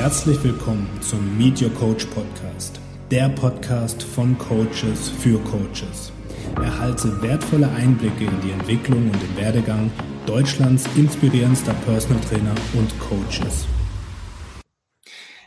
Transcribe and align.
Herzlich 0.00 0.42
willkommen 0.42 0.88
zum 1.02 1.36
Meet 1.36 1.60
Your 1.60 1.74
Coach 1.74 2.06
Podcast, 2.06 2.80
der 3.10 3.28
Podcast 3.28 4.02
von 4.02 4.36
Coaches 4.38 5.10
für 5.10 5.38
Coaches. 5.40 6.10
Erhalte 6.56 7.20
wertvolle 7.20 7.68
Einblicke 7.68 8.24
in 8.24 8.40
die 8.40 8.50
Entwicklung 8.50 9.10
und 9.10 9.22
den 9.22 9.36
Werdegang 9.36 9.92
Deutschlands 10.24 10.86
inspirierendster 10.96 11.74
Personal 11.84 12.18
Trainer 12.22 12.54
und 12.72 12.98
Coaches. 12.98 13.66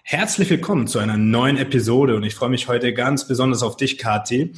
Herzlich 0.03 0.51
willkommen 0.51 0.85
zu 0.85 0.99
einer 0.99 1.17
neuen 1.17 1.57
Episode 1.57 2.15
und 2.15 2.21
ich 2.21 2.35
freue 2.35 2.49
mich 2.49 2.67
heute 2.67 2.93
ganz 2.93 3.27
besonders 3.27 3.63
auf 3.63 3.75
dich, 3.75 3.97
Kati. 3.97 4.53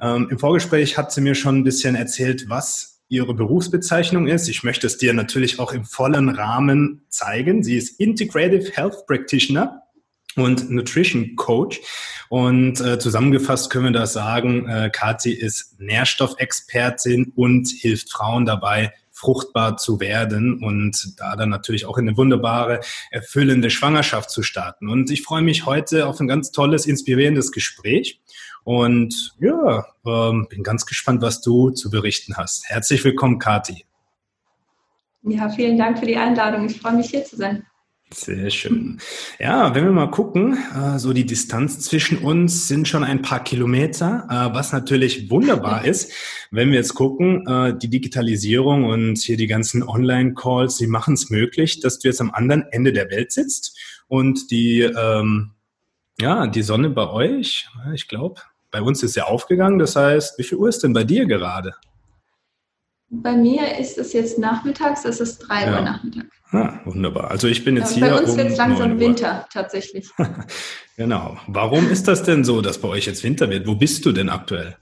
Ähm, 0.00 0.26
Im 0.28 0.40
Vorgespräch 0.40 0.98
hat 0.98 1.12
sie 1.12 1.20
mir 1.20 1.36
schon 1.36 1.58
ein 1.58 1.64
bisschen 1.64 1.94
erzählt, 1.94 2.46
was 2.48 2.95
ihre 3.08 3.34
Berufsbezeichnung 3.34 4.26
ist. 4.26 4.48
Ich 4.48 4.64
möchte 4.64 4.86
es 4.86 4.98
dir 4.98 5.14
natürlich 5.14 5.58
auch 5.58 5.72
im 5.72 5.84
vollen 5.84 6.28
Rahmen 6.28 7.04
zeigen. 7.08 7.62
Sie 7.62 7.76
ist 7.76 8.00
Integrative 8.00 8.70
Health 8.72 9.06
Practitioner 9.06 9.82
und 10.36 10.70
Nutrition 10.70 11.36
Coach. 11.36 11.80
Und 12.28 12.80
äh, 12.80 12.98
zusammengefasst 12.98 13.70
können 13.70 13.86
wir 13.86 13.92
das 13.92 14.12
sagen, 14.12 14.68
äh, 14.68 14.90
Kathi 14.92 15.32
ist 15.32 15.78
Nährstoffexpertin 15.78 17.32
und 17.36 17.68
hilft 17.68 18.10
Frauen 18.10 18.44
dabei, 18.44 18.92
fruchtbar 19.12 19.78
zu 19.78 19.98
werden 19.98 20.62
und 20.62 21.18
da 21.18 21.36
dann 21.36 21.48
natürlich 21.48 21.86
auch 21.86 21.96
in 21.96 22.06
eine 22.06 22.18
wunderbare, 22.18 22.80
erfüllende 23.10 23.70
Schwangerschaft 23.70 24.30
zu 24.30 24.42
starten. 24.42 24.90
Und 24.90 25.10
ich 25.10 25.22
freue 25.22 25.42
mich 25.42 25.64
heute 25.64 26.06
auf 26.06 26.20
ein 26.20 26.28
ganz 26.28 26.52
tolles, 26.52 26.84
inspirierendes 26.84 27.50
Gespräch. 27.50 28.20
Und 28.66 29.36
ja, 29.38 29.86
ähm, 30.04 30.48
bin 30.50 30.64
ganz 30.64 30.86
gespannt, 30.86 31.22
was 31.22 31.40
du 31.40 31.70
zu 31.70 31.88
berichten 31.88 32.36
hast. 32.36 32.68
Herzlich 32.68 33.04
willkommen, 33.04 33.38
Kati. 33.38 33.84
Ja, 35.22 35.48
vielen 35.48 35.78
Dank 35.78 36.00
für 36.00 36.06
die 36.06 36.16
Einladung. 36.16 36.66
Ich 36.66 36.80
freue 36.80 36.94
mich 36.94 37.10
hier 37.10 37.24
zu 37.24 37.36
sein. 37.36 37.64
Sehr 38.12 38.50
schön. 38.50 38.98
Ja, 39.38 39.72
wenn 39.72 39.84
wir 39.84 39.92
mal 39.92 40.10
gucken, 40.10 40.58
äh, 40.74 40.98
so 40.98 41.12
die 41.12 41.24
Distanz 41.24 41.78
zwischen 41.78 42.18
uns 42.18 42.66
sind 42.66 42.88
schon 42.88 43.04
ein 43.04 43.22
paar 43.22 43.44
Kilometer, 43.44 44.26
äh, 44.28 44.52
was 44.52 44.72
natürlich 44.72 45.30
wunderbar 45.30 45.84
ist, 45.84 46.12
wenn 46.50 46.70
wir 46.70 46.78
jetzt 46.78 46.94
gucken, 46.94 47.46
äh, 47.46 47.78
die 47.78 47.88
Digitalisierung 47.88 48.82
und 48.82 49.18
hier 49.18 49.36
die 49.36 49.46
ganzen 49.46 49.84
Online-Calls, 49.84 50.76
die 50.76 50.88
machen 50.88 51.14
es 51.14 51.30
möglich, 51.30 51.78
dass 51.78 52.00
du 52.00 52.08
jetzt 52.08 52.20
am 52.20 52.32
anderen 52.32 52.64
Ende 52.72 52.92
der 52.92 53.10
Welt 53.10 53.30
sitzt 53.30 53.78
und 54.08 54.50
die, 54.50 54.80
ähm, 54.80 55.52
ja, 56.20 56.48
die 56.48 56.62
Sonne 56.62 56.90
bei 56.90 57.08
euch, 57.08 57.68
ich 57.94 58.08
glaube, 58.08 58.40
bei 58.76 58.82
uns 58.82 59.02
ist 59.02 59.16
ja 59.16 59.24
aufgegangen. 59.24 59.78
Das 59.78 59.96
heißt, 59.96 60.38
wie 60.38 60.42
viel 60.42 60.58
Uhr 60.58 60.68
ist 60.68 60.82
denn 60.82 60.92
bei 60.92 61.02
dir 61.02 61.24
gerade? 61.24 61.74
Bei 63.08 63.32
mir 63.32 63.78
ist 63.78 63.96
es 63.96 64.12
jetzt 64.12 64.38
nachmittags, 64.38 65.06
es 65.06 65.18
ist 65.18 65.38
3 65.38 65.62
ja. 65.62 65.76
Uhr 65.76 65.80
Nachmittag. 65.80 66.26
Ah, 66.50 66.80
wunderbar. 66.84 67.30
Also 67.30 67.48
ich 67.48 67.64
bin 67.64 67.78
jetzt 67.78 67.96
ja, 67.96 68.06
hier. 68.06 68.14
Bei 68.14 68.20
uns 68.20 68.32
um 68.32 68.36
wird 68.36 68.50
es 68.50 68.58
langsam 68.58 69.00
Winter, 69.00 69.46
tatsächlich. 69.50 70.10
genau. 70.96 71.38
Warum 71.46 71.88
ist 71.88 72.06
das 72.06 72.22
denn 72.22 72.44
so, 72.44 72.60
dass 72.60 72.78
bei 72.78 72.88
euch 72.88 73.06
jetzt 73.06 73.24
Winter 73.24 73.48
wird? 73.48 73.66
Wo 73.66 73.76
bist 73.76 74.04
du 74.04 74.12
denn 74.12 74.28
aktuell? 74.28 74.76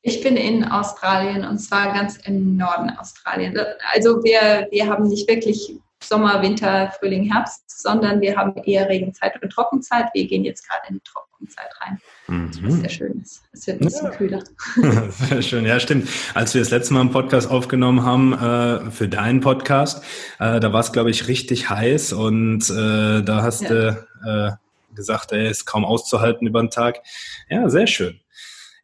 Ich 0.00 0.20
bin 0.20 0.36
in 0.36 0.64
Australien 0.64 1.44
und 1.44 1.58
zwar 1.58 1.92
ganz 1.92 2.16
im 2.26 2.56
Norden 2.56 2.90
Australien. 2.90 3.56
Also 3.92 4.24
wir, 4.24 4.66
wir 4.72 4.88
haben 4.88 5.06
nicht 5.06 5.28
wirklich 5.28 5.76
Sommer, 6.04 6.42
Winter, 6.42 6.92
Frühling, 6.98 7.30
Herbst, 7.30 7.62
sondern 7.82 8.20
wir 8.20 8.36
haben 8.36 8.56
eher 8.64 8.88
Regenzeit 8.88 9.40
und 9.42 9.50
Trockenzeit. 9.50 10.06
Wir 10.14 10.26
gehen 10.26 10.44
jetzt 10.44 10.68
gerade 10.68 10.82
in 10.88 10.94
die 10.94 11.00
Trockenzeit 11.00 11.70
rein. 11.80 11.98
Mhm. 12.28 12.50
Was 12.62 12.74
sehr 12.74 12.88
schön 12.88 13.20
ist. 13.20 13.42
Es 13.52 13.66
wird 13.66 13.80
ein 13.80 13.84
bisschen 13.86 14.06
ja. 14.06 14.10
kühler. 14.10 14.42
Sehr 15.10 15.42
schön, 15.42 15.66
ja, 15.66 15.80
stimmt. 15.80 16.08
Als 16.34 16.54
wir 16.54 16.60
das 16.60 16.70
letzte 16.70 16.94
Mal 16.94 17.00
einen 17.00 17.10
Podcast 17.10 17.50
aufgenommen 17.50 18.04
haben 18.04 18.32
äh, 18.32 18.90
für 18.90 19.08
deinen 19.08 19.40
Podcast, 19.40 20.02
äh, 20.38 20.60
da 20.60 20.72
war 20.72 20.80
es, 20.80 20.92
glaube 20.92 21.10
ich, 21.10 21.28
richtig 21.28 21.68
heiß 21.68 22.12
und 22.12 22.70
äh, 22.70 23.22
da 23.22 23.42
hast 23.42 23.62
ja. 23.62 23.68
du 23.68 24.06
äh, 24.24 24.94
gesagt, 24.94 25.32
er 25.32 25.50
ist 25.50 25.66
kaum 25.66 25.84
auszuhalten 25.84 26.46
über 26.46 26.60
den 26.60 26.70
Tag. 26.70 27.00
Ja, 27.48 27.68
sehr 27.68 27.86
schön. 27.86 28.21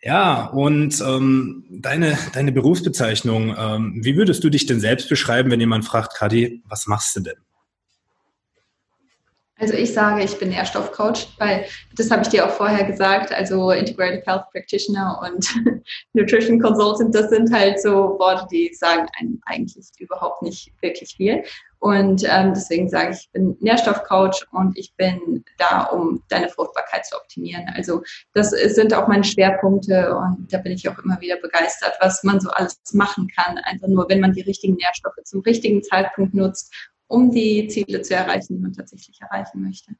Ja, 0.01 0.47
und 0.47 1.01
ähm, 1.01 1.64
deine, 1.70 2.17
deine 2.33 2.53
Berufsbezeichnung, 2.53 3.55
ähm, 3.59 4.01
wie 4.05 4.17
würdest 4.17 4.45
du 4.45 4.51
dich 4.51 4.67
denn 4.67 4.81
selbst 4.81 5.09
beschreiben, 5.09 5.51
wenn 5.51 5.59
jemand 5.59 5.85
fragt, 5.85 6.14
Kadi, 6.14 6.63
was 6.69 6.86
machst 6.86 7.17
du 7.17 7.20
denn? 7.20 7.48
Also 9.61 9.74
ich 9.74 9.92
sage, 9.92 10.23
ich 10.23 10.39
bin 10.39 10.51
Nährstoffcoach, 10.51 11.29
weil 11.39 11.64
das 11.96 12.11
habe 12.11 12.23
ich 12.23 12.29
dir 12.29 12.46
auch 12.46 12.51
vorher 12.51 12.85
gesagt. 12.85 13.33
Also 13.33 13.73
Integrated 13.73 14.24
Health 14.24 14.45
Practitioner 14.52 15.20
und 15.23 15.46
Nutrition 16.13 16.61
Consultant, 16.61 17.14
das 17.14 17.30
sind 17.30 17.52
halt 17.52 17.80
so 17.83 18.17
Worte, 18.19 18.46
die 18.52 18.73
sagen 18.73 19.08
einem 19.19 19.41
eigentlich 19.46 19.86
überhaupt 19.98 20.42
nicht 20.42 20.73
wirklich 20.80 21.14
viel. 21.17 21.42
Und 21.80 22.24
ähm, 22.24 22.55
deswegen 22.55 22.89
sage 22.89 23.13
ich, 23.13 23.20
ich 23.20 23.30
bin 23.33 23.57
Nährstoffcoach 23.61 24.46
und 24.52 24.77
ich 24.77 24.95
bin 24.96 25.45
da, 25.58 25.85
um 25.85 26.23
deine 26.29 26.48
Fruchtbarkeit 26.48 27.07
zu 27.07 27.17
optimieren. 27.17 27.67
Also 27.75 28.02
das 28.35 28.51
sind 28.51 28.95
auch 28.95 29.07
meine 29.07 29.25
Schwerpunkte 29.25 30.17
und 30.17 30.52
da 30.52 30.58
bin 30.58 30.73
ich 30.73 30.89
auch 30.89 30.98
immer 30.98 31.20
wieder 31.20 31.36
begeistert, 31.36 31.95
was 32.01 32.25
man 32.25 32.40
so 32.40 32.51
alles 32.51 32.80
machen 32.92 33.29
kann. 33.36 33.58
Einfach 33.58 33.89
nur, 33.89 34.08
wenn 34.08 34.20
man 34.20 34.33
die 34.33 34.40
richtigen 34.42 34.75
Nährstoffe 34.75 35.23
zum 35.25 35.40
richtigen 35.42 35.83
Zeitpunkt 35.83 36.35
nutzt 36.35 36.73
um 37.08 37.30
die 37.30 37.67
Ziele 37.69 38.02
zu 38.02 38.14
erreichen, 38.14 38.57
die 38.57 38.63
man 38.63 38.73
tatsächlich 38.73 39.20
erreichen 39.20 39.63
möchte. 39.63 39.92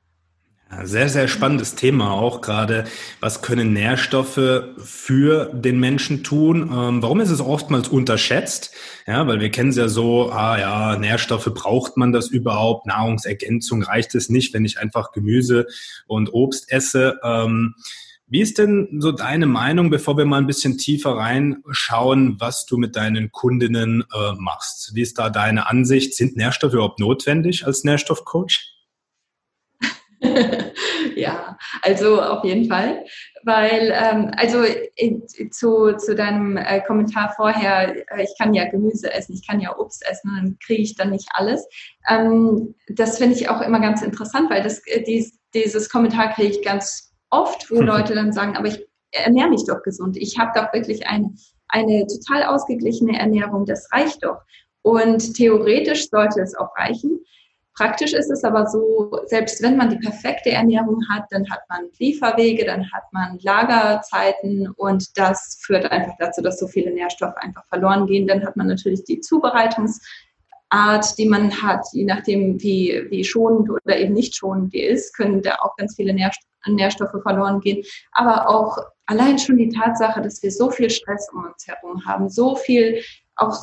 Sehr, 0.85 1.09
sehr 1.09 1.29
spannendes 1.29 1.77
Thema 1.77 2.13
auch 2.13 2.43
gerade. 2.43 2.85
Was 3.21 3.41
können 3.41 3.73
Nährstoffe 3.73 4.65
für 4.77 5.47
den 5.55 5.81
Menschen 5.81 6.23
tun? 6.23 6.71
Ähm, 6.71 7.03
warum 7.03 7.21
ist 7.21 7.31
es 7.31 7.41
oftmals 7.41 7.89
unterschätzt? 7.89 8.75
Ja, 9.07 9.27
weil 9.27 9.41
wir 9.41 9.51
kennen 9.51 9.71
es 9.71 9.77
ja 9.77 9.89
so, 9.89 10.31
ah 10.31 10.59
ja, 10.59 10.97
Nährstoffe 10.99 11.51
braucht 11.55 11.97
man 11.97 12.13
das 12.13 12.29
überhaupt? 12.29 12.87
Nahrungsergänzung 12.87 13.83
reicht 13.83 14.15
es 14.15 14.29
nicht, 14.29 14.53
wenn 14.53 14.67
ich 14.67 14.79
einfach 14.79 15.13
Gemüse 15.13 15.67
und 16.07 16.35
Obst 16.35 16.71
esse. 16.71 17.19
Ähm, 17.25 17.75
wie 18.31 18.43
ist 18.43 18.59
denn 18.59 18.99
so 19.01 19.13
deine 19.13 19.47
Meinung, 19.47 19.91
bevor 19.91 20.19
wir 20.19 20.27
mal 20.27 20.39
ein 20.39 20.47
bisschen 20.47 20.77
tiefer 20.77 21.17
reinschauen, 21.17 22.37
was 22.39 22.67
du 22.67 22.77
mit 22.77 22.95
deinen 22.95 23.33
Kundinnen 23.33 24.05
äh, 24.13 24.33
machst? 24.39 24.95
Wie 24.95 25.03
ist 25.03 25.19
da 25.19 25.31
deine 25.31 25.67
Ansicht? 25.67 26.15
Sind 26.15 26.37
Nährstoffe 26.37 26.75
überhaupt 26.75 27.01
notwendig 27.01 27.67
als 27.67 27.85
Nährstoffcoach? 27.85 28.75
ja, 31.17 31.57
also 31.83 32.21
auf 32.21 32.45
jeden 32.45 32.69
Fall, 32.69 33.05
weil 33.45 33.93
ähm, 33.95 34.31
also 34.37 34.65
in, 34.97 35.23
zu, 35.51 35.97
zu 35.97 36.15
deinem 36.15 36.57
äh, 36.57 36.81
Kommentar 36.81 37.33
vorher, 37.37 37.97
äh, 37.97 38.25
ich 38.25 38.35
kann 38.39 38.53
ja 38.53 38.69
Gemüse 38.69 39.13
essen, 39.13 39.35
ich 39.35 39.47
kann 39.47 39.61
ja 39.61 39.79
Obst 39.79 40.05
essen, 40.11 40.33
dann 40.35 40.59
kriege 40.65 40.83
ich 40.83 40.97
dann 40.97 41.11
nicht 41.11 41.29
alles. 41.33 41.67
Ähm, 42.09 42.75
das 42.89 43.19
finde 43.19 43.37
ich 43.37 43.49
auch 43.49 43.61
immer 43.61 43.81
ganz 43.81 44.03
interessant, 44.03 44.51
weil 44.51 44.63
das, 44.63 44.85
äh, 44.87 45.03
dies, 45.03 45.39
dieses 45.55 45.89
Kommentar 45.89 46.35
kriege 46.35 46.51
ich 46.51 46.65
ganz 46.65 47.08
oft, 47.31 47.71
wo 47.71 47.81
Leute 47.83 48.15
dann 48.15 48.33
sagen, 48.33 48.57
aber 48.57 48.69
ich 48.69 48.87
ernähre 49.11 49.51
mich 49.51 49.65
doch 49.67 49.83
gesund. 49.83 50.17
Ich 50.17 50.39
habe 50.39 50.53
doch 50.55 50.73
wirklich 50.73 51.07
eine, 51.07 51.35
eine 51.69 52.07
total 52.07 52.45
ausgeglichene 52.45 53.19
Ernährung. 53.19 53.65
Das 53.65 53.89
reicht 53.93 54.25
doch. 54.25 54.43
Und 54.83 55.35
theoretisch 55.35 56.09
sollte 56.09 56.41
es 56.41 56.55
auch 56.55 56.77
reichen. 56.77 57.21
Praktisch 57.79 58.13
ist 58.13 58.29
es 58.29 58.43
aber 58.43 58.67
so, 58.67 59.21
selbst 59.27 59.63
wenn 59.63 59.77
man 59.77 59.89
die 59.89 59.99
perfekte 59.99 60.51
Ernährung 60.51 61.01
hat, 61.09 61.27
dann 61.31 61.49
hat 61.49 61.61
man 61.69 61.89
Lieferwege, 61.99 62.65
dann 62.65 62.91
hat 62.91 63.05
man 63.13 63.39
Lagerzeiten 63.41 64.69
und 64.77 65.17
das 65.17 65.61
führt 65.63 65.89
einfach 65.93 66.15
dazu, 66.19 66.43
dass 66.43 66.59
so 66.59 66.67
viele 66.67 66.93
Nährstoffe 66.93 67.37
einfach 67.37 67.65
verloren 67.67 68.07
gehen. 68.07 68.27
Dann 68.27 68.45
hat 68.45 68.57
man 68.57 68.67
natürlich 68.67 69.05
die 69.05 69.21
Zubereitungsart, 69.21 70.03
die 71.19 71.29
man 71.29 71.63
hat, 71.63 71.87
je 71.93 72.05
nachdem, 72.05 72.61
wie, 72.61 73.07
wie 73.11 73.23
schonend 73.23 73.71
oder 73.71 73.97
eben 73.97 74.13
nicht 74.13 74.35
schonend 74.35 74.73
die 74.73 74.83
ist, 74.83 75.17
können 75.17 75.41
da 75.41 75.55
auch 75.61 75.77
ganz 75.77 75.95
viele 75.95 76.13
Nährstoffe 76.13 76.49
Nährstoffe 76.75 77.23
verloren 77.23 77.61
gehen, 77.61 77.85
aber 78.13 78.49
auch 78.49 78.79
allein 79.07 79.39
schon 79.39 79.57
die 79.57 79.71
Tatsache, 79.71 80.21
dass 80.21 80.43
wir 80.43 80.51
so 80.51 80.71
viel 80.71 80.91
Stress 80.91 81.29
um 81.33 81.45
uns 81.45 81.67
herum 81.67 82.05
haben, 82.07 82.29
so 82.29 82.57
viel 82.57 83.03
auch 83.37 83.57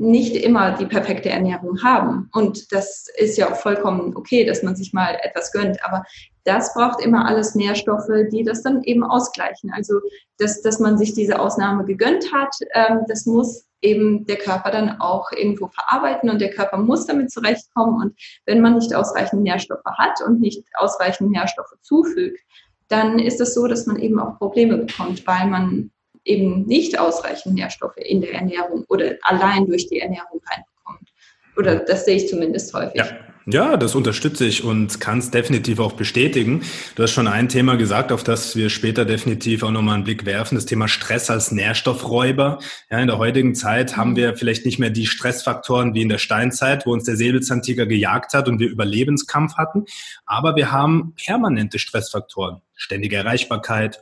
nicht 0.00 0.34
immer 0.34 0.72
die 0.72 0.86
perfekte 0.86 1.28
Ernährung 1.28 1.82
haben. 1.82 2.30
Und 2.32 2.72
das 2.72 3.06
ist 3.18 3.36
ja 3.36 3.50
auch 3.50 3.56
vollkommen 3.56 4.16
okay, 4.16 4.44
dass 4.46 4.62
man 4.62 4.74
sich 4.74 4.94
mal 4.94 5.18
etwas 5.22 5.52
gönnt. 5.52 5.84
Aber 5.84 6.04
das 6.44 6.72
braucht 6.72 7.04
immer 7.04 7.26
alles 7.26 7.54
Nährstoffe, 7.54 8.08
die 8.32 8.42
das 8.42 8.62
dann 8.62 8.82
eben 8.84 9.04
ausgleichen. 9.04 9.70
Also, 9.74 10.00
dass, 10.38 10.62
dass 10.62 10.80
man 10.80 10.96
sich 10.96 11.12
diese 11.12 11.38
Ausnahme 11.38 11.84
gegönnt 11.84 12.32
hat, 12.32 12.54
ähm, 12.72 13.00
das 13.08 13.26
muss 13.26 13.66
eben 13.82 14.26
der 14.26 14.36
Körper 14.36 14.70
dann 14.70 15.00
auch 15.00 15.32
irgendwo 15.32 15.68
verarbeiten 15.68 16.30
und 16.30 16.40
der 16.40 16.50
Körper 16.50 16.78
muss 16.78 17.06
damit 17.06 17.30
zurechtkommen. 17.30 18.00
Und 18.00 18.18
wenn 18.46 18.60
man 18.60 18.76
nicht 18.76 18.94
ausreichend 18.94 19.42
Nährstoffe 19.42 19.84
hat 19.84 20.20
und 20.26 20.40
nicht 20.40 20.62
ausreichend 20.74 21.30
Nährstoffe 21.30 21.74
zufügt, 21.80 22.40
dann 22.88 23.18
ist 23.18 23.40
es 23.40 23.54
so, 23.54 23.66
dass 23.66 23.86
man 23.86 23.98
eben 23.98 24.18
auch 24.18 24.38
Probleme 24.38 24.76
bekommt, 24.76 25.26
weil 25.26 25.46
man 25.46 25.90
eben 26.24 26.66
nicht 26.66 26.98
ausreichend 26.98 27.54
Nährstoffe 27.54 27.96
in 27.96 28.20
der 28.20 28.34
Ernährung 28.34 28.84
oder 28.88 29.14
allein 29.22 29.66
durch 29.66 29.88
die 29.88 30.00
Ernährung 30.00 30.40
reinbekommt. 30.50 31.12
Oder 31.56 31.76
das 31.76 32.04
sehe 32.04 32.16
ich 32.16 32.28
zumindest 32.28 32.74
häufig. 32.74 32.96
Ja. 32.96 33.29
Ja, 33.46 33.78
das 33.78 33.94
unterstütze 33.94 34.44
ich 34.44 34.64
und 34.64 35.00
kann 35.00 35.18
es 35.18 35.30
definitiv 35.30 35.80
auch 35.80 35.92
bestätigen. 35.92 36.62
Du 36.94 37.02
hast 37.02 37.12
schon 37.12 37.26
ein 37.26 37.48
Thema 37.48 37.76
gesagt, 37.76 38.12
auf 38.12 38.22
das 38.22 38.54
wir 38.54 38.68
später 38.68 39.06
definitiv 39.06 39.62
auch 39.62 39.70
nochmal 39.70 39.94
einen 39.94 40.04
Blick 40.04 40.26
werfen, 40.26 40.56
das 40.56 40.66
Thema 40.66 40.88
Stress 40.88 41.30
als 41.30 41.50
Nährstoffräuber. 41.50 42.58
Ja, 42.90 42.98
in 42.98 43.06
der 43.06 43.16
heutigen 43.16 43.54
Zeit 43.54 43.96
haben 43.96 44.14
wir 44.14 44.36
vielleicht 44.36 44.66
nicht 44.66 44.78
mehr 44.78 44.90
die 44.90 45.06
Stressfaktoren 45.06 45.94
wie 45.94 46.02
in 46.02 46.10
der 46.10 46.18
Steinzeit, 46.18 46.84
wo 46.84 46.92
uns 46.92 47.04
der 47.04 47.16
Säbelzahntiger 47.16 47.86
gejagt 47.86 48.34
hat 48.34 48.46
und 48.46 48.60
wir 48.60 48.68
Überlebenskampf 48.68 49.56
hatten, 49.56 49.86
aber 50.26 50.54
wir 50.54 50.70
haben 50.70 51.14
permanente 51.14 51.78
Stressfaktoren. 51.78 52.60
Ständige 52.76 53.16
Erreichbarkeit, 53.16 54.00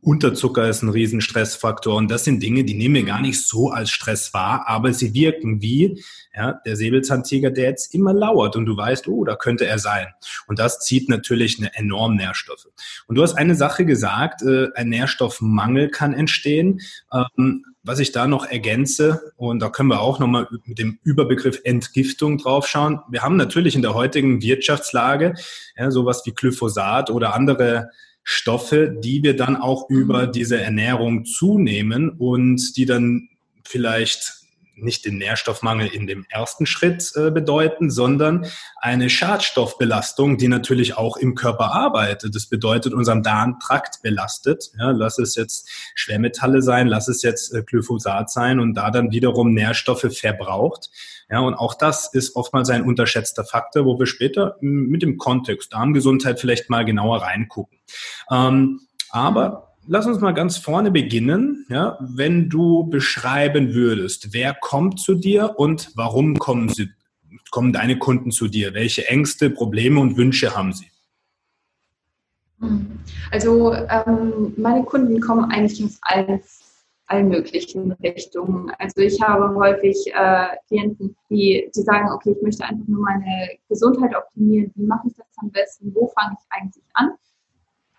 Unterzucker 0.00 0.68
ist 0.68 0.82
ein 0.82 0.88
Riesenstressfaktor 0.88 1.96
und 1.96 2.10
das 2.10 2.24
sind 2.24 2.42
Dinge, 2.42 2.64
die 2.64 2.74
nehmen 2.74 2.94
wir 2.94 3.04
gar 3.04 3.20
nicht 3.20 3.46
so 3.46 3.70
als 3.70 3.90
Stress 3.90 4.32
wahr, 4.32 4.64
aber 4.66 4.92
sie 4.92 5.12
wirken 5.14 5.60
wie 5.60 6.02
ja, 6.34 6.60
der 6.64 6.76
Säbelzahntiger, 6.76 7.50
der 7.50 7.70
jetzt 7.70 7.94
immer 7.94 8.14
lauert 8.14 8.56
und 8.56 8.66
du 8.66 8.76
weißt, 8.76 9.06
oh, 9.08 9.24
da 9.24 9.36
könnte 9.36 9.66
er 9.66 9.78
sein. 9.78 10.06
Und 10.46 10.58
das 10.58 10.80
zieht 10.80 11.08
natürlich 11.08 11.58
eine 11.58 11.74
enorm 11.74 12.16
Nährstoffe. 12.16 12.68
Und 13.06 13.16
du 13.16 13.22
hast 13.22 13.34
eine 13.34 13.54
Sache 13.54 13.84
gesagt, 13.84 14.42
äh, 14.42 14.68
ein 14.74 14.88
Nährstoffmangel 14.88 15.90
kann 15.90 16.14
entstehen. 16.14 16.80
Ähm, 17.12 17.64
was 17.84 17.98
ich 17.98 18.12
da 18.12 18.28
noch 18.28 18.46
ergänze, 18.46 19.32
und 19.36 19.60
da 19.60 19.68
können 19.68 19.88
wir 19.88 20.00
auch 20.00 20.20
nochmal 20.20 20.46
mit 20.64 20.78
dem 20.78 21.00
Überbegriff 21.02 21.60
Entgiftung 21.64 22.38
draufschauen. 22.38 23.00
Wir 23.10 23.22
haben 23.22 23.36
natürlich 23.36 23.74
in 23.74 23.82
der 23.82 23.94
heutigen 23.94 24.40
Wirtschaftslage 24.40 25.34
ja, 25.76 25.90
sowas 25.90 26.22
wie 26.24 26.32
Glyphosat 26.32 27.10
oder 27.10 27.34
andere 27.34 27.90
Stoffe, 28.24 28.88
die 28.88 29.22
wir 29.22 29.36
dann 29.36 29.56
auch 29.56 29.88
über 29.90 30.28
mhm. 30.28 30.32
diese 30.32 30.60
Ernährung 30.60 31.24
zunehmen 31.24 32.10
und 32.10 32.76
die 32.76 32.86
dann 32.86 33.28
vielleicht 33.64 34.41
nicht 34.74 35.04
den 35.04 35.18
Nährstoffmangel 35.18 35.86
in 35.88 36.06
dem 36.06 36.24
ersten 36.28 36.66
Schritt 36.66 37.12
äh, 37.14 37.30
bedeuten, 37.30 37.90
sondern 37.90 38.46
eine 38.76 39.10
Schadstoffbelastung, 39.10 40.38
die 40.38 40.48
natürlich 40.48 40.96
auch 40.96 41.16
im 41.16 41.34
Körper 41.34 41.72
arbeitet. 41.72 42.34
Das 42.34 42.46
bedeutet, 42.46 42.94
unseren 42.94 43.22
Darmtrakt 43.22 44.02
belastet. 44.02 44.70
Ja, 44.78 44.90
lass 44.90 45.18
es 45.18 45.34
jetzt 45.34 45.68
Schwermetalle 45.94 46.62
sein, 46.62 46.86
lass 46.86 47.08
es 47.08 47.22
jetzt 47.22 47.54
äh, 47.54 47.62
Glyphosat 47.62 48.30
sein 48.30 48.60
und 48.60 48.74
da 48.74 48.90
dann 48.90 49.12
wiederum 49.12 49.52
Nährstoffe 49.52 50.06
verbraucht. 50.12 50.90
Ja, 51.30 51.40
und 51.40 51.54
auch 51.54 51.74
das 51.74 52.12
ist 52.12 52.36
oftmals 52.36 52.68
ein 52.70 52.82
unterschätzter 52.82 53.44
Faktor, 53.44 53.86
wo 53.86 53.98
wir 53.98 54.06
später 54.06 54.56
mit 54.60 55.02
dem 55.02 55.16
Kontext 55.16 55.72
Darmgesundheit 55.72 56.40
vielleicht 56.40 56.68
mal 56.68 56.84
genauer 56.84 57.22
reingucken. 57.22 57.78
Ähm, 58.30 58.80
aber 59.10 59.71
lass 59.86 60.06
uns 60.06 60.20
mal 60.20 60.32
ganz 60.32 60.56
vorne 60.56 60.90
beginnen. 60.90 61.66
Ja, 61.68 61.98
wenn 62.00 62.48
du 62.48 62.84
beschreiben 62.84 63.74
würdest, 63.74 64.32
wer 64.32 64.54
kommt 64.54 65.00
zu 65.00 65.14
dir 65.14 65.54
und 65.56 65.90
warum 65.94 66.38
kommen 66.38 66.68
sie, 66.68 66.88
kommen 67.50 67.72
deine 67.72 67.98
Kunden 67.98 68.30
zu 68.30 68.48
dir? 68.48 68.74
Welche 68.74 69.08
Ängste, 69.08 69.50
Probleme 69.50 70.00
und 70.00 70.16
Wünsche 70.16 70.56
haben 70.56 70.72
sie? 70.72 70.86
Also 73.30 73.74
ähm, 73.74 74.54
meine 74.56 74.84
Kunden 74.84 75.20
kommen 75.20 75.50
eigentlich 75.50 75.84
aus 75.84 75.98
allen, 76.02 76.40
allen 77.06 77.28
möglichen 77.28 77.92
Richtungen. 77.92 78.70
Also 78.78 79.00
ich 79.00 79.20
habe 79.20 79.54
häufig 79.56 79.96
äh, 80.14 80.46
Klienten, 80.68 81.16
die, 81.28 81.70
die 81.74 81.82
sagen, 81.82 82.10
okay, 82.12 82.34
ich 82.36 82.42
möchte 82.42 82.64
einfach 82.64 82.86
nur 82.86 83.02
meine 83.02 83.48
Gesundheit 83.68 84.14
optimieren. 84.14 84.70
Wie 84.76 84.86
mache 84.86 85.08
ich 85.08 85.14
das 85.16 85.26
am 85.38 85.50
besten? 85.50 85.92
Wo 85.92 86.06
fange 86.08 86.36
ich 86.38 86.46
eigentlich 86.50 86.84
an? 86.94 87.10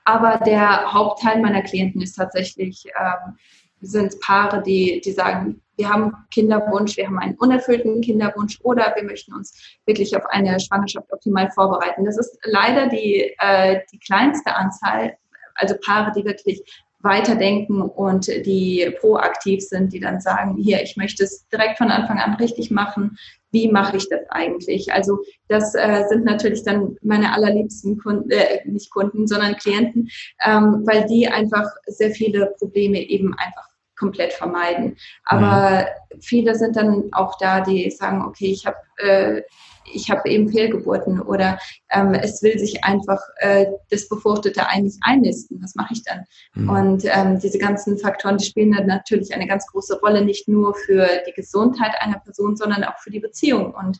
Aber 0.05 0.38
der 0.45 0.94
Hauptteil 0.94 1.41
meiner 1.41 1.61
Klienten 1.61 2.01
ist 2.01 2.15
tatsächlich, 2.15 2.85
ähm, 3.00 3.38
sind 3.81 4.19
Paare, 4.21 4.61
die, 4.61 5.01
die 5.03 5.11
sagen, 5.11 5.61
wir 5.75 5.89
haben 5.89 6.13
Kinderwunsch, 6.31 6.97
wir 6.97 7.07
haben 7.07 7.19
einen 7.19 7.35
unerfüllten 7.35 8.01
Kinderwunsch 8.01 8.59
oder 8.61 8.94
wir 8.95 9.03
möchten 9.03 9.33
uns 9.33 9.77
wirklich 9.85 10.15
auf 10.15 10.25
eine 10.27 10.59
Schwangerschaft 10.59 11.11
optimal 11.11 11.50
vorbereiten. 11.51 12.05
Das 12.05 12.17
ist 12.17 12.38
leider 12.44 12.88
die, 12.88 13.33
äh, 13.39 13.81
die 13.91 14.00
kleinste 14.00 14.55
Anzahl, 14.55 15.17
also 15.55 15.75
Paare, 15.83 16.11
die 16.15 16.25
wirklich 16.25 16.61
weiterdenken 16.99 17.81
und 17.81 18.27
die 18.27 18.95
proaktiv 19.01 19.61
sind, 19.61 19.91
die 19.91 19.99
dann 19.99 20.21
sagen, 20.21 20.56
hier, 20.57 20.81
ich 20.81 20.95
möchte 20.95 21.23
es 21.23 21.47
direkt 21.49 21.77
von 21.77 21.91
Anfang 21.91 22.19
an 22.19 22.35
richtig 22.35 22.71
machen. 22.71 23.17
Wie 23.53 23.71
mache 23.71 23.97
ich 23.97 24.09
das 24.09 24.21
eigentlich? 24.29 24.91
Also 24.91 25.19
das 25.47 25.75
äh, 25.75 26.03
sind 26.09 26.25
natürlich 26.25 26.63
dann 26.63 26.97
meine 27.01 27.31
allerliebsten 27.31 27.97
Kunden, 28.00 28.29
äh, 28.31 28.59
nicht 28.65 28.91
Kunden, 28.91 29.27
sondern 29.27 29.55
Klienten, 29.55 30.09
ähm, 30.44 30.83
weil 30.85 31.05
die 31.05 31.27
einfach 31.27 31.69
sehr 31.85 32.11
viele 32.11 32.53
Probleme 32.57 33.00
eben 33.00 33.33
einfach 33.35 33.69
komplett 33.95 34.33
vermeiden. 34.33 34.97
Aber 35.25 35.85
mhm. 36.11 36.21
viele 36.21 36.55
sind 36.55 36.75
dann 36.75 37.09
auch 37.13 37.38
da, 37.38 37.61
die 37.61 37.89
sagen, 37.91 38.25
okay, 38.25 38.47
ich 38.47 38.65
habe 38.65 38.77
äh, 38.97 39.44
ich 39.91 40.09
habe 40.09 40.30
eben 40.30 40.50
Fehlgeburten 40.50 41.21
oder 41.21 41.59
ähm, 41.91 42.13
es 42.13 42.41
will 42.41 42.57
sich 42.57 42.83
einfach 42.83 43.19
äh, 43.38 43.68
das 43.89 44.07
Befruchtete 44.07 44.68
eigentlich 44.68 44.97
einnisten. 45.01 45.62
Was 45.62 45.75
mache 45.75 45.94
ich 45.94 46.03
dann? 46.03 46.24
Mhm. 46.53 46.69
Und 46.69 47.06
ähm, 47.06 47.39
diese 47.39 47.57
ganzen 47.57 47.97
Faktoren, 47.97 48.38
die 48.38 48.45
spielen 48.45 48.71
dann 48.71 48.88
natürlich 48.88 49.33
eine 49.33 49.47
ganz 49.47 49.68
große 49.68 50.00
Rolle, 50.00 50.24
nicht 50.24 50.47
nur 50.47 50.75
für 50.75 51.07
die 51.27 51.33
Gesundheit 51.33 51.94
einer 52.00 52.19
Person, 52.19 52.56
sondern 52.56 52.83
auch 52.83 52.97
für 53.00 53.12
die 53.12 53.19
Beziehung. 53.19 53.74
Und 53.74 54.00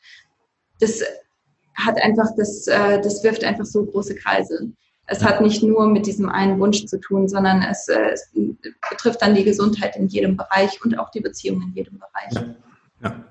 das 0.80 1.01
hat 1.75 2.01
einfach, 2.01 2.27
das, 2.38 2.68
äh, 2.68 3.01
das 3.01 3.24
wirft 3.24 3.44
einfach 3.44 3.65
so 3.65 3.85
große 3.85 4.15
Kreise. 4.15 4.71
Es 5.06 5.24
hat 5.24 5.41
nicht 5.41 5.63
nur 5.63 5.88
mit 5.88 6.06
diesem 6.06 6.30
einen 6.30 6.59
Wunsch 6.59 6.85
zu 6.85 7.00
tun, 7.00 7.27
sondern 7.27 7.62
es, 7.62 7.88
äh, 7.89 8.12
es 8.13 8.31
betrifft 8.89 9.21
dann 9.21 9.35
die 9.35 9.44
Gesundheit 9.44 9.97
in 9.97 10.07
jedem 10.07 10.38
Bereich 10.38 10.83
und 10.83 10.97
auch 10.97 11.12
die 11.12 11.19
Beziehung 11.19 11.62
in 11.62 11.74
jedem 11.74 12.00
Bereich. 12.00 12.47
Ja. 13.01 13.24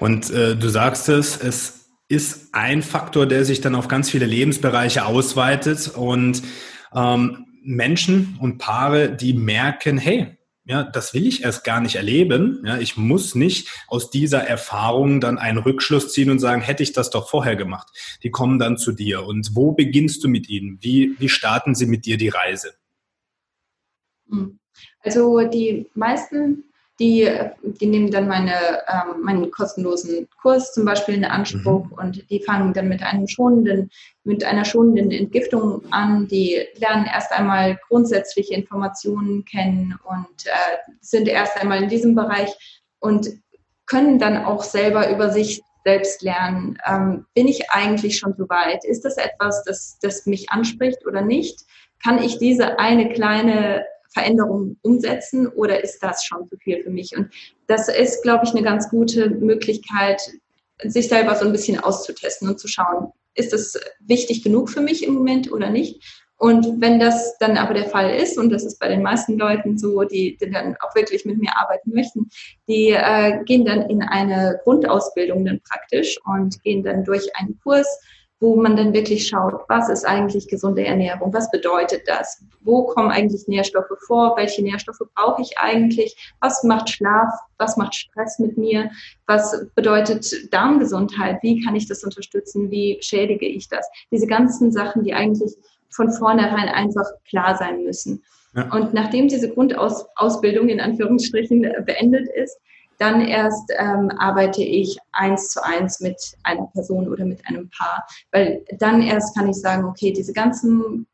Und 0.00 0.30
äh, 0.30 0.56
du 0.56 0.68
sagst 0.68 1.08
es, 1.08 1.36
es 1.36 1.79
ist 2.10 2.48
ein 2.52 2.82
Faktor, 2.82 3.24
der 3.26 3.44
sich 3.44 3.60
dann 3.60 3.76
auf 3.76 3.86
ganz 3.86 4.10
viele 4.10 4.26
Lebensbereiche 4.26 5.06
ausweitet 5.06 5.88
und 5.94 6.42
ähm, 6.92 7.46
Menschen 7.62 8.36
und 8.40 8.58
Paare, 8.58 9.14
die 9.14 9.32
merken, 9.32 9.96
hey, 9.96 10.36
ja, 10.64 10.82
das 10.82 11.14
will 11.14 11.26
ich 11.26 11.44
erst 11.44 11.62
gar 11.62 11.80
nicht 11.80 11.94
erleben. 11.96 12.62
Ja, 12.64 12.78
ich 12.78 12.96
muss 12.96 13.34
nicht 13.36 13.68
aus 13.86 14.10
dieser 14.10 14.40
Erfahrung 14.40 15.20
dann 15.20 15.38
einen 15.38 15.58
Rückschluss 15.58 16.12
ziehen 16.12 16.30
und 16.30 16.40
sagen, 16.40 16.62
hätte 16.62 16.82
ich 16.82 16.92
das 16.92 17.10
doch 17.10 17.28
vorher 17.28 17.54
gemacht. 17.54 17.88
Die 18.24 18.30
kommen 18.30 18.58
dann 18.58 18.76
zu 18.76 18.92
dir. 18.92 19.24
Und 19.24 19.50
wo 19.54 19.72
beginnst 19.72 20.22
du 20.24 20.28
mit 20.28 20.48
ihnen? 20.48 20.78
Wie, 20.80 21.14
wie 21.18 21.28
starten 21.28 21.74
sie 21.76 21.86
mit 21.86 22.06
dir 22.06 22.18
die 22.18 22.28
Reise? 22.28 22.74
Hm. 24.28 24.58
Also 25.02 25.40
die 25.42 25.88
meisten 25.94 26.64
die, 27.00 27.28
die 27.62 27.86
nehmen 27.86 28.10
dann 28.10 28.28
meine, 28.28 28.52
ähm, 28.86 29.22
meinen 29.22 29.50
kostenlosen 29.50 30.28
Kurs 30.40 30.72
zum 30.74 30.84
Beispiel 30.84 31.14
in 31.14 31.24
Anspruch 31.24 31.86
mhm. 31.86 31.92
und 31.92 32.30
die 32.30 32.42
fangen 32.42 32.74
dann 32.74 32.88
mit 32.88 33.02
einem 33.02 33.26
schonenden, 33.26 33.90
mit 34.22 34.44
einer 34.44 34.66
schonenden 34.66 35.10
Entgiftung 35.10 35.82
an. 35.90 36.28
Die 36.28 36.62
lernen 36.76 37.06
erst 37.06 37.32
einmal 37.32 37.78
grundsätzliche 37.88 38.54
Informationen 38.54 39.46
kennen 39.46 39.98
und 40.04 40.46
äh, 40.46 40.76
sind 41.00 41.26
erst 41.26 41.56
einmal 41.60 41.82
in 41.82 41.88
diesem 41.88 42.14
Bereich 42.14 42.50
und 42.98 43.30
können 43.86 44.18
dann 44.18 44.44
auch 44.44 44.62
selber 44.62 45.10
über 45.10 45.30
sich 45.30 45.62
selbst 45.84 46.20
lernen. 46.20 46.76
Ähm, 46.86 47.24
bin 47.34 47.48
ich 47.48 47.70
eigentlich 47.70 48.18
schon 48.18 48.34
so 48.36 48.46
weit? 48.50 48.84
Ist 48.84 49.06
das 49.06 49.16
etwas, 49.16 49.64
das, 49.64 49.98
das 50.02 50.26
mich 50.26 50.50
anspricht 50.50 51.06
oder 51.06 51.22
nicht? 51.22 51.60
Kann 52.02 52.22
ich 52.22 52.38
diese 52.38 52.78
eine 52.78 53.08
kleine 53.08 53.86
Veränderungen 54.12 54.78
umsetzen 54.82 55.46
oder 55.46 55.82
ist 55.82 56.00
das 56.00 56.24
schon 56.24 56.48
zu 56.48 56.56
viel 56.56 56.82
für 56.82 56.90
mich? 56.90 57.16
Und 57.16 57.30
das 57.66 57.88
ist, 57.88 58.22
glaube 58.22 58.44
ich, 58.44 58.50
eine 58.50 58.62
ganz 58.62 58.88
gute 58.90 59.30
Möglichkeit, 59.30 60.20
sich 60.84 61.08
selber 61.08 61.34
so 61.36 61.44
ein 61.44 61.52
bisschen 61.52 61.78
auszutesten 61.78 62.48
und 62.48 62.58
zu 62.58 62.68
schauen, 62.68 63.12
ist 63.34 63.52
das 63.52 63.78
wichtig 64.00 64.42
genug 64.42 64.70
für 64.70 64.80
mich 64.80 65.04
im 65.04 65.14
Moment 65.14 65.52
oder 65.52 65.70
nicht? 65.70 66.02
Und 66.40 66.80
wenn 66.80 66.98
das 66.98 67.36
dann 67.36 67.58
aber 67.58 67.74
der 67.74 67.90
Fall 67.90 68.14
ist, 68.14 68.38
und 68.38 68.48
das 68.48 68.64
ist 68.64 68.78
bei 68.78 68.88
den 68.88 69.02
meisten 69.02 69.36
Leuten 69.36 69.76
so, 69.76 70.04
die, 70.04 70.38
die 70.38 70.50
dann 70.50 70.74
auch 70.80 70.94
wirklich 70.94 71.26
mit 71.26 71.36
mir 71.36 71.54
arbeiten 71.54 71.90
möchten, 71.92 72.30
die 72.66 72.92
äh, 72.92 73.44
gehen 73.44 73.66
dann 73.66 73.82
in 73.90 74.02
eine 74.02 74.58
Grundausbildung 74.64 75.44
dann 75.44 75.60
praktisch 75.60 76.18
und 76.24 76.62
gehen 76.62 76.82
dann 76.82 77.04
durch 77.04 77.28
einen 77.36 77.60
Kurs, 77.62 77.86
wo 78.40 78.56
man 78.56 78.74
dann 78.74 78.94
wirklich 78.94 79.28
schaut, 79.28 79.60
was 79.68 79.90
ist 79.90 80.06
eigentlich 80.06 80.48
gesunde 80.48 80.84
Ernährung, 80.84 81.32
was 81.32 81.50
bedeutet 81.50 82.02
das, 82.06 82.42
wo 82.62 82.84
kommen 82.84 83.10
eigentlich 83.10 83.46
Nährstoffe 83.46 83.92
vor, 84.06 84.34
welche 84.38 84.62
Nährstoffe 84.62 85.02
brauche 85.14 85.42
ich 85.42 85.58
eigentlich, 85.58 86.16
was 86.40 86.64
macht 86.64 86.88
Schlaf, 86.88 87.28
was 87.58 87.76
macht 87.76 87.94
Stress 87.94 88.38
mit 88.38 88.56
mir, 88.56 88.90
was 89.26 89.66
bedeutet 89.74 90.52
Darmgesundheit, 90.52 91.42
wie 91.42 91.62
kann 91.62 91.76
ich 91.76 91.86
das 91.86 92.02
unterstützen, 92.02 92.70
wie 92.70 92.98
schädige 93.02 93.46
ich 93.46 93.68
das. 93.68 93.86
Diese 94.10 94.26
ganzen 94.26 94.72
Sachen, 94.72 95.04
die 95.04 95.12
eigentlich 95.12 95.54
von 95.90 96.10
vornherein 96.10 96.68
einfach 96.68 97.06
klar 97.28 97.56
sein 97.56 97.84
müssen. 97.84 98.22
Ja. 98.54 98.72
Und 98.72 98.94
nachdem 98.94 99.28
diese 99.28 99.50
Grundausbildung 99.50 100.70
in 100.70 100.80
Anführungsstrichen 100.80 101.60
beendet 101.84 102.28
ist, 102.34 102.58
dann 103.00 103.22
erst 103.26 103.72
ähm, 103.78 104.10
arbeite 104.18 104.62
ich 104.62 104.98
eins 105.12 105.48
zu 105.48 105.64
eins 105.64 106.00
mit 106.00 106.16
einer 106.44 106.66
Person 106.66 107.08
oder 107.08 107.24
mit 107.24 107.46
einem 107.46 107.70
Paar, 107.70 108.06
weil 108.30 108.62
dann 108.78 109.02
erst 109.02 109.34
kann 109.34 109.48
ich 109.48 109.56
sagen, 109.56 109.86
okay, 109.86 110.12
diese 110.12 110.34
ganzen 110.34 111.06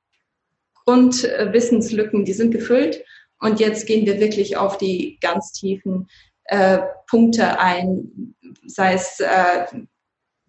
Grundwissenslücken, 0.85 2.25
die 2.25 2.33
sind 2.33 2.51
gefüllt. 2.51 3.05
Und 3.39 3.61
jetzt 3.61 3.87
gehen 3.87 4.05
wir 4.05 4.19
wirklich 4.19 4.57
auf 4.57 4.79
die 4.79 5.19
ganz 5.21 5.53
tiefen 5.53 6.09
äh, 6.45 6.79
Punkte 7.09 7.61
ein, 7.61 8.35
sei 8.67 8.95
es 8.95 9.21
äh, 9.21 9.67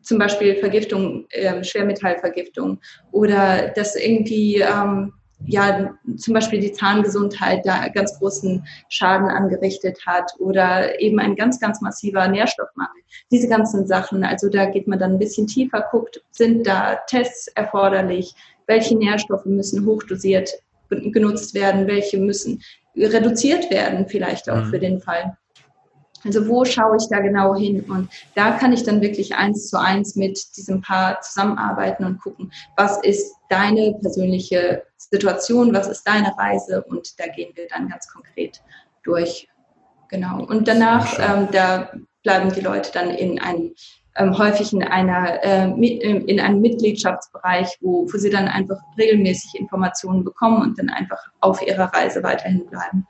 zum 0.02 0.18
Beispiel 0.18 0.56
Vergiftung, 0.56 1.28
äh, 1.30 1.64
Schwermetallvergiftung 1.64 2.80
oder 3.12 3.70
dass 3.76 3.96
irgendwie 3.96 4.62
ähm, 4.62 5.14
ja 5.46 5.94
zum 6.18 6.34
Beispiel 6.34 6.60
die 6.60 6.72
Zahngesundheit 6.72 7.66
da 7.66 7.88
ganz 7.90 8.18
großen 8.18 8.66
Schaden 8.90 9.30
angerichtet 9.30 10.00
hat 10.06 10.32
oder 10.40 11.00
eben 11.00 11.20
ein 11.20 11.36
ganz, 11.36 11.60
ganz 11.60 11.82
massiver 11.82 12.28
Nährstoffmangel. 12.28 13.02
Diese 13.32 13.48
ganzen 13.48 13.88
Sachen, 13.88 14.24
also 14.24 14.50
da 14.50 14.66
geht 14.66 14.88
man 14.88 15.00
dann 15.00 15.14
ein 15.14 15.20
bisschen 15.20 15.48
tiefer, 15.48 15.86
guckt, 15.92 16.22
sind 16.32 16.66
da 16.66 16.96
Tests 17.08 17.48
erforderlich, 17.50 18.34
welche 18.66 18.98
Nährstoffe 18.98 19.46
müssen 19.46 19.86
hochdosiert 19.86 20.52
genutzt 20.90 21.54
werden, 21.54 21.88
welche 21.88 22.18
müssen 22.18 22.62
reduziert 22.96 23.70
werden 23.70 24.08
vielleicht 24.08 24.50
auch 24.50 24.66
mhm. 24.66 24.70
für 24.70 24.80
den 24.80 25.00
Fall. 25.00 25.38
Also 26.26 26.48
wo 26.48 26.66
schaue 26.66 26.98
ich 26.98 27.08
da 27.10 27.20
genau 27.20 27.56
hin? 27.56 27.82
Und 27.82 28.10
da 28.36 28.52
kann 28.52 28.74
ich 28.74 28.84
dann 28.84 29.02
wirklich 29.02 29.36
eins 29.36 29.70
zu 29.70 29.80
eins 29.80 30.16
mit 30.16 30.40
diesem 30.58 30.82
Paar 30.82 31.22
zusammenarbeiten 31.22 32.06
und 32.06 32.20
gucken, 32.20 32.52
was 32.76 32.98
ist 33.04 33.34
deine 33.50 33.94
persönliche 34.02 34.84
Situation, 34.98 35.74
was 35.74 35.88
ist 35.88 36.04
deine 36.04 36.38
Reise 36.38 36.84
und 36.84 37.20
da 37.20 37.28
gehen 37.28 37.52
wir 37.56 37.68
dann 37.68 37.88
ganz 37.90 38.08
konkret 38.08 38.62
durch. 39.04 39.48
Genau. 40.10 40.44
Und 40.44 40.68
danach, 40.68 41.18
ähm, 41.20 41.50
da 41.52 41.92
bleiben 42.24 42.52
die 42.54 42.62
Leute 42.62 42.92
dann 42.94 43.10
in 43.10 43.40
einem 43.40 43.74
ähm, 44.18 44.38
häufig 44.38 44.74
in 44.74 44.84
einer 44.84 45.44
äh, 45.44 45.66
in 45.70 46.40
einem 46.40 46.62
Mitgliedschaftsbereich, 46.62 47.78
wo, 47.82 48.08
wo 48.12 48.18
sie 48.18 48.30
dann 48.30 48.48
einfach 48.48 48.78
regelmäßig 48.98 49.60
Informationen 49.60 50.24
bekommen 50.24 50.62
und 50.62 50.80
dann 50.80 50.90
einfach 50.90 51.20
auf 51.40 51.62
ihrer 51.62 51.94
Reise 51.94 52.24
weiterhin 52.24 52.66
bleiben. 52.66 53.08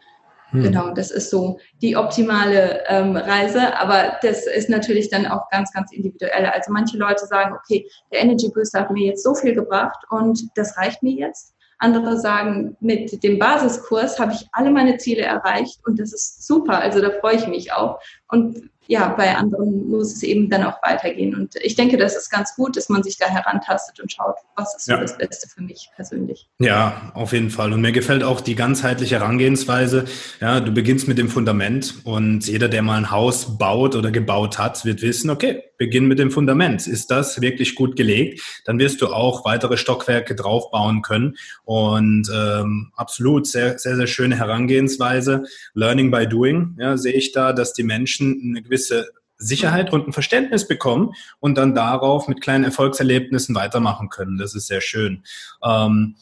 Hm. 0.51 0.63
Genau, 0.63 0.91
das 0.91 1.11
ist 1.11 1.29
so 1.29 1.59
die 1.81 1.97
optimale 1.97 2.83
ähm, 2.87 3.17
Reise, 3.17 3.77
aber 3.77 4.17
das 4.21 4.47
ist 4.47 4.69
natürlich 4.69 5.09
dann 5.09 5.25
auch 5.25 5.49
ganz, 5.49 5.73
ganz 5.73 5.91
individuell. 5.91 6.45
Also 6.45 6.71
manche 6.71 6.97
Leute 6.97 7.25
sagen, 7.25 7.55
okay, 7.55 7.85
der 8.11 8.21
Energy 8.21 8.49
Booster 8.53 8.81
hat 8.81 8.91
mir 8.91 9.07
jetzt 9.07 9.23
so 9.23 9.35
viel 9.35 9.53
gebracht 9.53 9.99
und 10.09 10.47
das 10.55 10.77
reicht 10.77 11.03
mir 11.03 11.13
jetzt. 11.13 11.53
Andere 11.79 12.19
sagen, 12.19 12.75
mit 12.79 13.23
dem 13.23 13.37
Basiskurs 13.37 14.19
habe 14.19 14.33
ich 14.33 14.47
alle 14.51 14.71
meine 14.71 14.97
Ziele 14.97 15.21
erreicht 15.21 15.79
und 15.85 15.99
das 15.99 16.11
ist 16.11 16.47
super. 16.47 16.79
Also 16.79 17.01
da 17.01 17.11
freue 17.19 17.35
ich 17.35 17.47
mich 17.47 17.71
auch. 17.71 17.99
Und 18.29 18.69
ja, 18.87 19.09
bei 19.09 19.35
anderen 19.35 19.89
muss 19.89 20.13
es 20.13 20.23
eben 20.23 20.49
dann 20.49 20.63
auch 20.63 20.81
weitergehen. 20.81 21.35
Und 21.35 21.55
ich 21.61 21.75
denke, 21.75 21.97
das 21.97 22.15
ist 22.15 22.29
ganz 22.29 22.55
gut, 22.55 22.75
dass 22.77 22.89
man 22.89 23.03
sich 23.03 23.17
da 23.17 23.25
herantastet 23.25 23.99
und 23.99 24.11
schaut, 24.11 24.35
was 24.55 24.75
ist 24.75 24.87
ja. 24.87 24.99
das 24.99 25.17
Beste 25.17 25.47
für 25.47 25.61
mich 25.61 25.89
persönlich. 25.95 26.49
Ja, 26.59 27.11
auf 27.13 27.33
jeden 27.33 27.49
Fall. 27.49 27.73
Und 27.73 27.81
mir 27.81 27.91
gefällt 27.91 28.23
auch 28.23 28.41
die 28.41 28.55
ganzheitliche 28.55 29.15
Herangehensweise. 29.19 30.05
Ja, 30.39 30.59
du 30.59 30.71
beginnst 30.71 31.07
mit 31.07 31.17
dem 31.17 31.29
Fundament 31.29 31.95
und 32.03 32.47
jeder, 32.47 32.69
der 32.69 32.81
mal 32.81 32.97
ein 32.97 33.11
Haus 33.11 33.57
baut 33.57 33.95
oder 33.95 34.11
gebaut 34.11 34.57
hat, 34.57 34.85
wird 34.85 35.01
wissen, 35.01 35.29
okay, 35.29 35.63
beginn 35.77 36.07
mit 36.07 36.19
dem 36.19 36.31
Fundament. 36.31 36.87
Ist 36.87 37.11
das 37.11 37.41
wirklich 37.41 37.75
gut 37.75 37.95
gelegt? 37.95 38.41
Dann 38.65 38.79
wirst 38.79 39.01
du 39.01 39.07
auch 39.07 39.45
weitere 39.45 39.77
Stockwerke 39.77 40.35
draufbauen 40.35 41.01
können. 41.01 41.37
Und 41.63 42.29
ähm, 42.33 42.91
absolut 42.95 43.47
sehr, 43.47 43.77
sehr, 43.77 43.95
sehr 43.95 44.07
schöne 44.07 44.37
Herangehensweise. 44.37 45.43
Learning 45.73 46.11
by 46.11 46.27
doing, 46.27 46.75
ja, 46.79 46.97
sehe 46.97 47.13
ich 47.13 47.31
da, 47.31 47.53
dass 47.53 47.73
die 47.73 47.83
Menschen 47.83 48.41
eine 48.49 48.61
gewisse 48.61 49.09
Sicherheit 49.37 49.93
und 49.93 50.07
ein 50.07 50.13
Verständnis 50.13 50.67
bekommen 50.67 51.11
und 51.39 51.57
dann 51.57 51.75
darauf 51.75 52.27
mit 52.27 52.41
kleinen 52.41 52.63
Erfolgserlebnissen 52.63 53.53
weitermachen 53.55 54.09
können. 54.09 54.37
Das 54.37 54.55
ist 54.55 54.67
sehr 54.67 54.81
schön. 54.81 55.23
Ähm, 55.63 56.15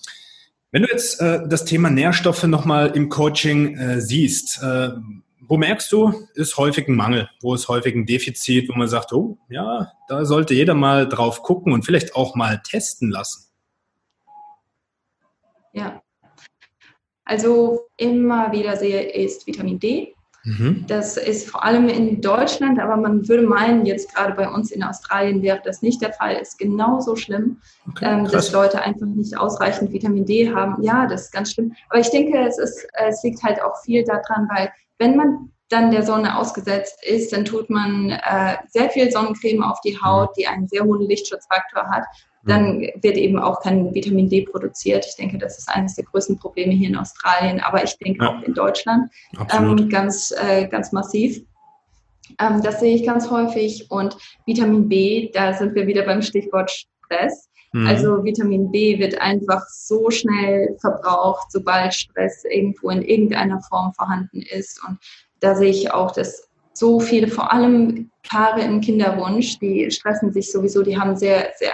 wenn 0.71 0.81
du 0.81 0.89
jetzt 0.89 1.21
äh, 1.21 1.47
das 1.47 1.63
Thema 1.63 1.89
Nährstoffe 1.89 2.43
nochmal 2.43 2.91
im 2.95 3.07
Coaching 3.07 3.77
äh, 3.77 4.01
siehst, 4.01 4.61
äh, 4.61 4.89
wo 5.47 5.57
merkst 5.57 5.91
du, 5.91 6.27
ist 6.35 6.57
häufig 6.57 6.87
ein 6.87 6.95
Mangel, 6.95 7.29
wo 7.41 7.53
ist 7.53 7.67
häufig 7.67 7.95
ein 7.95 8.05
Defizit, 8.05 8.69
wo 8.69 8.73
man 8.73 8.87
sagt, 8.87 9.13
oh, 9.13 9.37
ja, 9.49 9.91
da 10.07 10.25
sollte 10.25 10.53
jeder 10.53 10.73
mal 10.73 11.07
drauf 11.07 11.43
gucken 11.43 11.73
und 11.73 11.85
vielleicht 11.85 12.15
auch 12.15 12.35
mal 12.35 12.61
testen 12.63 13.09
lassen? 13.09 13.51
Ja, 15.73 16.01
also 17.25 17.87
immer 17.97 18.51
wieder 18.51 18.77
sehe 18.77 19.01
ist 19.01 19.47
Vitamin 19.47 19.79
D. 19.79 20.13
Mhm. 20.43 20.85
Das 20.87 21.17
ist 21.17 21.49
vor 21.49 21.65
allem 21.65 21.89
in 21.89 22.21
Deutschland, 22.21 22.79
aber 22.79 22.97
man 22.97 23.27
würde 23.27 23.47
meinen, 23.47 23.83
jetzt 23.87 24.13
gerade 24.13 24.33
bei 24.33 24.47
uns 24.47 24.69
in 24.69 24.83
Australien 24.83 25.41
wäre 25.41 25.59
das 25.63 25.81
nicht 25.81 26.03
der 26.03 26.13
Fall, 26.13 26.35
ist 26.35 26.59
genauso 26.59 27.15
schlimm, 27.15 27.57
okay, 27.89 28.05
ähm, 28.05 28.25
dass 28.25 28.51
Leute 28.51 28.79
einfach 28.79 29.07
nicht 29.07 29.35
ausreichend 29.35 29.91
Vitamin 29.91 30.23
D 30.23 30.53
haben. 30.53 30.83
Ja, 30.83 31.07
das 31.07 31.23
ist 31.23 31.31
ganz 31.33 31.51
schlimm. 31.51 31.73
Aber 31.89 31.99
ich 31.99 32.11
denke, 32.11 32.37
es, 32.37 32.59
ist, 32.59 32.87
es 32.93 33.23
liegt 33.23 33.41
halt 33.41 33.59
auch 33.59 33.81
viel 33.83 34.03
daran, 34.03 34.47
weil 34.55 34.71
wenn 34.97 35.15
man 35.15 35.51
dann 35.69 35.91
der 35.91 36.03
Sonne 36.03 36.37
ausgesetzt 36.37 37.03
ist, 37.03 37.33
dann 37.33 37.43
tut 37.43 37.69
man 37.69 38.11
äh, 38.11 38.57
sehr 38.67 38.89
viel 38.89 39.09
Sonnencreme 39.09 39.63
auf 39.63 39.81
die 39.81 39.99
Haut, 39.99 40.29
die 40.37 40.47
einen 40.47 40.67
sehr 40.67 40.83
hohen 40.83 41.01
Lichtschutzfaktor 41.01 41.89
hat. 41.89 42.03
Dann 42.47 42.81
wird 43.01 43.17
eben 43.17 43.39
auch 43.39 43.61
kein 43.61 43.91
Vitamin 43.95 44.29
D 44.29 44.43
produziert. 44.43 45.03
Ich 45.07 45.15
denke, 45.15 45.39
das 45.39 45.57
ist 45.57 45.67
eines 45.67 45.95
der 45.95 46.05
größten 46.05 46.37
Probleme 46.37 46.73
hier 46.73 46.89
in 46.89 46.95
Australien, 46.95 47.59
aber 47.59 47.83
ich 47.83 47.97
denke 47.97 48.23
ja. 48.23 48.29
auch 48.29 48.43
in 48.43 48.53
Deutschland 48.53 49.11
ähm, 49.51 49.89
ganz, 49.89 50.31
äh, 50.31 50.67
ganz 50.67 50.91
massiv. 50.91 51.41
Ähm, 52.39 52.61
das 52.61 52.79
sehe 52.79 52.95
ich 52.95 53.03
ganz 53.03 53.31
häufig. 53.31 53.89
Und 53.89 54.15
Vitamin 54.45 54.87
B, 54.87 55.31
da 55.33 55.53
sind 55.53 55.73
wir 55.73 55.87
wieder 55.87 56.03
beim 56.03 56.21
Stichwort 56.21 56.69
Stress. 56.69 57.49
Mhm. 57.73 57.87
Also 57.87 58.23
Vitamin 58.23 58.71
B 58.71 58.99
wird 58.99 59.19
einfach 59.19 59.65
so 59.69 60.09
schnell 60.09 60.75
verbraucht, 60.79 61.51
sobald 61.51 61.93
Stress 61.93 62.43
irgendwo 62.45 62.89
in 62.89 63.01
irgendeiner 63.01 63.61
Form 63.61 63.93
vorhanden 63.93 64.41
ist. 64.41 64.81
Und 64.87 64.97
da 65.39 65.55
sehe 65.55 65.69
ich 65.69 65.91
auch, 65.91 66.11
dass 66.11 66.49
so 66.73 66.99
viele, 66.99 67.27
vor 67.27 67.51
allem 67.53 68.09
Paare 68.27 68.61
im 68.61 68.81
Kinderwunsch, 68.81 69.59
die 69.59 69.89
stressen 69.91 70.33
sich 70.33 70.51
sowieso, 70.51 70.83
die 70.83 70.97
haben 70.97 71.15
sehr, 71.15 71.51
sehr 71.57 71.73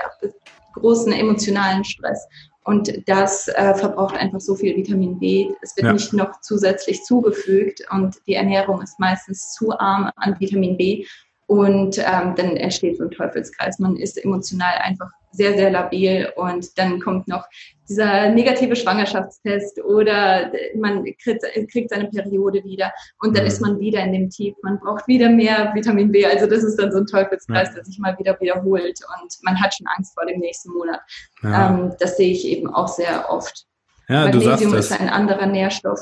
großen 0.74 1.12
emotionalen 1.12 1.83
Stress. 1.83 2.27
Und 2.63 3.07
das 3.07 3.48
äh, 3.48 3.74
verbraucht 3.74 4.15
einfach 4.15 4.39
so 4.39 4.55
viel 4.55 4.75
Vitamin 4.75 5.17
B. 5.17 5.51
Es 5.62 5.75
wird 5.75 5.88
ja. 5.88 5.93
nicht 5.93 6.13
noch 6.13 6.41
zusätzlich 6.41 7.03
zugefügt 7.03 7.81
und 7.91 8.15
die 8.27 8.36
Ernährung 8.36 8.81
ist 8.81 9.00
meistens 9.00 9.53
zu 9.53 9.71
arm 9.79 10.12
an 10.15 10.39
Vitamin 10.39 10.77
B. 10.77 11.05
Und 11.51 11.98
ähm, 11.98 12.34
dann 12.38 12.55
entsteht 12.55 12.96
so 12.96 13.03
ein 13.03 13.12
Teufelskreis. 13.12 13.77
Man 13.77 13.98
ist 13.98 14.24
emotional 14.24 14.74
einfach 14.84 15.10
sehr, 15.34 15.53
sehr 15.58 15.70
labil 15.70 16.31
und 16.38 16.77
dann 16.77 17.01
kommt 17.01 17.27
noch 17.27 17.43
dieser 17.89 18.29
negative 18.29 18.74
Schwangerschaftstest 18.74 19.84
oder 19.84 20.50
man 20.77 21.03
kriegt, 21.22 21.43
kriegt 21.70 21.89
seine 21.89 22.08
Periode 22.08 22.63
wieder 22.63 22.93
und 23.20 23.36
dann 23.36 23.43
mhm. 23.43 23.50
ist 23.50 23.60
man 23.60 23.79
wieder 23.81 24.01
in 24.01 24.13
dem 24.13 24.29
Tief. 24.29 24.55
Man 24.63 24.79
braucht 24.79 25.10
wieder 25.10 25.27
mehr 25.27 25.74
Vitamin 25.74 26.10
B. 26.10 26.25
Also 26.25 26.48
das 26.48 26.63
ist 26.63 26.79
dann 26.79 26.89
so 26.93 27.00
ein 27.00 27.05
Teufelskreis, 27.05 27.67
ja. 27.67 27.74
der 27.74 27.84
sich 27.84 28.00
mal 28.00 28.17
wieder 28.17 28.39
wiederholt 28.39 29.01
und 29.22 29.34
man 29.41 29.62
hat 29.62 29.75
schon 29.75 29.88
Angst 29.88 30.13
vor 30.13 30.25
dem 30.25 30.39
nächsten 30.39 30.72
Monat. 30.72 31.01
Ja. 31.43 31.70
Ähm, 31.70 31.93
das 32.00 32.15
sehe 32.15 32.31
ich 32.31 32.48
eben 32.48 32.74
auch 32.74 32.88
sehr 32.88 33.29
oft. 33.29 33.65
Ja, 34.08 34.24
Magnesium 34.24 34.74
ist 34.74 34.98
ein 34.98 35.10
anderer 35.10 35.48
Nährstoff. 35.48 36.00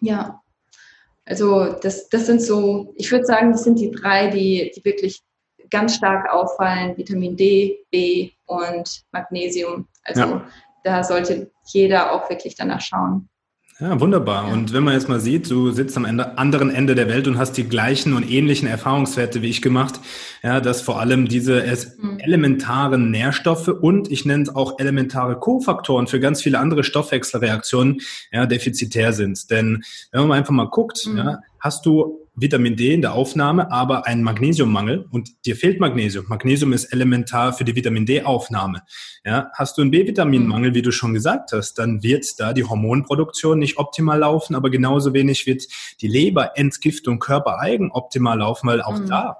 Ja. 0.00 0.40
Also 1.26 1.72
das, 1.72 2.08
das 2.08 2.26
sind 2.26 2.42
so, 2.42 2.92
ich 2.96 3.10
würde 3.10 3.24
sagen, 3.24 3.52
das 3.52 3.64
sind 3.64 3.78
die 3.78 3.90
drei, 3.90 4.28
die, 4.28 4.72
die 4.74 4.84
wirklich 4.84 5.22
ganz 5.70 5.96
stark 5.96 6.30
auffallen, 6.32 6.96
Vitamin 6.96 7.36
D, 7.36 7.78
B 7.90 8.30
und 8.46 9.04
Magnesium. 9.12 9.88
Also 10.04 10.20
ja. 10.20 10.48
da 10.84 11.02
sollte 11.02 11.50
jeder 11.66 12.12
auch 12.12 12.28
wirklich 12.28 12.54
danach 12.54 12.80
schauen. 12.80 13.28
Ja, 13.80 14.00
wunderbar. 14.00 14.52
Und 14.52 14.72
wenn 14.72 14.84
man 14.84 14.94
jetzt 14.94 15.08
mal 15.08 15.18
sieht, 15.18 15.50
du 15.50 15.72
sitzt 15.72 15.96
am 15.96 16.04
Ende, 16.04 16.38
anderen 16.38 16.70
Ende 16.70 16.94
der 16.94 17.08
Welt 17.08 17.26
und 17.26 17.38
hast 17.38 17.54
die 17.54 17.68
gleichen 17.68 18.12
und 18.12 18.30
ähnlichen 18.30 18.68
Erfahrungswerte 18.68 19.42
wie 19.42 19.48
ich 19.50 19.62
gemacht, 19.62 19.98
ja, 20.44 20.60
dass 20.60 20.80
vor 20.80 21.00
allem 21.00 21.26
diese 21.26 21.64
mhm. 22.00 22.18
elementaren 22.20 23.10
Nährstoffe 23.10 23.66
und 23.66 24.12
ich 24.12 24.24
nenne 24.24 24.44
es 24.44 24.54
auch 24.54 24.78
elementare 24.78 25.40
Kofaktoren 25.40 26.06
für 26.06 26.20
ganz 26.20 26.40
viele 26.40 26.60
andere 26.60 26.84
Stoffwechselreaktionen 26.84 28.00
ja, 28.30 28.46
defizitär 28.46 29.12
sind. 29.12 29.50
Denn 29.50 29.82
wenn 30.12 30.28
man 30.28 30.38
einfach 30.38 30.54
mal 30.54 30.68
guckt, 30.68 31.08
mhm. 31.08 31.16
ja, 31.16 31.38
hast 31.58 31.84
du 31.84 32.23
Vitamin 32.36 32.74
D 32.76 32.92
in 32.92 33.00
der 33.00 33.14
Aufnahme, 33.14 33.70
aber 33.70 34.06
einen 34.06 34.22
Magnesiummangel 34.22 35.06
und 35.10 35.46
dir 35.46 35.54
fehlt 35.54 35.78
Magnesium. 35.78 36.26
Magnesium 36.28 36.72
ist 36.72 36.86
elementar 36.86 37.52
für 37.52 37.64
die 37.64 37.76
Vitamin 37.76 38.06
D-Aufnahme. 38.06 38.82
Ja, 39.24 39.50
hast 39.54 39.78
du 39.78 39.82
einen 39.82 39.92
B-Vitaminmangel, 39.92 40.74
wie 40.74 40.82
du 40.82 40.90
schon 40.90 41.14
gesagt 41.14 41.52
hast, 41.52 41.74
dann 41.74 42.02
wird 42.02 42.26
da 42.38 42.52
die 42.52 42.64
Hormonproduktion 42.64 43.58
nicht 43.58 43.78
optimal 43.78 44.18
laufen, 44.18 44.56
aber 44.56 44.70
genauso 44.70 45.14
wenig 45.14 45.46
wird 45.46 45.64
die 46.00 46.08
Leberentgiftung 46.08 47.20
körpereigen 47.20 47.92
optimal 47.92 48.38
laufen, 48.38 48.66
weil 48.66 48.82
auch 48.82 48.98
mhm. 48.98 49.06
da 49.06 49.36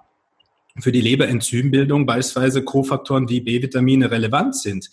für 0.78 0.92
die 0.92 1.00
Leberenzymbildung 1.00 2.06
beispielsweise 2.06 2.62
Kofaktoren 2.62 3.28
wie 3.28 3.40
B-Vitamine 3.40 4.10
relevant 4.10 4.56
sind. 4.56 4.90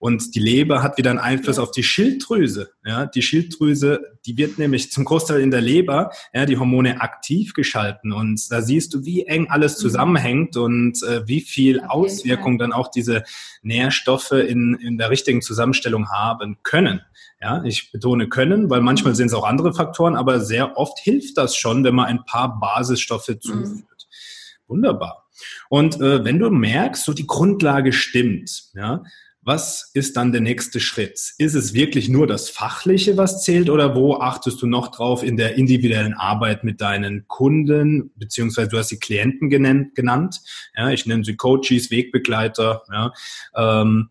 Und 0.00 0.36
die 0.36 0.40
Leber 0.40 0.82
hat 0.82 0.96
wieder 0.96 1.10
einen 1.10 1.18
Einfluss 1.18 1.58
auf 1.58 1.72
die 1.72 1.82
Schilddrüse. 1.82 2.70
Ja, 2.84 3.06
die 3.06 3.22
Schilddrüse, 3.22 4.00
die 4.26 4.36
wird 4.36 4.58
nämlich 4.58 4.92
zum 4.92 5.04
Großteil 5.04 5.40
in 5.40 5.50
der 5.50 5.60
Leber, 5.60 6.12
ja, 6.32 6.46
die 6.46 6.56
Hormone 6.56 7.00
aktiv 7.00 7.52
geschalten. 7.52 8.12
Und 8.12 8.40
da 8.50 8.62
siehst 8.62 8.94
du, 8.94 9.04
wie 9.04 9.24
eng 9.24 9.48
alles 9.50 9.76
mhm. 9.78 9.82
zusammenhängt 9.82 10.56
und 10.56 11.02
äh, 11.02 11.26
wie 11.26 11.40
viel 11.40 11.78
okay, 11.78 11.88
Auswirkung 11.88 12.58
dann 12.58 12.72
auch 12.72 12.88
diese 12.88 13.24
Nährstoffe 13.62 14.30
in, 14.30 14.74
in 14.74 14.98
der 14.98 15.10
richtigen 15.10 15.42
Zusammenstellung 15.42 16.10
haben 16.10 16.58
können. 16.62 17.00
Ja, 17.40 17.62
ich 17.64 17.90
betone 17.90 18.28
können, 18.28 18.70
weil 18.70 18.80
manchmal 18.80 19.16
sind 19.16 19.28
es 19.28 19.34
auch 19.34 19.44
andere 19.44 19.74
Faktoren, 19.74 20.16
aber 20.16 20.40
sehr 20.40 20.76
oft 20.76 20.98
hilft 21.00 21.38
das 21.38 21.56
schon, 21.56 21.82
wenn 21.82 21.94
man 21.94 22.06
ein 22.06 22.24
paar 22.24 22.60
Basisstoffe 22.60 23.28
mhm. 23.28 23.40
zuführt. 23.40 23.66
Mhm. 23.68 24.68
Wunderbar. 24.68 25.24
Und 25.68 26.00
äh, 26.00 26.24
wenn 26.24 26.38
du 26.38 26.50
merkst, 26.50 27.04
so 27.04 27.12
die 27.12 27.26
Grundlage 27.26 27.92
stimmt, 27.92 28.70
ja, 28.74 29.02
was 29.48 29.90
ist 29.94 30.18
dann 30.18 30.30
der 30.30 30.42
nächste 30.42 30.78
Schritt? 30.78 31.32
Ist 31.38 31.54
es 31.54 31.72
wirklich 31.72 32.10
nur 32.10 32.26
das 32.26 32.50
Fachliche, 32.50 33.16
was 33.16 33.42
zählt 33.42 33.70
oder 33.70 33.96
wo 33.96 34.16
achtest 34.16 34.60
du 34.60 34.66
noch 34.66 34.88
drauf 34.88 35.22
in 35.22 35.38
der 35.38 35.54
individuellen 35.54 36.12
Arbeit 36.12 36.64
mit 36.64 36.82
deinen 36.82 37.26
Kunden, 37.28 38.12
beziehungsweise 38.16 38.68
du 38.68 38.76
hast 38.76 38.90
die 38.90 38.98
Klienten 38.98 39.48
genannt, 39.48 40.42
ja, 40.76 40.90
ich 40.90 41.06
nenne 41.06 41.24
sie 41.24 41.34
Coaches, 41.34 41.90
Wegbegleiter, 41.90 42.82
ja, 42.92 43.12
ähm, 43.56 44.10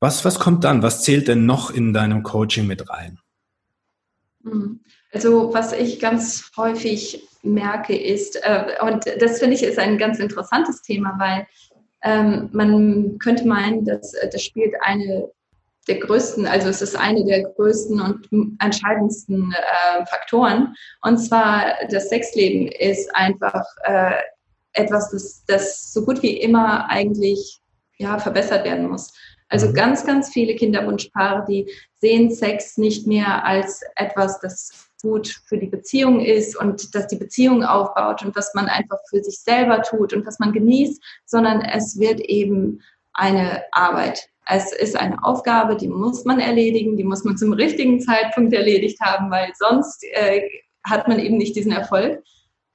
was, 0.00 0.24
was 0.24 0.40
kommt 0.40 0.64
dann? 0.64 0.82
Was 0.82 1.04
zählt 1.04 1.28
denn 1.28 1.46
noch 1.46 1.70
in 1.70 1.92
deinem 1.92 2.24
Coaching 2.24 2.66
mit 2.66 2.90
rein? 2.90 3.20
Hm. 4.42 4.80
Also 5.12 5.54
was 5.54 5.72
ich 5.72 6.00
ganz 6.00 6.50
häufig 6.56 7.22
merke 7.44 7.96
ist, 7.96 8.36
äh, 8.42 8.74
und 8.82 9.04
das 9.20 9.38
finde 9.38 9.54
ich 9.54 9.62
ist 9.62 9.78
ein 9.78 9.98
ganz 9.98 10.18
interessantes 10.18 10.82
Thema, 10.82 11.14
weil 11.18 11.46
ähm, 12.02 12.48
man 12.52 13.18
könnte 13.18 13.46
meinen, 13.46 13.84
dass 13.84 14.14
äh, 14.14 14.28
das 14.30 14.42
spielt 14.42 14.74
eine 14.80 15.30
der 15.88 15.98
größten, 16.00 16.46
also 16.46 16.68
es 16.68 16.82
ist 16.82 16.96
eine 16.96 17.24
der 17.24 17.44
größten 17.44 18.00
und 18.00 18.56
entscheidendsten 18.60 19.52
äh, 19.52 20.04
Faktoren. 20.06 20.74
Und 21.02 21.18
zwar 21.18 21.74
das 21.90 22.08
Sexleben 22.08 22.68
ist 22.68 23.14
einfach 23.14 23.64
äh, 23.84 24.14
etwas, 24.72 25.10
das, 25.10 25.44
das 25.46 25.92
so 25.92 26.04
gut 26.04 26.22
wie 26.22 26.38
immer 26.40 26.90
eigentlich 26.90 27.60
ja, 27.98 28.18
verbessert 28.18 28.64
werden 28.64 28.88
muss. 28.88 29.12
Also 29.48 29.68
mhm. 29.68 29.74
ganz, 29.74 30.04
ganz 30.04 30.30
viele 30.30 30.54
Kinderwunschpaare, 30.54 31.44
die 31.48 31.70
sehen 32.00 32.30
Sex 32.30 32.76
nicht 32.78 33.06
mehr 33.06 33.44
als 33.44 33.82
etwas, 33.94 34.40
das 34.40 34.88
gut 35.06 35.40
für 35.46 35.56
die 35.56 35.68
Beziehung 35.68 36.20
ist 36.20 36.56
und 36.56 36.94
dass 36.94 37.06
die 37.06 37.16
Beziehung 37.16 37.62
aufbaut 37.62 38.24
und 38.24 38.34
was 38.34 38.54
man 38.54 38.66
einfach 38.66 38.98
für 39.08 39.22
sich 39.22 39.38
selber 39.38 39.82
tut 39.82 40.12
und 40.12 40.26
was 40.26 40.38
man 40.40 40.52
genießt, 40.52 41.00
sondern 41.24 41.60
es 41.60 41.98
wird 41.98 42.20
eben 42.20 42.82
eine 43.12 43.62
Arbeit. 43.72 44.28
Es 44.48 44.72
ist 44.72 44.96
eine 44.96 45.22
Aufgabe, 45.24 45.76
die 45.76 45.88
muss 45.88 46.24
man 46.24 46.40
erledigen, 46.40 46.96
die 46.96 47.04
muss 47.04 47.24
man 47.24 47.36
zum 47.36 47.52
richtigen 47.52 48.00
Zeitpunkt 48.00 48.52
erledigt 48.52 49.00
haben, 49.00 49.30
weil 49.30 49.52
sonst 49.58 50.04
äh, 50.12 50.42
hat 50.84 51.08
man 51.08 51.18
eben 51.18 51.36
nicht 51.36 51.56
diesen 51.56 51.72
Erfolg. 51.72 52.22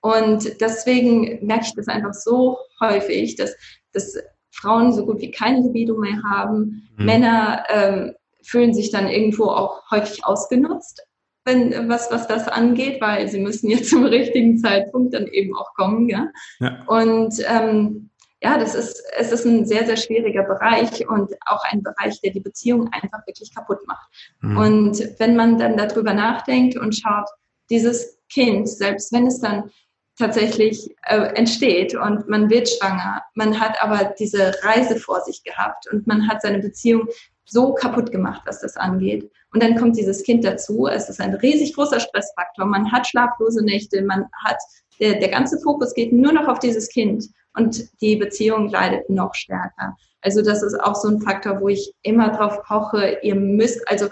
Und 0.02 0.60
deswegen 0.62 1.46
merke 1.46 1.66
ich 1.66 1.76
das 1.76 1.88
einfach 1.88 2.14
so 2.14 2.58
häufig, 2.80 3.36
dass, 3.36 3.56
dass 3.94 4.18
Frauen 4.52 4.94
so 4.94 5.06
gut 5.06 5.22
wie 5.22 5.32
keine 5.32 5.62
Libido 5.62 5.98
mehr 5.98 6.22
haben. 6.24 6.90
Mhm. 6.98 7.06
Männer 7.06 7.64
ähm, 7.70 8.16
fühlen 8.42 8.74
sich 8.74 8.90
dann 8.90 9.08
irgendwo 9.08 9.46
auch 9.46 9.90
häufig 9.92 10.26
ausgenutzt 10.26 11.06
wenn, 11.46 11.90
was, 11.90 12.12
was 12.12 12.28
das 12.28 12.48
angeht, 12.48 13.02
weil 13.02 13.28
sie 13.28 13.40
müssen 13.40 13.70
ja 13.70 13.82
zum 13.84 14.06
richtigen 14.06 14.58
Zeitpunkt 14.58 15.14
dann 15.14 15.28
eben 15.28 15.56
auch 15.56 15.74
kommen. 15.74 16.10
Ja? 16.10 16.28
ja. 16.60 16.84
Und 16.88 17.36
ähm, 17.48 18.10
ja, 18.44 18.58
das 18.58 18.74
ist, 18.74 19.04
es 19.18 19.32
ist 19.32 19.46
ein 19.46 19.66
sehr, 19.66 19.86
sehr 19.86 19.98
schwieriger 19.98 20.44
Bereich 20.44 21.08
und 21.08 21.32
auch 21.46 21.64
ein 21.72 21.84
Bereich, 21.84 22.20
der 22.22 22.32
die 22.32 22.40
Beziehung 22.40 22.90
einfach 22.92 23.26
wirklich 23.28 23.54
kaputt 23.54 23.80
macht. 23.86 24.10
Mhm. 24.42 24.58
Und 24.58 25.20
wenn 25.20 25.36
man 25.36 25.60
dann 25.60 25.78
darüber 25.78 26.14
nachdenkt 26.14 26.76
und 26.76 26.96
schaut, 26.96 27.30
dieses 27.70 28.20
Kind, 28.30 28.68
selbst 28.68 29.14
wenn 29.14 29.28
es 29.28 29.40
dann 29.40 29.70
tatsächlich 30.18 30.90
äh, 31.04 31.34
entsteht 31.36 31.96
und 31.96 32.28
man 32.28 32.50
wird 32.50 32.70
schwanger, 32.70 33.24
man 33.36 33.60
hat 33.60 33.82
aber 33.82 34.14
diese 34.20 34.54
Reise 34.64 34.98
vor 34.98 35.22
sich 35.22 35.44
gehabt 35.44 35.88
und 35.92 36.08
man 36.08 36.28
hat 36.28 36.42
seine 36.42 36.60
Beziehung 36.60 37.08
so 37.52 37.74
kaputt 37.74 38.12
gemacht, 38.12 38.42
was 38.46 38.62
das 38.62 38.78
angeht. 38.78 39.30
Und 39.54 39.62
dann 39.62 39.76
kommt 39.76 39.98
dieses 39.98 40.24
Kind 40.24 40.46
dazu. 40.46 40.88
Es 40.88 41.10
ist 41.10 41.20
ein 41.20 41.36
riesig 41.36 41.76
großer 41.76 42.00
Stressfaktor. 42.00 42.66
Man 42.66 42.92
hat 42.92 43.08
schlaflose 43.08 43.64
Nächte, 43.64 44.02
man 44.04 44.26
hat, 44.46 44.58
der, 45.00 45.20
der 45.20 45.30
ganze 45.30 45.60
Fokus 45.60 45.94
geht 45.94 46.14
nur 46.14 46.32
noch 46.32 46.48
auf 46.48 46.60
dieses 46.60 46.88
Kind 46.88 47.26
und 47.56 48.02
die 48.02 48.16
Beziehung 48.16 48.70
leidet 48.70 49.10
noch 49.10 49.36
stärker. 49.36 49.98
Also 50.22 50.42
das 50.42 50.62
ist 50.62 50.80
auch 50.80 50.96
so 50.96 51.08
ein 51.08 51.22
Faktor, 51.22 51.62
wo 51.62 51.68
ich 51.68 51.94
immer 52.04 52.30
drauf 52.30 52.62
poche, 52.64 53.18
ihr 53.24 53.36
müsst, 53.36 53.88
also 53.90 54.08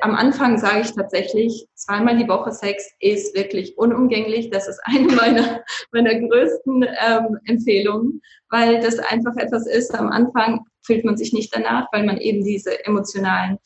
am 0.00 0.14
Anfang 0.14 0.58
sage 0.58 0.80
ich 0.80 0.92
tatsächlich, 0.92 1.66
zweimal 1.74 2.16
die 2.16 2.28
Woche 2.28 2.52
Sex 2.52 2.90
ist 2.98 3.36
wirklich 3.36 3.76
unumgänglich. 3.76 4.50
Das 4.50 4.68
ist 4.68 4.80
eine 4.84 5.06
meiner, 5.16 5.62
meiner 5.92 6.14
größten 6.14 6.82
ähm, 6.82 7.38
Empfehlungen, 7.44 8.22
weil 8.48 8.80
das 8.80 8.98
einfach 8.98 9.36
etwas 9.36 9.66
ist. 9.66 9.94
Am 9.94 10.08
Anfang 10.08 10.64
fühlt 10.82 11.04
man 11.04 11.16
sich 11.16 11.32
nicht 11.32 11.54
danach, 11.54 11.86
weil 11.92 12.04
man 12.04 12.18
eben 12.18 12.42
diese 12.42 12.84
emotionalen 12.86 13.58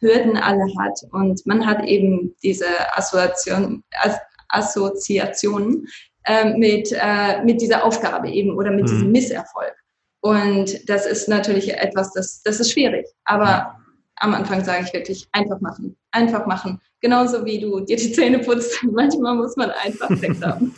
Hürden 0.00 0.36
alle 0.36 0.66
hat 0.78 1.00
und 1.10 1.44
man 1.46 1.66
hat 1.66 1.84
eben 1.84 2.34
diese 2.42 2.66
Assoziation, 2.96 3.82
Assoziationen 4.48 5.88
äh, 6.24 6.56
mit, 6.56 6.92
äh, 6.92 7.42
mit 7.42 7.60
dieser 7.60 7.84
Aufgabe 7.84 8.28
eben 8.28 8.56
oder 8.56 8.70
mit 8.70 8.84
mhm. 8.84 8.88
diesem 8.88 9.12
Misserfolg. 9.12 9.74
Und 10.28 10.86
das 10.90 11.06
ist 11.06 11.26
natürlich 11.26 11.72
etwas, 11.72 12.12
das, 12.12 12.42
das 12.42 12.60
ist 12.60 12.72
schwierig. 12.72 13.06
Aber 13.24 13.78
am 14.16 14.34
Anfang 14.34 14.62
sage 14.62 14.84
ich 14.84 14.92
wirklich, 14.92 15.26
einfach 15.32 15.58
machen, 15.62 15.96
einfach 16.10 16.46
machen. 16.46 16.80
Genauso 17.00 17.44
wie 17.44 17.60
du 17.60 17.78
dir 17.78 17.96
die 17.96 18.10
Zähne 18.10 18.40
putzt. 18.40 18.82
Manchmal 18.92 19.36
muss 19.36 19.56
man 19.56 19.70
einfach 19.70 20.08
Sex 20.16 20.42
haben. 20.42 20.74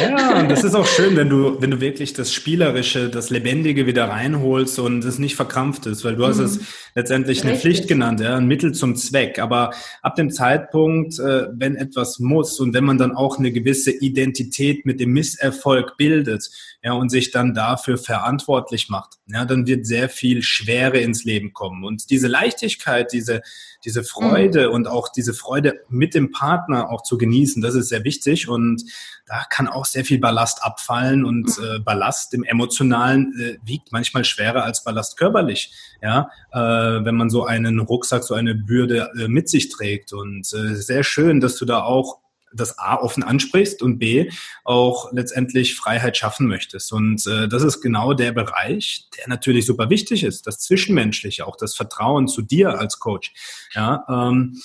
ja, 0.00 0.40
und 0.40 0.50
das 0.50 0.64
ist 0.64 0.74
auch 0.74 0.86
schön, 0.86 1.14
wenn 1.16 1.28
du, 1.28 1.60
wenn 1.60 1.70
du 1.70 1.80
wirklich 1.80 2.14
das 2.14 2.32
Spielerische, 2.32 3.08
das 3.08 3.30
Lebendige 3.30 3.86
wieder 3.86 4.08
reinholst 4.08 4.80
und 4.80 5.04
es 5.04 5.20
nicht 5.20 5.36
verkrampft 5.36 5.86
ist, 5.86 6.04
weil 6.04 6.16
du 6.16 6.24
mhm. 6.24 6.28
hast 6.28 6.38
es 6.40 6.60
letztendlich 6.96 7.38
Richtig. 7.38 7.50
eine 7.50 7.60
Pflicht 7.60 7.86
genannt, 7.86 8.20
ja, 8.20 8.36
ein 8.36 8.48
Mittel 8.48 8.72
zum 8.72 8.96
Zweck. 8.96 9.38
Aber 9.38 9.70
ab 10.02 10.16
dem 10.16 10.32
Zeitpunkt, 10.32 11.20
äh, 11.20 11.46
wenn 11.52 11.76
etwas 11.76 12.18
muss 12.18 12.58
und 12.58 12.74
wenn 12.74 12.84
man 12.84 12.98
dann 12.98 13.14
auch 13.14 13.38
eine 13.38 13.52
gewisse 13.52 13.92
Identität 13.92 14.84
mit 14.84 14.98
dem 14.98 15.12
Misserfolg 15.12 15.96
bildet, 15.96 16.50
ja, 16.82 16.94
und 16.94 17.10
sich 17.10 17.30
dann 17.30 17.54
dafür 17.54 17.98
verantwortlich 17.98 18.88
macht, 18.88 19.18
ja, 19.28 19.44
dann 19.44 19.68
wird 19.68 19.86
sehr 19.86 20.08
viel 20.08 20.42
Schwere 20.42 20.98
ins 20.98 21.22
Leben 21.22 21.52
kommen. 21.52 21.84
Und 21.84 22.10
diese 22.10 22.26
Leichtigkeit, 22.26 23.12
diese, 23.12 23.42
diese 23.84 24.04
Freude 24.04 24.68
mhm. 24.68 24.74
und 24.74 24.88
auch 24.88 25.08
diese 25.08 25.34
Freude 25.34 25.80
mit 25.88 26.14
dem 26.14 26.30
Partner 26.30 26.90
auch 26.90 27.02
zu 27.02 27.18
genießen, 27.18 27.62
das 27.62 27.74
ist 27.74 27.88
sehr 27.88 28.04
wichtig 28.04 28.48
und 28.48 28.84
da 29.26 29.44
kann 29.50 29.68
auch 29.68 29.84
sehr 29.84 30.04
viel 30.04 30.18
Ballast 30.18 30.62
abfallen 30.64 31.24
und 31.24 31.58
mhm. 31.58 31.64
äh, 31.64 31.78
Ballast 31.80 32.34
im 32.34 32.44
Emotionalen 32.44 33.32
äh, 33.38 33.58
wiegt 33.66 33.92
manchmal 33.92 34.24
schwerer 34.24 34.64
als 34.64 34.84
Ballast 34.84 35.16
körperlich, 35.16 35.72
ja, 36.00 36.30
äh, 36.52 36.58
wenn 36.58 37.16
man 37.16 37.30
so 37.30 37.44
einen 37.44 37.80
Rucksack, 37.80 38.24
so 38.24 38.34
eine 38.34 38.54
Bürde 38.54 39.10
äh, 39.18 39.28
mit 39.28 39.48
sich 39.48 39.68
trägt 39.68 40.12
und 40.12 40.52
äh, 40.52 40.74
sehr 40.74 41.04
schön, 41.04 41.40
dass 41.40 41.56
du 41.56 41.64
da 41.64 41.82
auch 41.82 42.21
das 42.54 42.78
A 42.78 42.96
offen 42.96 43.22
ansprichst 43.22 43.82
und 43.82 43.98
B 43.98 44.30
auch 44.64 45.12
letztendlich 45.12 45.74
Freiheit 45.74 46.16
schaffen 46.16 46.46
möchtest. 46.46 46.92
Und 46.92 47.26
äh, 47.26 47.48
das 47.48 47.62
ist 47.62 47.80
genau 47.80 48.14
der 48.14 48.32
Bereich, 48.32 49.08
der 49.16 49.28
natürlich 49.28 49.66
super 49.66 49.90
wichtig 49.90 50.24
ist, 50.24 50.46
das 50.46 50.58
Zwischenmenschliche, 50.58 51.46
auch 51.46 51.56
das 51.56 51.74
Vertrauen 51.74 52.28
zu 52.28 52.42
dir 52.42 52.78
als 52.78 52.98
Coach. 52.98 53.32
Ja, 53.74 54.04
ähm, 54.08 54.60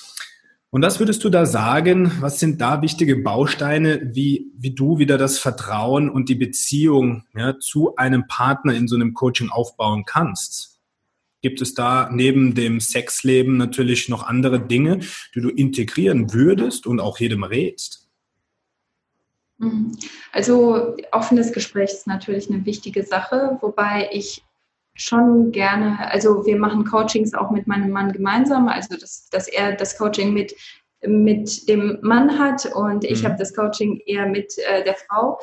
und 0.70 0.82
was 0.82 0.98
würdest 0.98 1.24
du 1.24 1.30
da 1.30 1.46
sagen? 1.46 2.12
Was 2.20 2.40
sind 2.40 2.60
da 2.60 2.82
wichtige 2.82 3.16
Bausteine, 3.16 4.02
wie, 4.12 4.52
wie 4.54 4.74
du 4.74 4.98
wieder 4.98 5.16
das 5.16 5.38
Vertrauen 5.38 6.10
und 6.10 6.28
die 6.28 6.34
Beziehung 6.34 7.24
ja, 7.34 7.58
zu 7.58 7.96
einem 7.96 8.26
Partner 8.26 8.74
in 8.74 8.86
so 8.86 8.94
einem 8.94 9.14
Coaching 9.14 9.48
aufbauen 9.48 10.04
kannst? 10.04 10.77
Gibt 11.40 11.60
es 11.60 11.74
da 11.74 12.10
neben 12.12 12.54
dem 12.54 12.80
Sexleben 12.80 13.56
natürlich 13.56 14.08
noch 14.08 14.24
andere 14.24 14.60
Dinge, 14.60 15.00
die 15.34 15.40
du 15.40 15.50
integrieren 15.50 16.32
würdest 16.32 16.86
und 16.86 17.00
auch 17.00 17.18
jedem 17.18 17.44
rätst? 17.44 18.08
Mhm. 19.58 19.96
Also 20.32 20.96
offenes 21.12 21.52
Gespräch 21.52 21.90
ist 21.92 22.06
natürlich 22.06 22.50
eine 22.50 22.64
wichtige 22.64 23.02
Sache, 23.02 23.58
wobei 23.60 24.08
ich 24.12 24.42
schon 24.94 25.52
gerne, 25.52 26.10
also 26.10 26.44
wir 26.44 26.56
machen 26.56 26.84
Coachings 26.84 27.34
auch 27.34 27.50
mit 27.50 27.68
meinem 27.68 27.90
Mann 27.90 28.12
gemeinsam, 28.12 28.66
also 28.66 28.96
dass, 28.96 29.28
dass 29.30 29.46
er 29.46 29.76
das 29.76 29.96
Coaching 29.96 30.32
mit 30.32 30.54
mit 31.06 31.68
dem 31.68 31.98
Mann 32.02 32.38
hat 32.38 32.66
und 32.74 33.04
ich 33.04 33.22
mhm. 33.22 33.26
habe 33.26 33.36
das 33.38 33.54
Coaching 33.54 34.00
eher 34.04 34.26
mit 34.26 34.58
äh, 34.58 34.82
der 34.82 34.96
Frau. 34.96 35.38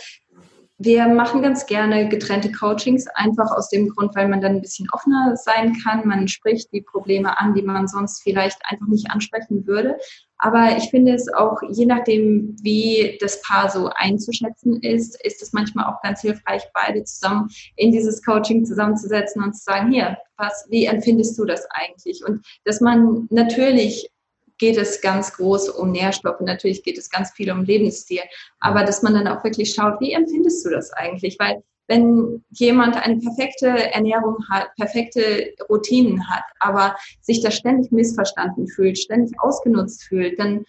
Wir 0.78 1.08
machen 1.08 1.42
ganz 1.42 1.66
gerne 1.68 2.10
getrennte 2.10 2.52
Coachings, 2.52 3.08
einfach 3.16 3.50
aus 3.52 3.70
dem 3.70 3.88
Grund, 3.88 4.14
weil 4.14 4.28
man 4.28 4.42
dann 4.42 4.56
ein 4.56 4.62
bisschen 4.62 4.90
offener 4.92 5.38
sein 5.38 5.74
kann. 5.82 6.06
Man 6.06 6.28
spricht 6.28 6.74
die 6.74 6.82
Probleme 6.82 7.40
an, 7.40 7.54
die 7.54 7.62
man 7.62 7.88
sonst 7.88 8.22
vielleicht 8.24 8.60
einfach 8.70 8.88
nicht 8.88 9.10
ansprechen 9.10 9.66
würde. 9.66 9.98
Aber 10.38 10.76
ich 10.76 10.90
finde 10.90 11.14
es 11.14 11.32
auch, 11.34 11.62
je 11.70 11.86
nachdem, 11.86 12.58
wie 12.62 13.18
das 13.22 13.42
Paar 13.42 13.70
so 13.70 13.90
einzuschätzen 13.96 14.82
ist, 14.82 15.18
ist 15.24 15.42
es 15.42 15.54
manchmal 15.54 15.86
auch 15.86 16.02
ganz 16.02 16.20
hilfreich, 16.22 16.64
beide 16.74 17.06
zusammen 17.06 17.50
in 17.78 17.94
dieses 17.94 18.22
Coaching 18.22 18.66
zusammenzusetzen 18.66 19.42
und 19.42 19.54
zu 19.54 19.64
sagen, 19.64 19.92
hier, 19.92 20.18
was, 20.36 20.68
wie 20.70 20.86
empfindest 20.86 21.40
du 21.40 21.46
das 21.46 21.66
eigentlich? 21.72 22.22
Und 22.28 22.46
dass 22.66 22.82
man 22.82 23.28
natürlich 23.30 24.10
geht 24.58 24.78
es 24.78 25.02
ganz 25.02 25.34
groß 25.34 25.70
um 25.70 25.92
Nährstoffe, 25.92 26.40
natürlich 26.42 26.84
geht 26.84 26.98
es 26.98 27.10
ganz 27.10 27.32
viel 27.32 27.52
um 27.52 27.64
Lebensstil, 27.64 28.22
aber 28.60 28.84
dass 28.84 29.02
man 29.02 29.14
dann 29.14 29.28
auch 29.28 29.44
wirklich 29.44 29.74
schaut, 29.74 30.00
wie 30.00 30.14
empfindest 30.14 30.66
du 30.66 30.70
das 30.70 30.92
eigentlich? 30.94 31.38
Weil 31.40 31.64
wenn 31.88 32.44
jemand 32.50 32.96
eine 32.96 33.18
perfekte 33.20 33.68
Ernährung 33.68 34.38
hat, 34.50 34.74
perfekte 34.76 35.54
Routinen 35.70 36.28
hat, 36.30 36.44
aber 36.60 36.96
sich 37.22 37.42
da 37.42 37.52
ständig 37.52 37.92
missverstanden 37.92 38.68
fühlt, 38.68 38.98
ständig 38.98 39.40
ausgenutzt 39.40 40.04
fühlt, 40.04 40.40
dann 40.40 40.66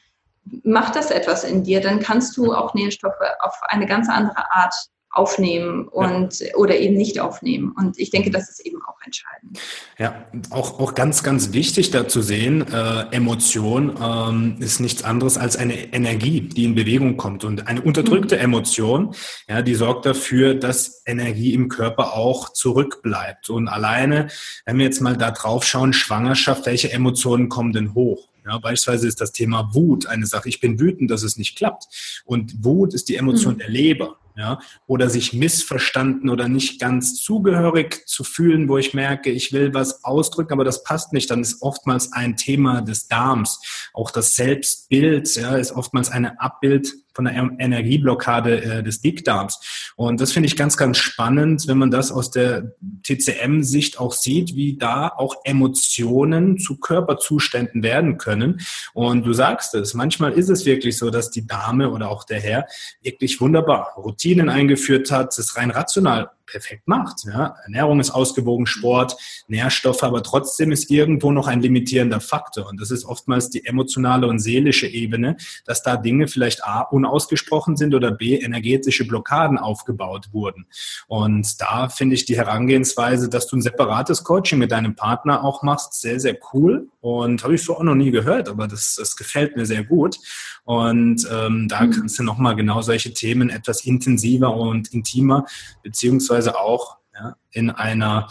macht 0.62 0.94
das 0.94 1.10
etwas 1.10 1.44
in 1.44 1.64
dir. 1.64 1.80
Dann 1.80 2.00
kannst 2.00 2.36
du 2.36 2.52
auch 2.52 2.74
Nährstoffe 2.74 3.14
auf 3.40 3.54
eine 3.68 3.86
ganz 3.86 4.08
andere 4.08 4.50
Art 4.52 4.74
aufnehmen 5.16 5.88
und 5.88 6.40
ja. 6.40 6.54
oder 6.56 6.78
eben 6.78 6.96
nicht 6.96 7.20
aufnehmen. 7.20 7.74
Und 7.76 7.98
ich 7.98 8.10
denke, 8.10 8.30
das 8.30 8.50
ist 8.50 8.60
eben 8.60 8.78
auch 8.86 8.96
entscheidend. 9.04 9.58
Ja, 9.98 10.26
auch, 10.50 10.78
auch 10.78 10.94
ganz, 10.94 11.22
ganz 11.22 11.52
wichtig 11.52 11.90
da 11.90 12.06
zu 12.06 12.20
sehen, 12.20 12.66
äh, 12.70 13.06
Emotion 13.12 13.96
ähm, 14.00 14.56
ist 14.60 14.80
nichts 14.80 15.02
anderes 15.04 15.38
als 15.38 15.56
eine 15.56 15.92
Energie, 15.94 16.42
die 16.42 16.64
in 16.64 16.74
Bewegung 16.74 17.16
kommt. 17.16 17.44
Und 17.44 17.66
eine 17.66 17.80
unterdrückte 17.80 18.36
mhm. 18.36 18.42
Emotion, 18.42 19.14
ja, 19.48 19.62
die 19.62 19.74
sorgt 19.74 20.04
dafür, 20.04 20.54
dass 20.54 21.02
Energie 21.06 21.54
im 21.54 21.68
Körper 21.68 22.12
auch 22.12 22.50
zurückbleibt. 22.50 23.48
Und 23.48 23.68
alleine, 23.68 24.28
wenn 24.66 24.76
wir 24.76 24.84
jetzt 24.84 25.00
mal 25.00 25.16
da 25.16 25.30
drauf 25.30 25.64
schauen, 25.64 25.94
Schwangerschaft, 25.94 26.66
welche 26.66 26.92
Emotionen 26.92 27.48
kommen 27.48 27.72
denn 27.72 27.94
hoch? 27.94 28.28
Ja, 28.44 28.58
beispielsweise 28.58 29.08
ist 29.08 29.20
das 29.20 29.32
Thema 29.32 29.70
Wut 29.72 30.06
eine 30.06 30.26
Sache. 30.26 30.48
Ich 30.48 30.60
bin 30.60 30.78
wütend, 30.78 31.10
dass 31.10 31.22
es 31.22 31.36
nicht 31.36 31.56
klappt. 31.56 32.22
Und 32.26 32.64
Wut 32.64 32.92
ist 32.92 33.08
die 33.08 33.16
Emotion 33.16 33.54
mhm. 33.54 33.58
der 33.58 33.68
Leber 33.70 34.18
ja, 34.36 34.58
oder 34.86 35.08
sich 35.08 35.32
missverstanden 35.32 36.28
oder 36.28 36.48
nicht 36.48 36.78
ganz 36.78 37.14
zugehörig 37.14 38.06
zu 38.06 38.22
fühlen, 38.22 38.68
wo 38.68 38.76
ich 38.76 38.92
merke, 38.92 39.30
ich 39.30 39.52
will 39.52 39.72
was 39.72 40.04
ausdrücken, 40.04 40.52
aber 40.52 40.64
das 40.64 40.84
passt 40.84 41.12
nicht, 41.12 41.30
dann 41.30 41.40
ist 41.40 41.62
oftmals 41.62 42.12
ein 42.12 42.36
Thema 42.36 42.82
des 42.82 43.08
Darms. 43.08 43.60
Auch 43.94 44.10
das 44.10 44.36
Selbstbild 44.36 45.34
ja, 45.36 45.56
ist 45.56 45.72
oftmals 45.72 46.10
eine 46.10 46.40
Abbild 46.40 46.92
von 47.16 47.24
der 47.24 47.34
Energieblockade 47.58 48.62
äh, 48.62 48.82
des 48.82 49.00
Dickdarms. 49.00 49.58
Und 49.96 50.20
das 50.20 50.32
finde 50.32 50.48
ich 50.48 50.56
ganz, 50.56 50.76
ganz 50.76 50.98
spannend, 50.98 51.66
wenn 51.66 51.78
man 51.78 51.90
das 51.90 52.12
aus 52.12 52.30
der 52.30 52.74
TCM-Sicht 53.02 53.98
auch 53.98 54.12
sieht, 54.12 54.54
wie 54.54 54.76
da 54.76 55.08
auch 55.08 55.36
Emotionen 55.44 56.58
zu 56.58 56.76
Körperzuständen 56.76 57.82
werden 57.82 58.18
können. 58.18 58.60
Und 58.92 59.24
du 59.24 59.32
sagst 59.32 59.74
es, 59.74 59.94
manchmal 59.94 60.32
ist 60.32 60.50
es 60.50 60.66
wirklich 60.66 60.98
so, 60.98 61.08
dass 61.08 61.30
die 61.30 61.46
Dame 61.46 61.90
oder 61.90 62.10
auch 62.10 62.24
der 62.24 62.40
Herr 62.40 62.66
wirklich 63.02 63.40
wunderbar 63.40 63.96
Routinen 64.26 64.48
eingeführt 64.48 65.12
hat, 65.12 65.38
es 65.38 65.56
rein 65.56 65.70
rational 65.70 66.30
perfekt 66.46 66.86
macht. 66.86 67.24
Ja. 67.24 67.56
Ernährung 67.64 68.00
ist 68.00 68.10
ausgewogen, 68.10 68.66
Sport, 68.66 69.16
Nährstoffe, 69.48 70.02
aber 70.02 70.22
trotzdem 70.22 70.72
ist 70.72 70.90
irgendwo 70.90 71.32
noch 71.32 71.46
ein 71.46 71.60
limitierender 71.60 72.20
Faktor. 72.20 72.68
Und 72.68 72.80
das 72.80 72.90
ist 72.90 73.04
oftmals 73.04 73.50
die 73.50 73.64
emotionale 73.66 74.26
und 74.26 74.38
seelische 74.38 74.86
Ebene, 74.86 75.36
dass 75.64 75.82
da 75.82 75.96
Dinge 75.96 76.28
vielleicht 76.28 76.64
A, 76.64 76.80
unausgesprochen 76.82 77.76
sind 77.76 77.94
oder 77.94 78.10
B, 78.10 78.36
energetische 78.36 79.06
Blockaden 79.06 79.58
aufgebaut 79.58 80.28
wurden. 80.32 80.66
Und 81.08 81.60
da 81.60 81.88
finde 81.88 82.14
ich 82.14 82.24
die 82.24 82.36
Herangehensweise, 82.36 83.28
dass 83.28 83.46
du 83.46 83.56
ein 83.56 83.62
separates 83.62 84.24
Coaching 84.24 84.58
mit 84.58 84.72
deinem 84.72 84.94
Partner 84.94 85.44
auch 85.44 85.62
machst, 85.62 86.00
sehr, 86.00 86.20
sehr 86.20 86.36
cool. 86.52 86.88
Und 87.00 87.44
habe 87.44 87.54
ich 87.54 87.62
so 87.62 87.76
auch 87.76 87.84
noch 87.84 87.94
nie 87.94 88.10
gehört, 88.10 88.48
aber 88.48 88.66
das, 88.66 88.96
das 88.98 89.16
gefällt 89.16 89.56
mir 89.56 89.64
sehr 89.64 89.84
gut. 89.84 90.18
Und 90.64 91.28
ähm, 91.32 91.68
da 91.68 91.82
mhm. 91.82 91.90
kannst 91.92 92.18
du 92.18 92.24
nochmal 92.24 92.56
genau 92.56 92.82
solche 92.82 93.14
Themen 93.14 93.50
etwas 93.50 93.84
intensiver 93.84 94.54
und 94.56 94.92
intimer 94.92 95.46
beziehungsweise 95.84 96.35
beziehungsweise 96.36 96.58
auch 96.58 96.98
ja, 97.14 97.36
in 97.50 97.70
einer 97.70 98.28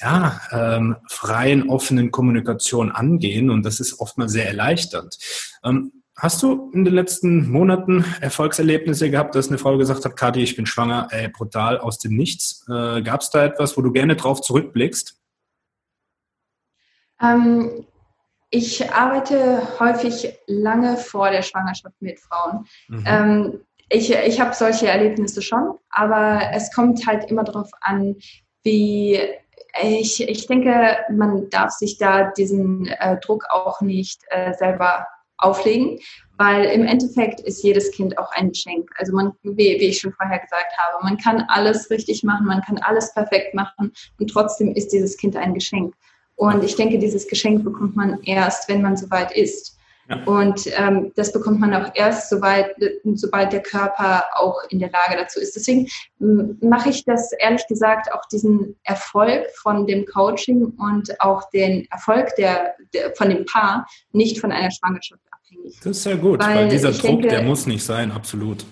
ja, 0.00 0.40
ähm, 0.50 0.96
freien, 1.08 1.68
offenen 1.68 2.10
Kommunikation 2.10 2.90
angehen. 2.90 3.50
Und 3.50 3.64
das 3.64 3.80
ist 3.80 4.00
oftmals 4.00 4.32
sehr 4.32 4.46
erleichternd. 4.46 5.18
Ähm, 5.62 5.92
hast 6.16 6.42
du 6.42 6.70
in 6.74 6.84
den 6.84 6.94
letzten 6.94 7.50
Monaten 7.50 8.04
Erfolgserlebnisse 8.20 9.10
gehabt, 9.10 9.34
dass 9.34 9.48
eine 9.48 9.58
Frau 9.58 9.78
gesagt 9.78 10.04
hat, 10.04 10.16
Kati, 10.16 10.42
ich 10.42 10.56
bin 10.56 10.66
schwanger, 10.66 11.08
ey, 11.10 11.28
brutal 11.28 11.78
aus 11.78 11.98
dem 11.98 12.16
Nichts? 12.16 12.64
Äh, 12.68 13.02
Gab 13.02 13.20
es 13.20 13.30
da 13.30 13.44
etwas, 13.44 13.76
wo 13.76 13.82
du 13.82 13.92
gerne 13.92 14.16
drauf 14.16 14.40
zurückblickst? 14.40 15.18
Ähm, 17.22 17.86
ich 18.50 18.92
arbeite 18.92 19.80
häufig 19.80 20.34
lange 20.46 20.96
vor 20.96 21.30
der 21.30 21.42
Schwangerschaft 21.42 21.96
mit 22.00 22.20
Frauen. 22.20 22.66
Mhm. 22.88 23.64
Ich, 23.88 24.10
ich 24.10 24.40
habe 24.40 24.54
solche 24.54 24.88
Erlebnisse 24.88 25.42
schon, 25.42 25.74
aber 25.90 26.40
es 26.52 26.72
kommt 26.72 27.06
halt 27.06 27.30
immer 27.30 27.44
darauf 27.44 27.70
an, 27.80 28.16
wie 28.62 29.20
ich, 29.82 30.22
ich 30.22 30.46
denke, 30.46 30.98
man 31.10 31.50
darf 31.50 31.70
sich 31.72 31.98
da 31.98 32.30
diesen 32.30 32.86
äh, 32.86 33.18
Druck 33.20 33.44
auch 33.50 33.80
nicht 33.80 34.22
äh, 34.30 34.54
selber 34.54 35.06
auflegen, 35.36 35.98
weil 36.38 36.64
im 36.66 36.86
Endeffekt 36.86 37.40
ist 37.40 37.62
jedes 37.62 37.90
Kind 37.90 38.16
auch 38.18 38.30
ein 38.32 38.50
Geschenk. 38.50 38.88
Also 38.96 39.12
man, 39.12 39.32
wie, 39.42 39.56
wie 39.80 39.88
ich 39.88 39.98
schon 39.98 40.12
vorher 40.12 40.38
gesagt 40.38 40.72
habe, 40.78 41.04
man 41.04 41.18
kann 41.18 41.44
alles 41.48 41.90
richtig 41.90 42.22
machen, 42.22 42.46
man 42.46 42.62
kann 42.62 42.78
alles 42.78 43.12
perfekt 43.12 43.54
machen 43.54 43.92
und 44.18 44.30
trotzdem 44.30 44.74
ist 44.74 44.92
dieses 44.92 45.16
Kind 45.16 45.36
ein 45.36 45.54
Geschenk. 45.54 45.94
Und 46.36 46.64
ich 46.64 46.76
denke, 46.76 46.98
dieses 46.98 47.28
Geschenk 47.28 47.64
bekommt 47.64 47.94
man 47.96 48.20
erst, 48.22 48.68
wenn 48.68 48.82
man 48.82 48.96
soweit 48.96 49.36
ist. 49.36 49.73
Und 50.26 50.68
ähm, 50.76 51.12
das 51.16 51.32
bekommt 51.32 51.60
man 51.60 51.72
auch 51.72 51.90
erst, 51.94 52.28
sobald, 52.28 52.74
sobald 53.14 53.52
der 53.52 53.62
Körper 53.62 54.24
auch 54.34 54.58
in 54.68 54.78
der 54.78 54.90
Lage 54.90 55.16
dazu 55.16 55.40
ist. 55.40 55.56
Deswegen 55.56 55.88
mache 56.60 56.90
ich 56.90 57.04
das 57.04 57.32
ehrlich 57.32 57.66
gesagt 57.68 58.12
auch 58.12 58.24
diesen 58.30 58.76
Erfolg 58.82 59.46
von 59.62 59.86
dem 59.86 60.04
Coaching 60.04 60.74
und 60.76 61.20
auch 61.20 61.48
den 61.50 61.86
Erfolg 61.90 62.36
der, 62.36 62.74
der 62.92 63.14
von 63.14 63.30
dem 63.30 63.46
Paar 63.46 63.86
nicht 64.12 64.40
von 64.40 64.52
einer 64.52 64.70
Schwangerschaft 64.70 65.22
abhängig. 65.30 65.78
Das 65.78 65.96
ist 65.96 66.02
sehr 66.02 66.16
gut, 66.16 66.40
weil, 66.40 66.56
weil 66.56 66.68
dieser 66.68 66.92
Druck, 66.92 67.02
denke, 67.02 67.28
der 67.28 67.42
muss 67.42 67.66
nicht 67.66 67.84
sein, 67.84 68.12
absolut. 68.12 68.66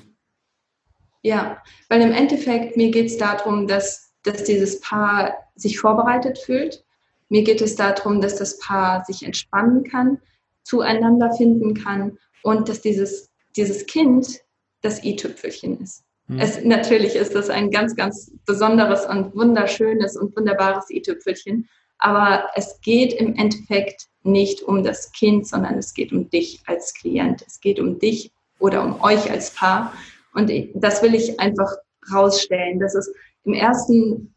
Ja, 1.22 1.62
weil 1.88 2.02
im 2.02 2.12
Endeffekt 2.12 2.76
mir 2.76 2.90
geht 2.90 3.06
es 3.06 3.16
darum, 3.16 3.66
dass, 3.66 4.12
dass 4.22 4.44
dieses 4.44 4.80
Paar 4.80 5.34
sich 5.54 5.78
vorbereitet 5.78 6.38
fühlt. 6.38 6.84
Mir 7.30 7.42
geht 7.42 7.62
es 7.62 7.76
darum, 7.76 8.20
dass 8.20 8.36
das 8.36 8.58
Paar 8.58 9.04
sich 9.06 9.24
entspannen 9.24 9.84
kann 9.84 10.18
zueinander 10.62 11.32
finden 11.32 11.74
kann 11.74 12.18
und 12.42 12.68
dass 12.68 12.80
dieses, 12.80 13.30
dieses 13.56 13.86
Kind 13.86 14.40
das 14.82 15.04
i-Tüpfelchen 15.04 15.80
ist. 15.80 16.04
Mhm. 16.26 16.38
Es, 16.38 16.64
natürlich 16.64 17.14
ist 17.14 17.34
das 17.34 17.50
ein 17.50 17.70
ganz, 17.70 17.96
ganz 17.96 18.32
besonderes 18.46 19.06
und 19.06 19.34
wunderschönes 19.34 20.16
und 20.16 20.36
wunderbares 20.36 20.90
i-Tüpfelchen, 20.90 21.68
aber 21.98 22.48
es 22.54 22.80
geht 22.80 23.12
im 23.12 23.36
Endeffekt 23.36 24.08
nicht 24.24 24.62
um 24.62 24.82
das 24.82 25.12
Kind, 25.12 25.46
sondern 25.46 25.78
es 25.78 25.94
geht 25.94 26.12
um 26.12 26.28
dich 26.30 26.60
als 26.66 26.94
Klient. 26.94 27.44
Es 27.46 27.60
geht 27.60 27.78
um 27.78 27.98
dich 27.98 28.32
oder 28.58 28.84
um 28.84 29.00
euch 29.02 29.30
als 29.30 29.50
Paar. 29.50 29.92
Und 30.34 30.50
das 30.74 31.02
will 31.02 31.14
ich 31.14 31.38
einfach 31.38 31.70
rausstellen. 32.12 32.80
Das 32.80 32.94
ist 32.94 33.14
im 33.44 33.54
ersten, 33.54 34.34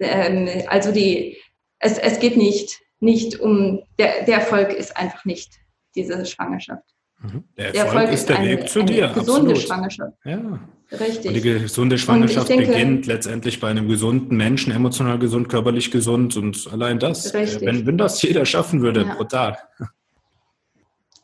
ähm, 0.00 0.48
also 0.68 0.92
die, 0.92 1.36
es, 1.80 1.98
es 1.98 2.18
geht 2.18 2.36
nicht 2.36 2.80
nicht 3.00 3.40
um, 3.40 3.82
der, 3.98 4.24
der 4.24 4.38
Erfolg 4.38 4.72
ist 4.72 4.96
einfach 4.96 5.24
nicht 5.24 5.54
diese 5.94 6.24
Schwangerschaft. 6.26 6.84
Mhm. 7.20 7.44
Der 7.56 7.66
Erfolg, 7.66 7.74
der 7.74 7.84
Erfolg 7.84 8.12
ist 8.12 8.28
der 8.28 8.42
Weg 8.42 8.68
zu 8.68 8.82
dir. 8.82 9.08
Gesunde 9.08 9.52
absolut. 9.52 9.58
Schwangerschaft. 9.58 10.16
Ja. 10.24 10.60
Richtig. 10.90 11.26
Und 11.26 11.34
die 11.34 11.40
gesunde 11.42 11.98
Schwangerschaft 11.98 12.48
denke, 12.48 12.66
beginnt 12.68 13.06
letztendlich 13.06 13.60
bei 13.60 13.68
einem 13.68 13.88
gesunden 13.88 14.36
Menschen, 14.36 14.72
emotional 14.72 15.18
gesund, 15.18 15.48
körperlich 15.48 15.90
gesund 15.90 16.36
und 16.36 16.66
allein 16.72 16.98
das. 16.98 17.34
Richtig. 17.34 17.66
Wenn, 17.66 17.86
wenn 17.86 17.98
das 17.98 18.22
jeder 18.22 18.46
schaffen 18.46 18.80
würde, 18.80 19.02
ja. 19.02 19.14
brutal. 19.14 19.58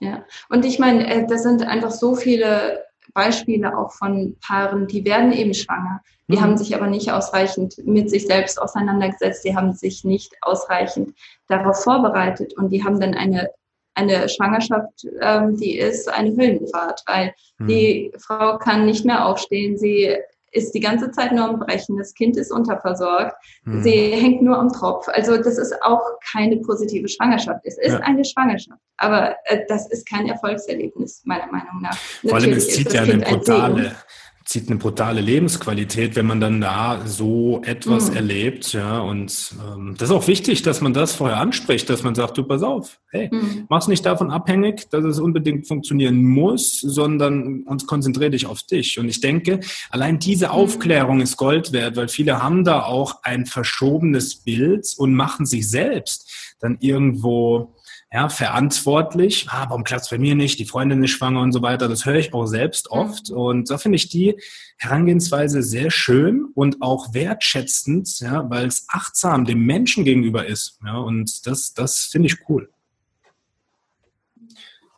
Ja, 0.00 0.26
und 0.50 0.66
ich 0.66 0.78
meine, 0.78 1.08
äh, 1.08 1.26
das 1.26 1.44
sind 1.44 1.62
einfach 1.62 1.92
so 1.92 2.14
viele 2.14 2.84
Beispiele 3.14 3.78
auch 3.78 3.92
von 3.92 4.36
Paaren, 4.40 4.86
die 4.86 5.04
werden 5.04 5.32
eben 5.32 5.54
schwanger. 5.54 6.00
Die 6.28 6.36
mhm. 6.36 6.40
haben 6.40 6.58
sich 6.58 6.74
aber 6.74 6.88
nicht 6.88 7.12
ausreichend 7.12 7.76
mit 7.84 8.10
sich 8.10 8.26
selbst 8.26 8.60
auseinandergesetzt, 8.60 9.44
die 9.44 9.56
haben 9.56 9.72
sich 9.72 10.04
nicht 10.04 10.34
ausreichend 10.42 11.14
darauf 11.48 11.82
vorbereitet 11.82 12.56
und 12.56 12.70
die 12.70 12.84
haben 12.84 13.00
dann 13.00 13.14
eine, 13.14 13.50
eine 13.94 14.28
Schwangerschaft, 14.28 15.06
ähm, 15.20 15.56
die 15.56 15.78
ist 15.78 16.08
eine 16.08 16.30
Hüllenfahrt, 16.30 17.02
weil 17.06 17.34
mhm. 17.58 17.66
die 17.68 18.12
Frau 18.18 18.58
kann 18.58 18.86
nicht 18.86 19.04
mehr 19.04 19.26
aufstehen, 19.26 19.78
sie 19.78 20.16
ist 20.54 20.72
die 20.72 20.80
ganze 20.80 21.10
Zeit 21.10 21.32
nur 21.32 21.44
am 21.44 21.58
Brechen, 21.58 21.96
das 21.96 22.14
Kind 22.14 22.36
ist 22.36 22.52
unterversorgt, 22.52 23.34
mhm. 23.64 23.82
sie 23.82 24.12
hängt 24.12 24.40
nur 24.40 24.56
am 24.56 24.72
Tropf. 24.72 25.08
Also 25.08 25.36
das 25.36 25.58
ist 25.58 25.74
auch 25.82 26.02
keine 26.32 26.56
positive 26.58 27.08
Schwangerschaft. 27.08 27.60
Es 27.64 27.76
ist 27.76 27.92
ja. 27.92 28.00
eine 28.00 28.24
Schwangerschaft, 28.24 28.80
aber 28.96 29.36
äh, 29.44 29.60
das 29.68 29.90
ist 29.90 30.08
kein 30.08 30.28
Erfolgserlebnis, 30.28 31.22
meiner 31.24 31.46
Meinung 31.46 31.82
nach. 31.82 31.96
Vor 31.96 32.34
allem, 32.34 32.52
es 32.52 32.68
zieht 32.68 32.92
ja 32.92 33.02
eine 33.02 33.18
brutale, 33.18 33.96
zieht 34.44 34.68
eine 34.68 34.78
brutale 34.78 35.22
Lebensqualität, 35.22 36.16
wenn 36.16 36.26
man 36.26 36.38
dann 36.38 36.60
da 36.60 37.00
so 37.06 37.62
etwas 37.64 38.10
mhm. 38.10 38.16
erlebt, 38.16 38.74
ja. 38.74 38.98
Und 38.98 39.54
ähm, 39.66 39.94
das 39.96 40.10
ist 40.10 40.14
auch 40.14 40.28
wichtig, 40.28 40.62
dass 40.62 40.82
man 40.82 40.92
das 40.92 41.14
vorher 41.14 41.38
anspricht, 41.38 41.88
dass 41.88 42.02
man 42.02 42.14
sagt, 42.14 42.36
du 42.36 42.44
pass 42.44 42.62
auf, 42.62 43.00
hey, 43.10 43.30
mhm. 43.32 43.64
mach's 43.70 43.88
nicht 43.88 44.04
davon 44.04 44.30
abhängig, 44.30 44.90
dass 44.90 45.04
es 45.04 45.18
unbedingt 45.18 45.66
funktionieren 45.66 46.22
muss, 46.22 46.80
sondern 46.80 47.62
uns 47.62 47.86
konzentriere 47.86 48.30
dich 48.30 48.44
auf 48.44 48.62
dich. 48.62 48.98
Und 48.98 49.08
ich 49.08 49.20
denke, 49.20 49.60
allein 49.88 50.18
diese 50.18 50.46
mhm. 50.46 50.52
Aufklärung 50.52 51.20
ist 51.22 51.38
Gold 51.38 51.72
wert, 51.72 51.96
weil 51.96 52.08
viele 52.08 52.42
haben 52.42 52.64
da 52.64 52.82
auch 52.82 53.22
ein 53.22 53.46
verschobenes 53.46 54.36
Bild 54.36 54.86
und 54.98 55.14
machen 55.14 55.46
sich 55.46 55.70
selbst 55.70 56.53
dann 56.64 56.78
irgendwo 56.80 57.74
ja, 58.10 58.28
verantwortlich. 58.28 59.46
Ah, 59.50 59.66
warum 59.68 59.84
klappt 59.84 60.04
es 60.04 60.08
bei 60.08 60.18
mir 60.18 60.34
nicht? 60.34 60.58
Die 60.58 60.64
Freundin 60.64 61.04
ist 61.04 61.10
schwanger 61.10 61.40
und 61.40 61.52
so 61.52 61.62
weiter. 61.62 61.88
Das 61.88 62.06
höre 62.06 62.14
ich 62.14 62.32
auch 62.32 62.46
selbst 62.46 62.90
mhm. 62.90 62.98
oft. 62.98 63.30
Und 63.30 63.70
da 63.70 63.78
finde 63.78 63.96
ich 63.96 64.08
die 64.08 64.40
Herangehensweise 64.78 65.62
sehr 65.62 65.90
schön 65.90 66.46
und 66.54 66.80
auch 66.80 67.12
wertschätzend, 67.12 68.20
ja, 68.20 68.48
weil 68.48 68.66
es 68.66 68.86
achtsam 68.88 69.44
dem 69.44 69.66
Menschen 69.66 70.04
gegenüber 70.04 70.46
ist. 70.46 70.78
Ja, 70.84 70.96
und 70.96 71.46
das, 71.46 71.74
das 71.74 72.00
finde 72.00 72.28
ich 72.28 72.48
cool. 72.48 72.70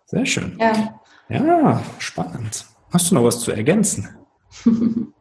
Sehr 0.06 0.24
schön. 0.24 0.56
Ja. 0.60 1.00
ja, 1.28 1.82
spannend. 1.98 2.64
Hast 2.92 3.10
du 3.10 3.16
noch 3.16 3.24
was 3.24 3.40
zu 3.40 3.50
ergänzen? 3.50 4.08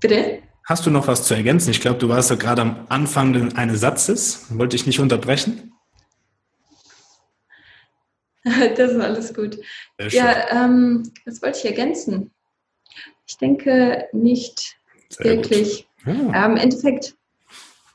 Bitte? 0.00 0.42
Hast 0.72 0.86
du 0.86 0.90
noch 0.90 1.06
was 1.06 1.24
zu 1.24 1.34
ergänzen? 1.34 1.70
Ich 1.70 1.82
glaube, 1.82 1.98
du 1.98 2.08
warst 2.08 2.30
ja 2.30 2.36
gerade 2.36 2.62
am 2.62 2.86
Anfang 2.88 3.54
eines 3.58 3.80
Satzes. 3.80 4.46
Wollte 4.48 4.74
ich 4.74 4.86
nicht 4.86 5.00
unterbrechen? 5.00 5.74
Das 8.76 8.92
ist 8.92 8.98
alles 8.98 9.34
gut. 9.34 9.58
Ja, 10.10 10.64
ähm, 10.64 11.12
was 11.26 11.42
wollte 11.42 11.58
ich 11.58 11.66
ergänzen? 11.66 12.32
Ich 13.26 13.36
denke 13.36 14.08
nicht 14.12 14.78
Sehr 15.10 15.26
wirklich. 15.26 15.86
Ja. 16.06 16.46
Ähm, 16.46 16.52
Im 16.52 16.56
Endeffekt, 16.56 17.16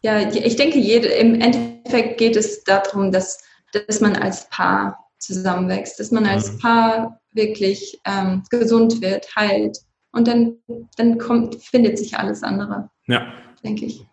ja, 0.04 0.30
ich 0.32 0.56
denke, 0.56 0.78
jede, 0.78 1.08
im 1.08 1.42
Endeffekt 1.42 2.20
geht 2.20 2.36
es 2.36 2.63
darum, 2.63 3.12
dass, 3.12 3.44
dass 3.74 4.02
man 4.02 4.16
als 4.16 4.48
Paar 4.50 5.10
zusammenwächst, 5.18 6.00
dass 6.00 6.12
man 6.12 6.28
als 6.28 6.52
mhm. 6.52 6.60
Paar 6.60 7.22
wirklich 7.34 8.00
ähm, 8.06 8.44
gesund 8.52 9.02
wird, 9.02 9.36
heilt. 9.36 9.80
Und 10.12 10.28
dann, 10.28 10.56
dann 10.96 11.17
kommt, 11.17 11.56
findet 11.56 11.98
sich 11.98 12.17
alles 12.17 12.43
andere. 12.43 12.89
Ja. 13.08 13.28
Denke 13.63 13.86
ich. 13.86 14.06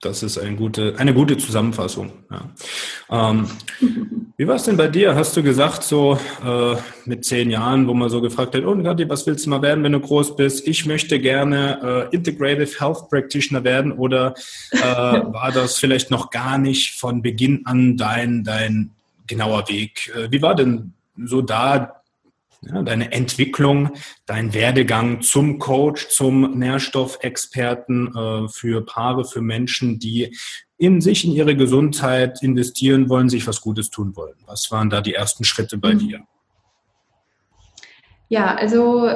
Das 0.00 0.22
ist 0.22 0.38
eine 0.38 0.56
gute, 0.56 0.94
eine 0.96 1.12
gute 1.12 1.36
Zusammenfassung. 1.36 2.10
Ja. 2.30 3.30
Ähm, 3.32 3.46
wie 4.38 4.48
war 4.48 4.54
es 4.54 4.62
denn 4.62 4.78
bei 4.78 4.88
dir? 4.88 5.14
Hast 5.14 5.36
du 5.36 5.42
gesagt, 5.42 5.82
so 5.82 6.18
äh, 6.42 6.76
mit 7.04 7.26
zehn 7.26 7.50
Jahren, 7.50 7.86
wo 7.86 7.92
man 7.92 8.08
so 8.08 8.22
gefragt 8.22 8.54
hat, 8.54 8.64
oh 8.64 8.74
Gatti, 8.76 9.06
was 9.10 9.26
willst 9.26 9.44
du 9.44 9.50
mal 9.50 9.60
werden, 9.60 9.84
wenn 9.84 9.92
du 9.92 10.00
groß 10.00 10.36
bist? 10.36 10.66
Ich 10.66 10.86
möchte 10.86 11.20
gerne 11.20 12.08
äh, 12.10 12.16
Integrative 12.16 12.80
Health 12.80 13.10
Practitioner 13.10 13.62
werden 13.62 13.92
oder 13.92 14.32
äh, 14.70 14.80
war 14.80 15.52
das 15.52 15.76
vielleicht 15.76 16.10
noch 16.10 16.30
gar 16.30 16.56
nicht 16.56 16.98
von 16.98 17.20
Beginn 17.20 17.66
an 17.66 17.98
dein, 17.98 18.42
dein 18.42 18.92
genauer 19.26 19.68
Weg? 19.68 20.10
Äh, 20.16 20.32
wie 20.32 20.40
war 20.40 20.54
denn 20.54 20.94
so 21.22 21.42
da 21.42 21.99
ja, 22.62 22.82
deine 22.82 23.12
Entwicklung, 23.12 23.90
dein 24.26 24.52
Werdegang 24.52 25.22
zum 25.22 25.58
Coach, 25.58 26.08
zum 26.08 26.58
Nährstoffexperten 26.58 28.14
äh, 28.14 28.48
für 28.48 28.84
Paare, 28.84 29.24
für 29.24 29.40
Menschen, 29.40 29.98
die 29.98 30.36
in 30.76 31.00
sich, 31.00 31.24
in 31.24 31.32
ihre 31.32 31.56
Gesundheit 31.56 32.42
investieren 32.42 33.08
wollen, 33.08 33.28
sich 33.28 33.46
was 33.46 33.60
Gutes 33.60 33.90
tun 33.90 34.14
wollen. 34.16 34.36
Was 34.46 34.70
waren 34.70 34.90
da 34.90 35.00
die 35.00 35.14
ersten 35.14 35.44
Schritte 35.44 35.78
bei 35.78 35.94
mhm. 35.94 35.98
dir? 35.98 36.20
Ja, 38.28 38.54
also 38.54 39.10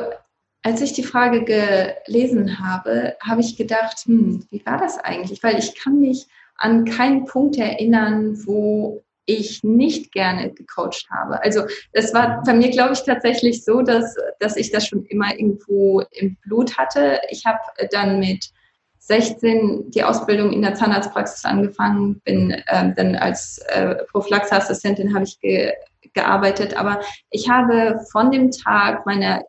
als 0.63 0.81
ich 0.81 0.95
die 0.95 1.05
Frage 1.05 1.45
gelesen 1.45 2.59
habe, 2.59 3.17
habe 3.23 3.43
ich 3.43 3.57
gedacht, 3.57 3.99
hm, 4.07 4.47
wie 4.51 4.65
war 4.65 4.79
das 4.79 4.99
eigentlich? 4.99 5.43
Weil 5.43 5.59
ich 5.59 5.75
kann 5.75 6.01
mich 6.01 6.27
an 6.57 6.85
keinen 6.85 7.27
Punkt 7.27 7.57
erinnern, 7.57 8.47
wo 8.47 9.05
ich 9.27 9.65
nicht 9.65 10.13
gerne 10.13 10.53
gecoacht 10.53 11.07
habe. 11.11 11.43
Also 11.43 11.63
das 11.93 12.13
war 12.13 12.43
bei 12.45 12.55
mir, 12.55 12.71
glaube 12.71 12.93
ich, 12.93 13.03
tatsächlich 13.03 13.65
so, 13.65 13.83
dass, 13.83 14.15
dass 14.39 14.57
ich 14.57 14.71
das 14.71 14.87
schon 14.87 15.05
immer 15.07 15.33
irgendwo 15.33 16.03
im 16.11 16.37
Blut 16.45 16.77
hatte. 16.77 17.21
Ich 17.31 17.45
habe 17.47 17.61
dann 17.91 18.19
mit 18.19 18.51
16 18.99 19.91
die 19.91 20.03
Ausbildung 20.03 20.53
in 20.53 20.63
der 20.63 20.75
Zahnarztpraxis 20.75 21.45
angefangen, 21.45 22.21
bin 22.25 22.51
äh, 22.51 22.95
dann 22.95 23.17
als 23.17 23.59
äh, 23.69 23.97
Prophylaxeassistentin 24.11 25.15
habe 25.15 25.25
ich 25.25 25.39
ge 25.41 25.73
gearbeitet, 26.13 26.77
aber 26.77 27.01
ich 27.31 27.51
habe 27.51 27.99
von 28.13 28.31
dem 28.31 28.53
Tag 28.53 29.05
meiner, 29.05 29.43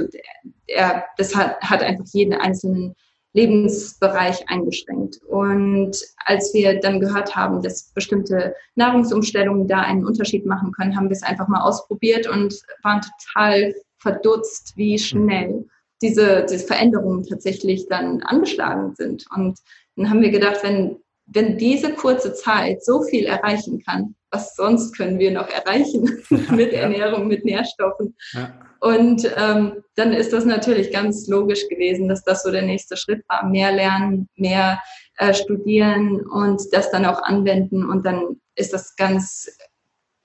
er, 0.66 1.04
das 1.18 1.34
hat, 1.34 1.60
hat 1.60 1.82
einfach 1.82 2.06
jeden 2.12 2.32
einzelnen 2.32 2.94
Lebensbereich 3.34 4.48
eingeschränkt. 4.48 5.20
Und 5.28 5.96
als 6.24 6.54
wir 6.54 6.80
dann 6.80 7.00
gehört 7.00 7.36
haben, 7.36 7.62
dass 7.62 7.90
bestimmte 7.92 8.54
Nahrungsumstellungen 8.76 9.68
da 9.68 9.80
einen 9.80 10.06
Unterschied 10.06 10.46
machen 10.46 10.72
können, 10.72 10.96
haben 10.96 11.08
wir 11.08 11.16
es 11.16 11.22
einfach 11.22 11.48
mal 11.48 11.62
ausprobiert 11.62 12.28
und 12.28 12.54
waren 12.82 13.02
total 13.02 13.74
verdutzt, 13.98 14.72
wie 14.76 14.98
schnell 14.98 15.66
diese, 16.00 16.46
diese 16.48 16.66
Veränderungen 16.66 17.24
tatsächlich 17.26 17.88
dann 17.88 18.22
angeschlagen 18.22 18.94
sind. 18.94 19.26
Und 19.34 19.58
dann 19.96 20.10
haben 20.10 20.22
wir 20.22 20.30
gedacht, 20.30 20.58
wenn, 20.62 20.96
wenn 21.26 21.58
diese 21.58 21.92
kurze 21.92 22.34
Zeit 22.34 22.84
so 22.84 23.02
viel 23.02 23.24
erreichen 23.24 23.82
kann, 23.84 24.14
was 24.34 24.56
sonst 24.56 24.96
können 24.96 25.18
wir 25.18 25.30
noch 25.30 25.48
erreichen 25.48 26.22
mit 26.50 26.72
Ernährung, 26.72 27.28
mit 27.28 27.44
Nährstoffen? 27.44 28.16
Ja. 28.32 28.52
Und 28.80 29.24
ähm, 29.36 29.82
dann 29.94 30.12
ist 30.12 30.32
das 30.32 30.44
natürlich 30.44 30.92
ganz 30.92 31.26
logisch 31.28 31.68
gewesen, 31.68 32.08
dass 32.08 32.22
das 32.24 32.42
so 32.42 32.50
der 32.50 32.62
nächste 32.62 32.96
Schritt 32.96 33.24
war. 33.28 33.48
Mehr 33.48 33.72
lernen, 33.72 34.28
mehr 34.36 34.80
äh, 35.18 35.32
studieren 35.32 36.20
und 36.26 36.60
das 36.72 36.90
dann 36.90 37.06
auch 37.06 37.22
anwenden. 37.22 37.88
Und 37.88 38.04
dann 38.04 38.40
ist 38.56 38.74
das 38.74 38.96
ganz, 38.96 39.56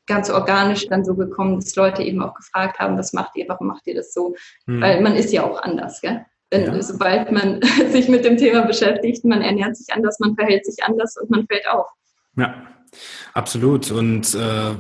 ganz 0.08 0.30
organisch 0.30 0.88
dann 0.88 1.06
so 1.06 1.15
gekommen, 1.15 1.56
dass 1.60 1.76
Leute 1.76 2.04
eben 2.04 2.22
auch 2.22 2.34
gefragt 2.34 2.80
haben, 2.80 2.98
was 2.98 3.13
macht 3.13 3.36
ihr, 3.38 3.48
warum 3.48 3.67
macht 3.67 3.88
ihr 3.88 3.95
das 3.95 4.13
so? 4.13 4.36
Hm. 4.65 4.82
Weil 4.82 5.02
man 5.02 5.15
ist 5.15 5.32
ja 5.32 5.43
auch 5.43 5.62
anders, 5.62 6.02
gell? 6.02 6.26
Wenn, 6.52 6.65
ja. 6.65 6.82
Sobald 6.82 7.32
man 7.32 7.62
sich 7.91 8.10
mit 8.10 8.26
dem 8.26 8.38
Thema 8.38 8.63
beschäftigt, 8.63 9.24
man 9.24 9.41
ernährt 9.41 9.78
sich 9.78 9.93
anders, 9.93 10.19
man 10.19 10.36
verhält 10.36 10.65
sich 10.65 10.84
anders 10.84 11.15
und 11.15 11.30
man 11.30 11.45
fällt 11.45 11.67
auf. 11.69 11.88
Ja, 12.36 12.56
absolut. 13.34 13.91
Und 13.91 14.34
äh, 14.36 14.75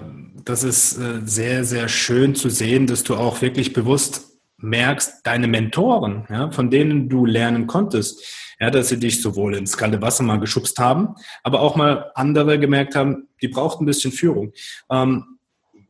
das 0.45 0.63
ist 0.63 0.97
äh, 0.97 1.21
sehr, 1.25 1.63
sehr 1.63 1.87
schön 1.87 2.35
zu 2.35 2.49
sehen, 2.49 2.87
dass 2.87 3.03
du 3.03 3.15
auch 3.15 3.41
wirklich 3.41 3.73
bewusst 3.73 4.29
merkst, 4.57 5.21
deine 5.23 5.47
Mentoren, 5.47 6.25
ja, 6.29 6.51
von 6.51 6.69
denen 6.69 7.09
du 7.09 7.25
lernen 7.25 7.67
konntest, 7.67 8.23
ja, 8.59 8.69
dass 8.69 8.89
sie 8.89 8.99
dich 8.99 9.21
sowohl 9.21 9.55
ins 9.55 9.77
kalte 9.77 10.01
Wasser 10.01 10.23
mal 10.23 10.39
geschubst 10.39 10.77
haben, 10.79 11.15
aber 11.43 11.61
auch 11.61 11.75
mal 11.75 12.11
andere 12.15 12.59
gemerkt 12.59 12.95
haben, 12.95 13.29
die 13.41 13.47
braucht 13.47 13.79
ein 13.79 13.85
bisschen 13.85 14.11
Führung. 14.11 14.51
Ähm, 14.91 15.37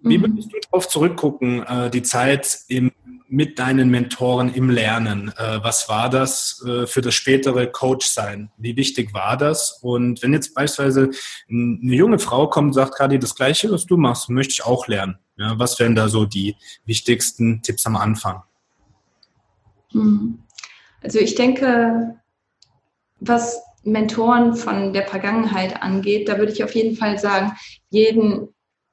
wie 0.01 0.17
mhm. 0.17 0.23
würdest 0.23 0.53
du 0.53 0.57
darauf 0.69 0.87
zurückgucken, 0.87 1.63
äh, 1.63 1.89
die 1.89 2.03
Zeit 2.03 2.59
im 2.67 2.91
mit 3.29 3.59
deinen 3.59 3.89
Mentoren 3.89 4.53
im 4.53 4.69
Lernen? 4.69 5.31
Äh, 5.37 5.63
was 5.63 5.87
war 5.87 6.09
das 6.09 6.63
äh, 6.67 6.87
für 6.87 7.01
das 7.01 7.13
spätere 7.13 7.67
Coach-Sein? 7.67 8.51
Wie 8.57 8.75
wichtig 8.75 9.13
war 9.13 9.37
das? 9.37 9.79
Und 9.81 10.21
wenn 10.21 10.33
jetzt 10.33 10.53
beispielsweise 10.53 11.11
eine 11.49 11.95
junge 11.95 12.19
Frau 12.19 12.47
kommt 12.47 12.67
und 12.67 12.73
sagt, 12.73 12.95
Kadi, 12.95 13.19
das 13.19 13.35
Gleiche, 13.35 13.71
was 13.71 13.85
du 13.85 13.97
machst, 13.97 14.29
möchte 14.29 14.53
ich 14.53 14.65
auch 14.65 14.87
lernen. 14.87 15.17
Ja, 15.37 15.57
was 15.57 15.79
wären 15.79 15.95
da 15.95 16.09
so 16.09 16.25
die 16.25 16.55
wichtigsten 16.85 17.61
Tipps 17.61 17.85
am 17.85 17.95
Anfang? 17.95 18.43
Hm. 19.91 20.39
Also 21.01 21.19
ich 21.19 21.35
denke, 21.35 22.19
was 23.19 23.61
Mentoren 23.83 24.55
von 24.55 24.91
der 24.91 25.07
Vergangenheit 25.07 25.81
angeht, 25.81 26.27
da 26.27 26.37
würde 26.37 26.51
ich 26.51 26.63
auf 26.63 26.75
jeden 26.75 26.95
Fall 26.95 27.17
sagen, 27.17 27.53
jeden 27.89 28.49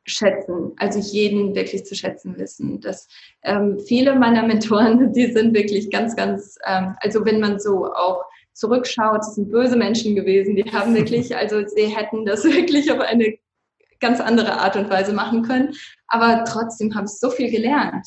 schätzen, 0.07 0.73
also 0.79 0.99
jeden 0.99 1.55
wirklich 1.55 1.85
zu 1.85 1.95
schätzen 1.95 2.38
wissen. 2.38 2.81
Dass 2.81 3.09
ähm, 3.42 3.79
viele 3.81 4.14
meiner 4.14 4.47
Mentoren, 4.47 5.12
die 5.14 5.33
sind 5.33 5.55
wirklich 5.55 5.90
ganz, 5.90 6.16
ganz, 6.16 6.57
ähm, 6.66 6.97
also 7.01 7.25
wenn 7.25 7.40
man 7.40 7.59
so 7.59 7.92
auch 7.92 8.25
zurückschaut, 8.53 9.19
das 9.19 9.35
sind 9.35 9.51
böse 9.51 9.77
Menschen 9.77 10.14
gewesen, 10.14 10.57
die 10.57 10.64
haben 10.64 10.95
wirklich, 10.97 11.37
also 11.37 11.66
sie 11.66 11.87
hätten 11.87 12.25
das 12.25 12.45
wirklich 12.45 12.90
auf 12.90 13.01
eine 13.01 13.37
ganz 14.01 14.21
andere 14.21 14.59
Art 14.59 14.77
und 14.77 14.90
Weise 14.90 15.12
machen 15.12 15.42
können, 15.42 15.75
aber 16.09 16.45
trotzdem 16.45 16.95
habe 16.95 17.07
ich 17.07 17.19
so 17.19 17.31
viel 17.31 17.51
gelernt. 17.51 18.07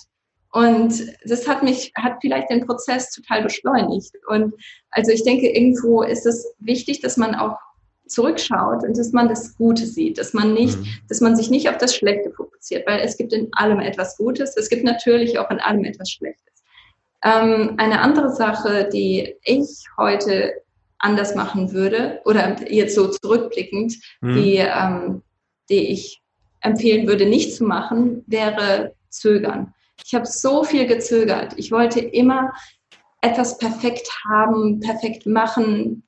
Und 0.52 1.14
das 1.26 1.48
hat 1.48 1.62
mich, 1.62 1.92
hat 1.96 2.18
vielleicht 2.22 2.50
den 2.50 2.66
Prozess 2.66 3.12
total 3.12 3.44
beschleunigt. 3.44 4.12
Und 4.28 4.54
also 4.90 5.12
ich 5.12 5.24
denke, 5.24 5.48
irgendwo 5.48 6.02
ist 6.02 6.26
es 6.26 6.56
wichtig, 6.58 7.02
dass 7.02 7.18
man 7.18 7.36
auch 7.36 7.58
zurückschaut 8.10 8.84
und 8.84 8.98
dass 8.98 9.12
man 9.12 9.30
das 9.30 9.56
Gute 9.58 9.86
sieht, 9.86 10.18
dass 10.18 10.34
man 10.34 10.54
nicht, 10.54 10.78
mhm. 10.78 10.88
dass 11.08 11.22
man 11.22 11.36
sich 11.36 11.50
nicht 11.50 11.70
auf 11.70 11.78
das 11.78 11.96
Schlechte 11.96 12.32
fokussiert, 12.32 12.88
weil 12.88 13.00
es 13.00 13.18
gibt 13.18 13.34
in 13.34 13.50
allem 13.54 13.80
etwas 13.80 14.18
Gutes, 14.18 14.56
es 14.58 14.70
gibt 14.70 14.84
natürlich 14.84 15.40
auch 15.40 15.50
in 15.50 15.60
allem 15.60 15.84
etwas 15.86 16.10
Schlechtes. 16.10 16.64
Ähm, 17.24 17.76
eine 17.78 18.02
andere 18.02 18.32
Sache, 18.32 18.90
die 18.92 19.36
ich 19.44 19.86
heute 19.98 20.54
anders 21.00 21.36
machen 21.36 21.72
würde 21.72 22.22
oder 22.26 22.58
jetzt 22.70 22.96
so 22.96 23.08
zurückblickend, 23.08 23.96
mhm. 24.22 24.34
die, 24.34 24.56
ähm, 24.58 25.22
die 25.70 25.92
ich 25.92 26.22
empfehlen 26.62 27.08
würde, 27.08 27.26
nicht 27.26 27.56
zu 27.56 27.64
machen, 27.64 28.24
wäre 28.28 28.94
zögern. 29.10 29.74
Ich 30.06 30.14
habe 30.14 30.26
so 30.26 30.64
viel 30.64 30.86
gezögert. 30.88 31.54
Ich 31.58 31.72
wollte 31.72 32.00
immer 32.00 32.54
etwas 33.22 33.58
perfekt 33.58 34.10
haben, 34.30 34.80
perfekt 34.80 35.26
machen, 35.26 36.04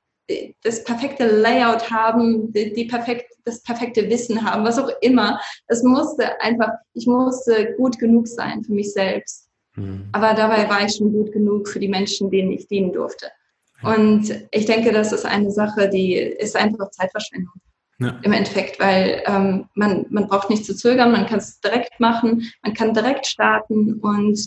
das 0.63 0.83
perfekte 0.83 1.25
Layout 1.27 1.89
haben, 1.89 2.51
die, 2.53 2.73
die 2.73 2.85
perfekt, 2.85 3.33
das 3.45 3.61
perfekte 3.63 4.09
Wissen 4.09 4.43
haben, 4.43 4.63
was 4.63 4.79
auch 4.79 4.89
immer. 5.01 5.39
Es 5.67 5.83
musste 5.83 6.39
einfach, 6.41 6.69
ich 6.93 7.07
musste 7.07 7.73
gut 7.77 7.97
genug 7.99 8.27
sein 8.27 8.63
für 8.63 8.73
mich 8.73 8.93
selbst. 8.93 9.49
Mhm. 9.75 10.09
Aber 10.11 10.33
dabei 10.33 10.69
war 10.69 10.83
ich 10.85 10.95
schon 10.95 11.11
gut 11.11 11.31
genug 11.31 11.67
für 11.67 11.79
die 11.79 11.87
Menschen, 11.87 12.29
denen 12.29 12.51
ich 12.51 12.67
dienen 12.67 12.91
durfte. 12.91 13.27
Und 13.83 14.47
ich 14.51 14.65
denke, 14.65 14.91
das 14.91 15.11
ist 15.11 15.25
eine 15.25 15.51
Sache, 15.51 15.89
die 15.89 16.13
ist 16.15 16.55
einfach 16.55 16.91
Zeitverschwendung. 16.91 17.53
Ja. 17.99 18.19
Im 18.23 18.33
Endeffekt, 18.33 18.79
weil 18.79 19.21
ähm, 19.27 19.65
man, 19.75 20.05
man 20.09 20.27
braucht 20.27 20.49
nicht 20.49 20.65
zu 20.65 20.75
zögern, 20.75 21.11
man 21.11 21.27
kann 21.27 21.37
es 21.37 21.59
direkt 21.61 21.99
machen, 21.99 22.51
man 22.63 22.73
kann 22.73 22.93
direkt 22.93 23.27
starten 23.27 23.99
und 23.99 24.39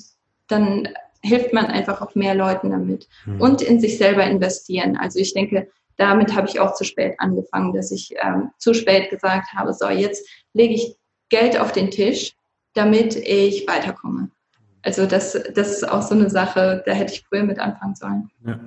dann 0.48 0.88
hilft 1.24 1.52
man 1.52 1.66
einfach 1.66 2.02
auch 2.02 2.14
mehr 2.14 2.34
Leuten 2.34 2.70
damit 2.70 3.08
mhm. 3.24 3.40
und 3.40 3.62
in 3.62 3.80
sich 3.80 3.96
selber 3.98 4.24
investieren. 4.24 4.96
Also 4.96 5.18
ich 5.18 5.32
denke, 5.32 5.68
damit 5.96 6.34
habe 6.34 6.48
ich 6.48 6.60
auch 6.60 6.74
zu 6.74 6.84
spät 6.84 7.14
angefangen, 7.18 7.72
dass 7.72 7.90
ich 7.90 8.14
ähm, 8.22 8.50
zu 8.58 8.74
spät 8.74 9.10
gesagt 9.10 9.52
habe, 9.54 9.72
so 9.72 9.88
jetzt 9.88 10.28
lege 10.52 10.74
ich 10.74 10.96
Geld 11.30 11.58
auf 11.58 11.72
den 11.72 11.90
Tisch, 11.90 12.34
damit 12.74 13.16
ich 13.16 13.66
weiterkomme. 13.66 14.30
Also 14.82 15.06
das, 15.06 15.32
das 15.54 15.70
ist 15.70 15.88
auch 15.88 16.02
so 16.02 16.14
eine 16.14 16.28
Sache, 16.28 16.82
da 16.84 16.92
hätte 16.92 17.14
ich 17.14 17.24
früher 17.26 17.44
mit 17.44 17.58
anfangen 17.58 17.94
sollen. 17.94 18.30
Ja. 18.46 18.60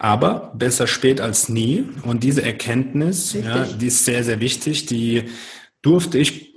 Aber 0.00 0.52
besser 0.56 0.88
spät 0.88 1.20
als 1.20 1.48
nie. 1.48 1.88
Und 2.02 2.24
diese 2.24 2.42
Erkenntnis, 2.42 3.34
ja, 3.34 3.64
die 3.64 3.86
ist 3.86 4.04
sehr, 4.04 4.24
sehr 4.24 4.40
wichtig. 4.40 4.86
Die 4.86 5.30
durfte 5.80 6.18
ich 6.18 6.56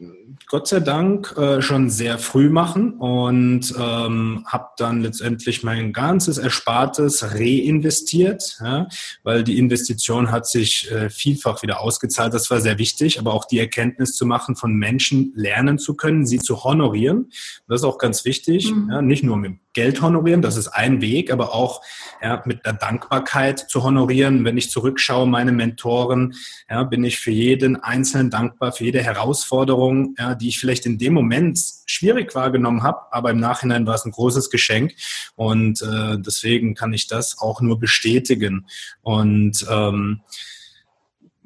Gott 0.54 0.68
sei 0.68 0.82
Dank 0.82 1.36
äh, 1.36 1.64
schon 1.64 1.90
sehr 1.90 2.20
früh 2.20 2.48
machen 2.48 2.94
und 3.00 3.74
ähm, 3.76 4.46
habe 4.46 4.68
dann 4.78 5.02
letztendlich 5.02 5.64
mein 5.64 5.94
ganzes 5.94 6.38
Erspartes 6.38 7.34
reinvestiert, 7.34 8.60
ja, 8.64 8.88
weil 9.24 9.44
die 9.44 9.58
Investition 9.58 10.30
hat 10.30 10.46
sich 10.46 10.92
äh, 10.92 11.10
vielfach 11.10 11.64
wieder 11.64 11.82
ausgezahlt. 11.82 12.36
Das 12.36 12.52
war 12.52 12.62
sehr 12.62 12.78
wichtig, 12.78 13.18
aber 13.18 13.34
auch 13.34 13.46
die 13.46 13.58
Erkenntnis 13.58 14.14
zu 14.14 14.28
machen, 14.28 14.56
von 14.56 14.76
Menschen 14.76 15.34
lernen 15.36 15.80
zu 15.80 15.96
können, 15.96 16.28
sie 16.28 16.38
zu 16.38 16.64
honorieren. 16.64 17.32
Das 17.68 17.82
ist 17.82 17.86
auch 17.86 17.98
ganz 17.98 18.24
wichtig, 18.24 18.72
mhm. 18.72 18.92
ja, 18.92 19.02
nicht 19.02 19.24
nur 19.24 19.38
mit 19.38 19.54
Geld 19.74 20.02
honorieren, 20.02 20.42
das 20.42 20.56
ist 20.56 20.68
ein 20.70 21.02
Weg, 21.02 21.32
aber 21.32 21.54
auch 21.54 21.82
ja, 22.22 22.42
mit 22.46 22.66
der 22.66 22.74
Dankbarkeit 22.74 23.60
zu 23.60 23.84
honorieren. 23.84 24.46
Wenn 24.46 24.58
ich 24.58 24.70
zurückschaue, 24.70 25.28
meine 25.28 25.52
Mentoren, 25.52 26.36
ja, 26.70 26.84
bin 26.84 27.04
ich 27.04 27.20
für 27.20 27.32
jeden 27.32 27.76
Einzelnen 27.76 28.30
dankbar, 28.30 28.72
für 28.72 28.86
jede 28.86 29.02
Herausforderung, 29.02 30.16
ja, 30.18 30.36
die 30.36 30.50
ich 30.50 30.60
vielleicht 30.60 30.86
in 30.86 30.98
dem 30.98 31.14
Moment 31.14 31.60
schwierig 31.86 32.34
wahrgenommen 32.36 32.84
habe, 32.84 33.12
aber 33.12 33.32
im 33.32 33.40
Nachhinein 33.40 33.86
war 33.86 33.96
es 33.96 34.06
ein 34.06 34.12
großes 34.12 34.50
Geschenk 34.50 34.94
und 35.36 35.82
äh, 35.82 36.18
deswegen 36.20 36.76
kann 36.76 36.94
ich 36.94 37.08
das 37.08 37.40
auch 37.40 37.62
nur 37.62 37.80
bestätigen. 37.80 38.68
Und 39.02 39.66
ähm, 39.70 40.22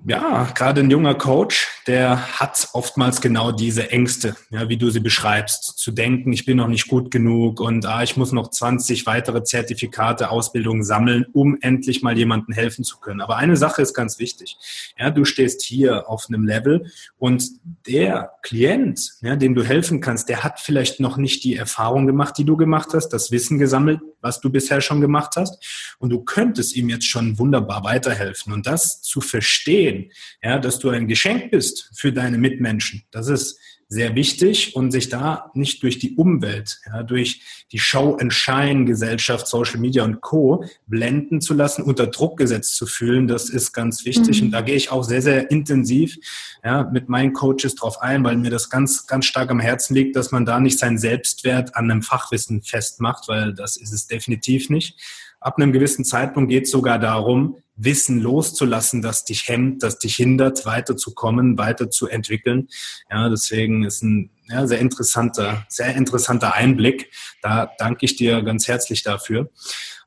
ja, 0.08 0.48
gerade 0.56 0.80
ein 0.80 0.89
junger 0.89 1.15
Coach, 1.15 1.67
der 1.86 2.39
hat 2.39 2.70
oftmals 2.72 3.20
genau 3.20 3.52
diese 3.52 3.91
Ängste, 3.91 4.38
ja, 4.52 4.70
wie 4.70 4.78
du 4.78 4.89
sie 4.89 5.02
beschreibst, 5.02 5.78
zu 5.78 5.91
denken, 5.91 6.32
ich 6.32 6.46
bin 6.46 6.56
noch 6.56 6.70
nicht 6.70 6.88
gut 6.88 7.12
genug 7.12 7.60
und 7.60 7.86
ah, 7.86 8.04
ich 8.04 8.15
muss 8.15 8.32
noch 8.32 8.50
20 8.50 9.06
weitere 9.06 9.43
Zertifikate, 9.43 10.30
Ausbildungen 10.30 10.84
sammeln, 10.84 11.26
um 11.34 11.58
endlich 11.60 12.04
mal 12.04 12.17
jemandem 12.17 12.56
helfen 12.56 12.86
zu 12.86 13.00
können. 13.00 13.20
Aber 13.20 13.36
eine 13.36 13.58
Sache 13.58 13.82
ist 13.82 13.93
ganz 13.93 14.17
wichtig. 14.17 14.56
Ja, 14.98 15.10
du 15.10 15.26
stehst 15.26 15.62
hier 15.62 16.10
auf 16.10 16.28
einem 16.30 16.46
Level 16.46 16.89
und 17.17 17.43
der 17.86 18.32
Klient, 18.43 19.12
ja, 19.20 19.36
dem 19.36 19.56
du 19.56 19.63
helfen 19.63 20.00
kannst, 20.00 20.30
der 20.30 20.41
hat 20.41 20.62
vielleicht 20.62 21.02
noch 21.02 21.17
nicht 21.17 21.43
die 21.43 21.58
Erfahrung 21.58 22.08
gemacht, 22.08 22.38
die 22.38 22.46
du 22.46 22.56
gemacht 22.56 22.93
hast, 22.93 23.10
das 23.10 23.32
Wissen 23.32 23.60
gesammelt, 23.60 24.00
was 24.22 24.42
du 24.42 24.50
bisher 24.50 24.82
schon 24.82 25.02
gemacht 25.02 25.36
hast. 25.36 25.96
Und 26.00 26.10
du 26.10 26.24
könntest 26.24 26.76
ihm 26.76 26.90
jetzt 26.90 27.06
schon 27.06 27.38
wunderbar 27.38 27.84
weiterhelfen. 27.84 28.54
Und 28.54 28.68
das 28.68 29.02
zu 29.02 29.22
verstehen, 29.22 30.12
ja, 30.42 30.60
dass 30.60 30.80
du 30.80 30.90
ein 30.90 31.08
Geschenk 31.08 31.52
bist 31.52 31.92
für 31.96 32.12
deine 32.12 32.38
Mitmenschen, 32.38 33.04
das 33.12 33.28
ist 33.28 33.60
sehr 33.89 34.15
wichtig 34.15 34.76
und 34.76 34.91
sich 34.91 35.08
da 35.08 35.50
nicht 35.54 35.82
durch 35.82 35.97
die 35.97 36.15
Umwelt, 36.15 36.80
ja, 36.88 37.04
durch 37.04 37.41
die 37.71 37.80
Show-and-Shine-Gesellschaft, 37.80 39.47
Social 39.47 39.80
Media 39.80 40.04
und 40.04 40.19
Co. 40.21 40.65
blenden 40.88 41.39
zu 41.39 41.54
lassen, 41.54 41.84
unter 41.84 42.08
Druck 42.08 42.38
gesetzt 42.38 42.76
zu 42.76 42.86
fühlen, 42.86 43.28
das 43.28 43.50
ist 43.50 43.71
ganz 43.71 44.04
wichtig. 44.06 44.41
Mhm. 44.41 44.47
Und 44.47 44.52
da 44.52 44.62
gehe 44.62 44.76
ich 44.76 44.91
auch 44.91 45.04
sehr, 45.04 45.21
sehr 45.21 45.50
intensiv 45.52 46.17
ja, 46.63 46.84
mit 46.84 47.08
meinen 47.08 47.32
Coaches 47.32 47.76
drauf 47.76 48.02
ein, 48.02 48.23
weil 48.26 48.36
mir 48.36 48.50
das 48.50 48.69
ganz, 48.69 49.08
ganz 49.08 49.26
stark 49.26 49.50
am 49.52 49.62
Herzen 49.62 49.95
liegt, 49.95 50.17
dass 50.17 50.32
man 50.32 50.45
da 50.45 50.60
nicht 50.60 50.80
seinen 50.80 50.97
Selbstwert 50.97 51.76
an 51.76 51.89
einem 51.89 52.02
Fachwissen 52.02 52.62
festmacht, 52.62 53.28
weil 53.30 53.54
das 53.54 53.78
ist 53.78 53.93
es 53.93 54.08
definitiv 54.08 54.69
nicht. 54.69 55.00
Ab 55.39 55.58
einem 55.58 55.71
gewissen 55.71 56.04
Zeitpunkt 56.04 56.50
geht 56.50 56.65
es 56.65 56.71
sogar 56.71 57.00
darum, 57.00 57.58
Wissen 57.78 58.19
loszulassen, 58.19 59.04
das 59.04 59.23
dich 59.23 59.47
hemmt, 59.47 59.84
das 59.84 60.00
dich 60.00 60.15
hindert, 60.15 60.65
weiterzukommen, 60.65 61.60
weiterzuentwickeln. 61.60 62.69
Ja, 63.10 63.30
deswegen 63.30 63.84
ist 63.84 64.02
ein 64.02 64.32
ja, 64.50 64.65
sehr 64.65 64.80
interessanter, 64.80 65.65
sehr 65.69 65.95
interessanter 65.95 66.56
Einblick. 66.56 67.12
Da 67.43 67.71
danke 67.78 68.06
ich 68.06 68.15
dir 68.15 68.41
ganz 68.41 68.67
herzlich 68.67 69.04
dafür. 69.04 69.52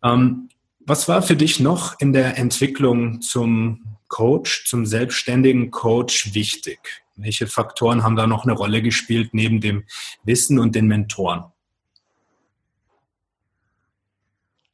Ähm, 0.03 0.49
was 0.81 1.09
war 1.09 1.23
für 1.23 1.37
dich 1.37 1.61
noch 1.61 1.99
in 2.01 2.13
der 2.13 2.39
Entwicklung 2.39 3.21
zum 3.21 3.99
Coach, 4.09 4.67
zum 4.67 4.85
selbstständigen 4.85 5.71
Coach 5.71 6.35
wichtig? 6.35 7.05
Welche 7.15 7.47
Faktoren 7.47 8.03
haben 8.03 8.17
da 8.17 8.27
noch 8.27 8.45
eine 8.45 8.55
Rolle 8.55 8.83
gespielt 8.83 9.33
neben 9.33 9.61
dem 9.61 9.85
Wissen 10.25 10.59
und 10.59 10.75
den 10.75 10.87
Mentoren? 10.87 11.45
Ähm, 11.45 11.51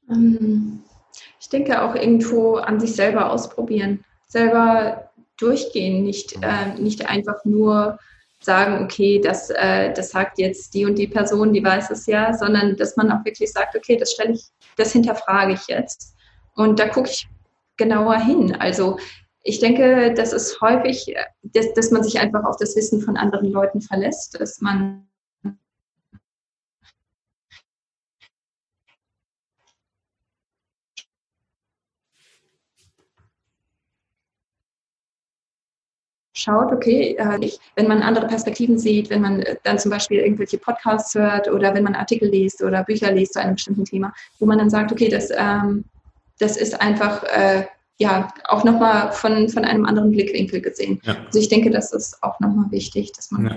ich 0.09 1.49
denke 1.49 1.83
auch 1.83 1.95
irgendwo 1.95 2.57
an 2.57 2.81
sich 2.81 2.95
selber 2.95 3.31
ausprobieren, 3.31 4.05
selber 4.27 5.11
durchgehen, 5.39 6.05
nicht, 6.05 6.35
äh, 6.43 6.81
nicht 6.81 7.09
einfach 7.09 7.45
nur 7.45 7.99
sagen, 8.41 8.85
okay, 8.85 9.21
das, 9.21 9.51
äh, 9.51 9.93
das 9.93 10.11
sagt 10.11 10.39
jetzt 10.39 10.75
die 10.75 10.85
und 10.85 10.97
die 10.97 11.09
Person, 11.09 11.53
die 11.53 11.65
weiß 11.65 11.91
es 11.91 12.07
ja, 12.07 12.33
sondern 12.35 12.77
dass 12.77 12.97
man 12.97 13.11
auch 13.11 13.25
wirklich 13.25 13.53
sagt, 13.53 13.77
okay, 13.77 13.97
das 13.97 14.13
stelle 14.13 14.33
ich, 14.33 14.45
das 14.77 14.93
hinterfrage 14.93 15.55
ich 15.55 15.67
jetzt. 15.67 16.15
Und 16.55 16.79
da 16.79 16.89
gucke 16.89 17.11
ich 17.11 17.29
genauer 17.77 18.19
hin. 18.19 18.55
Also 18.59 18.99
ich 19.43 19.61
denke, 19.61 20.15
das 20.15 20.33
ist 20.33 20.61
häufig, 20.61 21.15
dass, 21.43 21.73
dass 21.75 21.91
man 21.91 22.03
sich 22.03 22.19
einfach 22.19 22.45
auf 22.45 22.57
das 22.57 22.77
Wissen 22.77 23.01
von 23.01 23.17
anderen 23.17 23.51
Leuten 23.51 23.81
verlässt, 23.81 24.41
dass 24.41 24.61
man 24.61 25.07
schaut, 36.37 36.71
okay, 36.71 37.17
äh, 37.19 37.51
wenn 37.77 37.89
man 37.89 38.03
andere 38.03 38.27
Perspektiven 38.27 38.79
sieht, 38.79 39.11
wenn 39.11 39.23
man 39.23 39.41
äh, 39.43 39.57
dann 39.63 39.79
zum 39.79 39.91
Beispiel 39.91 40.19
irgendwelche 40.21 40.59
Podcasts 40.59 41.15
hört 41.15 41.51
oder 41.51 41.75
wenn 41.75 41.83
man 41.83 41.95
Artikel 41.95 42.29
liest 42.29 42.63
oder 42.63 42.85
Bücher 42.85 43.11
liest 43.13 43.33
zu 43.33 43.41
einem 43.41 43.55
bestimmten 43.55 43.85
Thema, 43.85 44.13
wo 44.39 44.47
man 44.47 44.59
dann 44.59 44.71
sagt, 44.71 44.93
okay, 44.93 45.09
das, 45.09 45.31
ähm, 45.35 45.85
das 46.39 46.57
ist 46.57 46.81
einfach 46.81 47.23
äh, 47.25 47.65
ja 47.99 48.29
auch 48.49 48.65
nochmal 48.65 49.13
von, 49.13 49.49
von 49.49 49.65
einem 49.65 49.87
anderen 49.87 50.11
Blickwinkel 50.11 50.61
gesehen. 50.61 51.01
Ja. 51.05 51.17
Also 51.27 51.39
ich 51.39 51.49
denke, 51.49 51.71
das 51.71 51.93
ist 51.93 52.23
auch 52.23 52.39
nochmal 52.41 52.71
wichtig, 52.71 53.13
dass 53.13 53.31
man, 53.31 53.47
ja. 53.47 53.57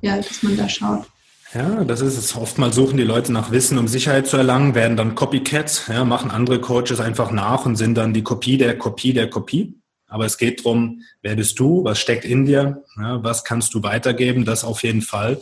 ja, 0.00 0.16
dass 0.16 0.42
man 0.42 0.56
da 0.56 0.68
schaut. 0.68 1.06
Ja, 1.54 1.84
das 1.84 2.00
ist 2.00 2.18
es. 2.18 2.36
Oftmals 2.36 2.74
suchen 2.74 2.96
die 2.96 3.04
Leute 3.04 3.32
nach 3.32 3.52
Wissen, 3.52 3.78
um 3.78 3.86
Sicherheit 3.86 4.26
zu 4.26 4.36
erlangen, 4.36 4.74
werden 4.74 4.96
dann 4.96 5.14
Copycats, 5.14 5.86
ja, 5.86 6.04
machen 6.04 6.32
andere 6.32 6.60
Coaches 6.60 6.98
einfach 6.98 7.30
nach 7.30 7.64
und 7.64 7.76
sind 7.76 7.94
dann 7.94 8.12
die 8.12 8.24
Kopie 8.24 8.58
der 8.58 8.76
Kopie 8.76 9.12
der 9.12 9.30
Kopie. 9.30 9.76
Aber 10.08 10.24
es 10.24 10.38
geht 10.38 10.60
darum, 10.60 11.02
wer 11.22 11.34
bist 11.36 11.58
du, 11.58 11.82
was 11.84 11.98
steckt 11.98 12.24
in 12.24 12.44
dir, 12.44 12.84
ja, 12.96 13.22
was 13.24 13.44
kannst 13.44 13.74
du 13.74 13.82
weitergeben, 13.82 14.44
das 14.44 14.64
auf 14.64 14.82
jeden 14.82 15.02
Fall. 15.02 15.40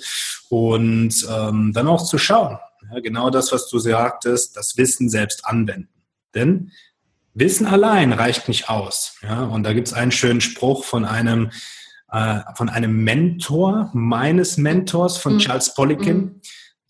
Und 0.48 1.26
ähm, 1.30 1.72
dann 1.74 1.86
auch 1.86 2.04
zu 2.04 2.18
schauen, 2.18 2.58
ja, 2.92 3.00
genau 3.00 3.30
das, 3.30 3.52
was 3.52 3.68
du 3.68 3.78
sagtest, 3.78 4.56
das 4.56 4.76
Wissen 4.76 5.08
selbst 5.08 5.46
anwenden. 5.46 5.88
Denn 6.34 6.72
Wissen 7.34 7.66
allein 7.66 8.12
reicht 8.12 8.48
nicht 8.48 8.68
aus. 8.70 9.16
Ja? 9.22 9.42
Und 9.42 9.64
da 9.64 9.72
gibt 9.72 9.88
es 9.88 9.94
einen 9.94 10.12
schönen 10.12 10.40
Spruch 10.40 10.84
von 10.84 11.04
einem, 11.04 11.50
äh, 12.10 12.40
von 12.54 12.68
einem 12.68 13.02
Mentor, 13.04 13.90
meines 13.92 14.56
Mentors, 14.56 15.18
von 15.18 15.34
mhm. 15.34 15.38
Charles 15.40 15.74
Poliquin, 15.74 16.16
mhm. 16.16 16.40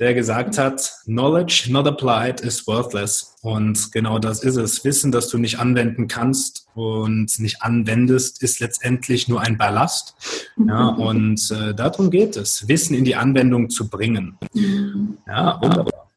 Der 0.04 0.12
gesagt 0.12 0.58
hat, 0.58 0.92
Knowledge 1.04 1.68
not 1.70 1.86
applied 1.86 2.38
is 2.42 2.66
worthless. 2.66 3.36
Und 3.40 3.90
genau 3.90 4.18
das 4.18 4.44
ist 4.44 4.56
es. 4.56 4.84
Wissen, 4.84 5.10
das 5.10 5.28
du 5.28 5.38
nicht 5.38 5.58
anwenden 5.58 6.08
kannst 6.08 6.66
und 6.74 7.38
nicht 7.38 7.62
anwendest, 7.62 8.42
ist 8.42 8.60
letztendlich 8.60 9.28
nur 9.28 9.40
ein 9.40 9.56
Ballast. 9.56 10.14
Ja? 10.58 10.92
Mhm. 10.92 11.00
Und 11.00 11.50
äh, 11.50 11.74
darum 11.74 12.10
geht 12.10 12.36
es, 12.36 12.68
Wissen 12.68 12.94
in 12.94 13.06
die 13.06 13.16
Anwendung 13.16 13.70
zu 13.70 13.88
bringen. 13.88 14.36
Ja, 15.26 15.58
wunderbar. 15.62 16.10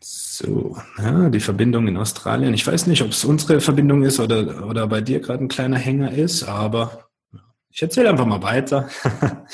So, 0.00 0.78
ja, 0.96 1.28
die 1.28 1.40
Verbindung 1.40 1.86
in 1.86 1.98
Australien. 1.98 2.54
Ich 2.54 2.66
weiß 2.66 2.86
nicht, 2.86 3.02
ob 3.02 3.10
es 3.10 3.26
unsere 3.26 3.60
Verbindung 3.60 4.04
ist 4.04 4.20
oder, 4.20 4.66
oder 4.66 4.86
bei 4.86 5.02
dir 5.02 5.20
gerade 5.20 5.44
ein 5.44 5.48
kleiner 5.48 5.76
Hänger 5.76 6.12
ist, 6.12 6.44
aber 6.44 7.10
ich 7.68 7.82
erzähle 7.82 8.08
einfach 8.08 8.26
mal 8.26 8.42
weiter. 8.42 8.88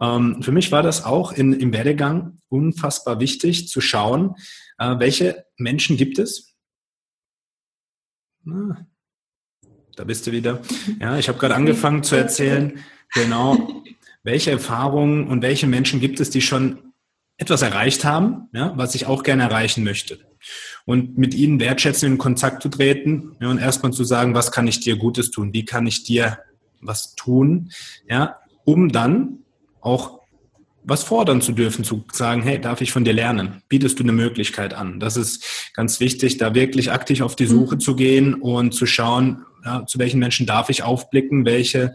ähm, 0.00 0.42
für 0.42 0.52
mich 0.52 0.72
war 0.72 0.82
das 0.82 1.04
auch 1.04 1.32
in, 1.32 1.52
im 1.52 1.72
Werdegang 1.72 2.38
unfassbar 2.48 3.20
wichtig 3.20 3.68
zu 3.68 3.80
schauen, 3.80 4.34
äh, 4.78 4.98
welche 4.98 5.44
Menschen 5.56 5.96
gibt 5.96 6.18
es. 6.18 6.54
Na, 8.42 8.86
da 9.96 10.04
bist 10.04 10.26
du 10.26 10.32
wieder. 10.32 10.62
Ja, 10.98 11.18
ich 11.18 11.28
habe 11.28 11.38
gerade 11.38 11.54
angefangen 11.54 12.02
zu 12.02 12.16
erzählen, 12.16 12.78
genau, 13.12 13.84
welche 14.22 14.50
Erfahrungen 14.50 15.28
und 15.28 15.42
welche 15.42 15.66
Menschen 15.66 16.00
gibt 16.00 16.20
es, 16.20 16.30
die 16.30 16.40
schon 16.40 16.92
etwas 17.36 17.62
erreicht 17.62 18.04
haben, 18.04 18.48
ja, 18.52 18.72
was 18.76 18.94
ich 18.94 19.06
auch 19.06 19.22
gerne 19.22 19.44
erreichen 19.44 19.84
möchte. 19.84 20.18
Und 20.84 21.18
mit 21.18 21.34
ihnen 21.34 21.60
wertschätzend 21.60 22.12
in 22.12 22.18
Kontakt 22.18 22.62
zu 22.62 22.68
treten 22.68 23.36
ja, 23.40 23.48
und 23.48 23.58
erstmal 23.58 23.92
zu 23.92 24.04
sagen, 24.04 24.34
was 24.34 24.52
kann 24.52 24.66
ich 24.66 24.80
dir 24.80 24.96
Gutes 24.96 25.30
tun? 25.30 25.52
Wie 25.52 25.64
kann 25.64 25.86
ich 25.86 26.02
dir 26.02 26.38
was 26.80 27.14
tun? 27.14 27.70
Ja, 28.08 28.38
um 28.64 28.90
dann 28.90 29.40
auch 29.80 30.20
was 30.82 31.02
fordern 31.04 31.42
zu 31.42 31.52
dürfen, 31.52 31.84
zu 31.84 32.04
sagen, 32.12 32.42
hey, 32.42 32.60
darf 32.60 32.80
ich 32.80 32.92
von 32.92 33.04
dir 33.04 33.12
lernen? 33.12 33.62
Bietest 33.68 33.98
du 33.98 34.02
eine 34.02 34.12
Möglichkeit 34.12 34.74
an? 34.74 34.98
Das 34.98 35.16
ist 35.16 35.72
ganz 35.74 36.00
wichtig, 36.00 36.38
da 36.38 36.54
wirklich 36.54 36.90
aktiv 36.90 37.20
auf 37.20 37.36
die 37.36 37.46
Suche 37.46 37.76
mhm. 37.76 37.80
zu 37.80 37.96
gehen 37.96 38.34
und 38.34 38.72
zu 38.72 38.86
schauen, 38.86 39.44
ja, 39.64 39.84
zu 39.86 39.98
welchen 39.98 40.20
Menschen 40.20 40.46
darf 40.46 40.70
ich 40.70 40.82
aufblicken, 40.82 41.44
welche 41.44 41.94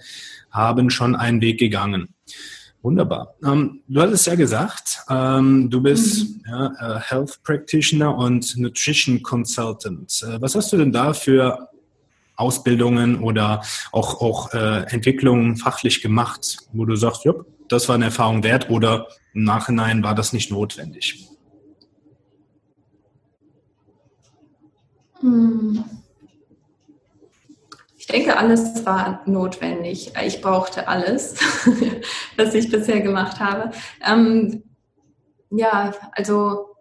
haben 0.51 0.89
schon 0.89 1.15
einen 1.15 1.41
Weg 1.41 1.59
gegangen. 1.59 2.09
Wunderbar. 2.83 3.33
Ähm, 3.43 3.81
du 3.87 4.01
hattest 4.01 4.27
ja 4.27 4.35
gesagt, 4.35 4.99
ähm, 5.09 5.71
du 5.71 5.81
bist 5.81 6.23
mhm. 6.23 6.41
ja, 6.47 6.97
äh, 6.97 6.99
Health 6.99 7.39
Practitioner 7.43 8.15
und 8.15 8.55
Nutrition 8.57 9.23
Consultant. 9.23 10.23
Äh, 10.23 10.39
was 10.39 10.53
hast 10.53 10.71
du 10.71 10.77
denn 10.77 10.91
da 10.91 11.13
für 11.13 11.67
Ausbildungen 12.35 13.21
oder 13.21 13.63
auch, 13.91 14.21
auch 14.21 14.53
äh, 14.53 14.83
Entwicklungen 14.89 15.57
fachlich 15.57 16.01
gemacht, 16.01 16.57
wo 16.73 16.85
du 16.85 16.95
sagst, 16.95 17.25
ja, 17.25 17.33
das 17.69 17.87
war 17.87 17.95
eine 17.95 18.05
Erfahrung 18.05 18.43
wert 18.43 18.69
oder 18.69 19.07
im 19.33 19.43
Nachhinein 19.43 20.03
war 20.03 20.15
das 20.15 20.33
nicht 20.33 20.51
notwendig? 20.51 21.27
Hm. 25.19 25.83
Ich 27.97 28.07
denke, 28.07 28.37
alles 28.37 28.85
war 28.85 29.23
notwendig. 29.25 30.13
Ich 30.23 30.39
brauchte 30.41 30.87
alles, 30.87 31.35
was 32.37 32.53
ich 32.53 32.69
bisher 32.69 33.01
gemacht 33.01 33.39
habe. 33.39 33.71
Ähm, 34.05 34.63
ja, 35.49 35.91
also 36.11 36.74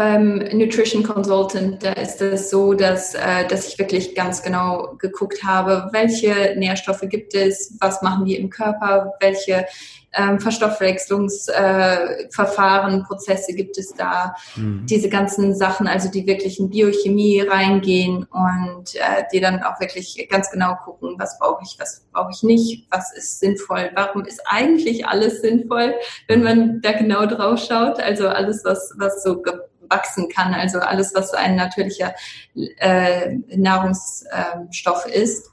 beim 0.00 0.38
Nutrition 0.54 1.02
Consultant, 1.02 1.84
da 1.84 1.92
ist 1.92 2.22
es 2.22 2.48
so, 2.48 2.72
dass, 2.72 3.14
äh, 3.14 3.46
dass 3.46 3.68
ich 3.68 3.78
wirklich 3.78 4.14
ganz 4.14 4.42
genau 4.42 4.94
geguckt 4.98 5.44
habe, 5.44 5.90
welche 5.92 6.54
Nährstoffe 6.56 7.02
gibt 7.02 7.34
es, 7.34 7.76
was 7.82 8.00
machen 8.00 8.24
die 8.24 8.36
im 8.36 8.48
Körper, 8.48 9.12
welche 9.20 9.66
ähm, 10.14 10.40
Verstoffwechslungsverfahren, 10.40 13.00
äh, 13.00 13.04
Prozesse 13.04 13.52
gibt 13.52 13.76
es 13.76 13.92
da, 13.92 14.34
mhm. 14.56 14.86
diese 14.86 15.10
ganzen 15.10 15.54
Sachen, 15.54 15.86
also 15.86 16.10
die 16.10 16.26
wirklich 16.26 16.58
in 16.58 16.70
Biochemie 16.70 17.42
reingehen 17.42 18.24
und 18.24 18.94
äh, 18.94 19.24
die 19.34 19.40
dann 19.40 19.62
auch 19.62 19.78
wirklich 19.80 20.26
ganz 20.30 20.50
genau 20.50 20.76
gucken, 20.82 21.16
was 21.18 21.38
brauche 21.38 21.62
ich, 21.62 21.76
was 21.78 22.06
brauche 22.10 22.30
ich 22.32 22.42
nicht, 22.42 22.86
was 22.90 23.14
ist 23.14 23.38
sinnvoll, 23.38 23.90
warum 23.94 24.24
ist 24.24 24.40
eigentlich 24.46 25.06
alles 25.06 25.42
sinnvoll, 25.42 25.92
wenn 26.26 26.42
man 26.42 26.80
da 26.80 26.92
genau 26.92 27.26
drauf 27.26 27.60
schaut, 27.60 28.00
also 28.00 28.28
alles, 28.28 28.64
was, 28.64 28.94
was 28.96 29.22
so 29.22 29.42
wachsen 29.90 30.28
kann, 30.28 30.54
also 30.54 30.78
alles, 30.78 31.14
was 31.14 31.34
ein 31.34 31.56
natürlicher 31.56 32.14
äh, 32.54 33.34
Nahrungsstoff 33.54 35.06
ist. 35.06 35.50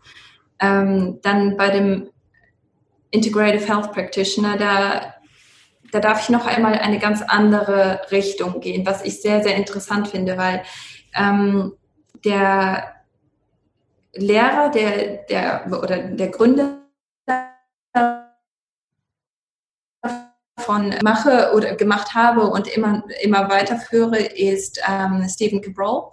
Ähm, 0.60 1.20
dann 1.22 1.58
bei 1.58 1.70
dem 1.70 2.10
Integrative 3.12 3.66
Health 3.66 3.92
Practitioner, 3.92 4.58
da, 4.58 5.14
da 5.92 6.00
darf 6.00 6.22
ich 6.22 6.30
noch 6.30 6.46
einmal 6.46 6.74
eine 6.74 7.00
ganz 7.00 7.22
andere 7.22 8.02
Richtung 8.12 8.60
gehen, 8.60 8.86
was 8.86 9.04
ich 9.04 9.22
sehr, 9.22 9.44
sehr 9.44 9.56
interessant 9.56 10.08
finde, 10.08 10.38
weil 10.38 10.64
ähm, 11.16 11.74
der 12.26 12.94
Lehrer, 14.14 14.70
der, 14.70 15.18
der 15.30 15.68
oder 15.68 16.00
der 16.00 16.30
Gründer 16.30 16.87
von 20.68 20.94
mache 21.02 21.54
oder 21.56 21.76
gemacht 21.76 22.14
habe 22.14 22.42
und 22.42 22.68
immer, 22.68 23.04
immer 23.22 23.50
weiterführe, 23.50 24.18
ist 24.20 24.80
ähm, 24.88 25.26
Stephen 25.30 25.62
Cabral. 25.62 26.12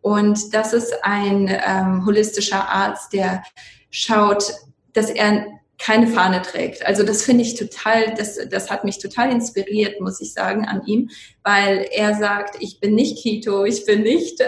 Und 0.00 0.54
das 0.54 0.72
ist 0.72 0.92
ein 1.04 1.48
ähm, 1.48 2.06
holistischer 2.06 2.66
Arzt, 2.66 3.12
der 3.12 3.42
schaut, 3.90 4.54
dass 4.94 5.10
er 5.10 5.46
keine 5.78 6.06
Fahne 6.06 6.42
trägt. 6.42 6.84
Also 6.84 7.02
das 7.02 7.22
finde 7.22 7.42
ich 7.42 7.54
total, 7.54 8.14
das, 8.14 8.38
das 8.50 8.70
hat 8.70 8.84
mich 8.84 8.98
total 8.98 9.30
inspiriert, 9.32 10.00
muss 10.00 10.20
ich 10.20 10.32
sagen, 10.32 10.66
an 10.66 10.82
ihm, 10.86 11.10
weil 11.42 11.86
er 11.90 12.14
sagt, 12.14 12.56
ich 12.60 12.80
bin 12.80 12.94
nicht 12.94 13.22
Keto, 13.22 13.64
ich 13.64 13.86
bin 13.86 14.02
nicht, 14.02 14.40
äh, 14.40 14.46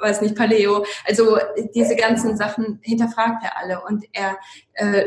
weiß 0.00 0.20
nicht, 0.20 0.36
Paleo. 0.36 0.84
Also 1.06 1.38
diese 1.74 1.94
ganzen 1.96 2.36
Sachen 2.36 2.80
hinterfragt 2.82 3.44
er 3.44 3.56
alle 3.56 3.82
und 3.88 4.04
er 4.12 4.36
äh, 4.74 5.04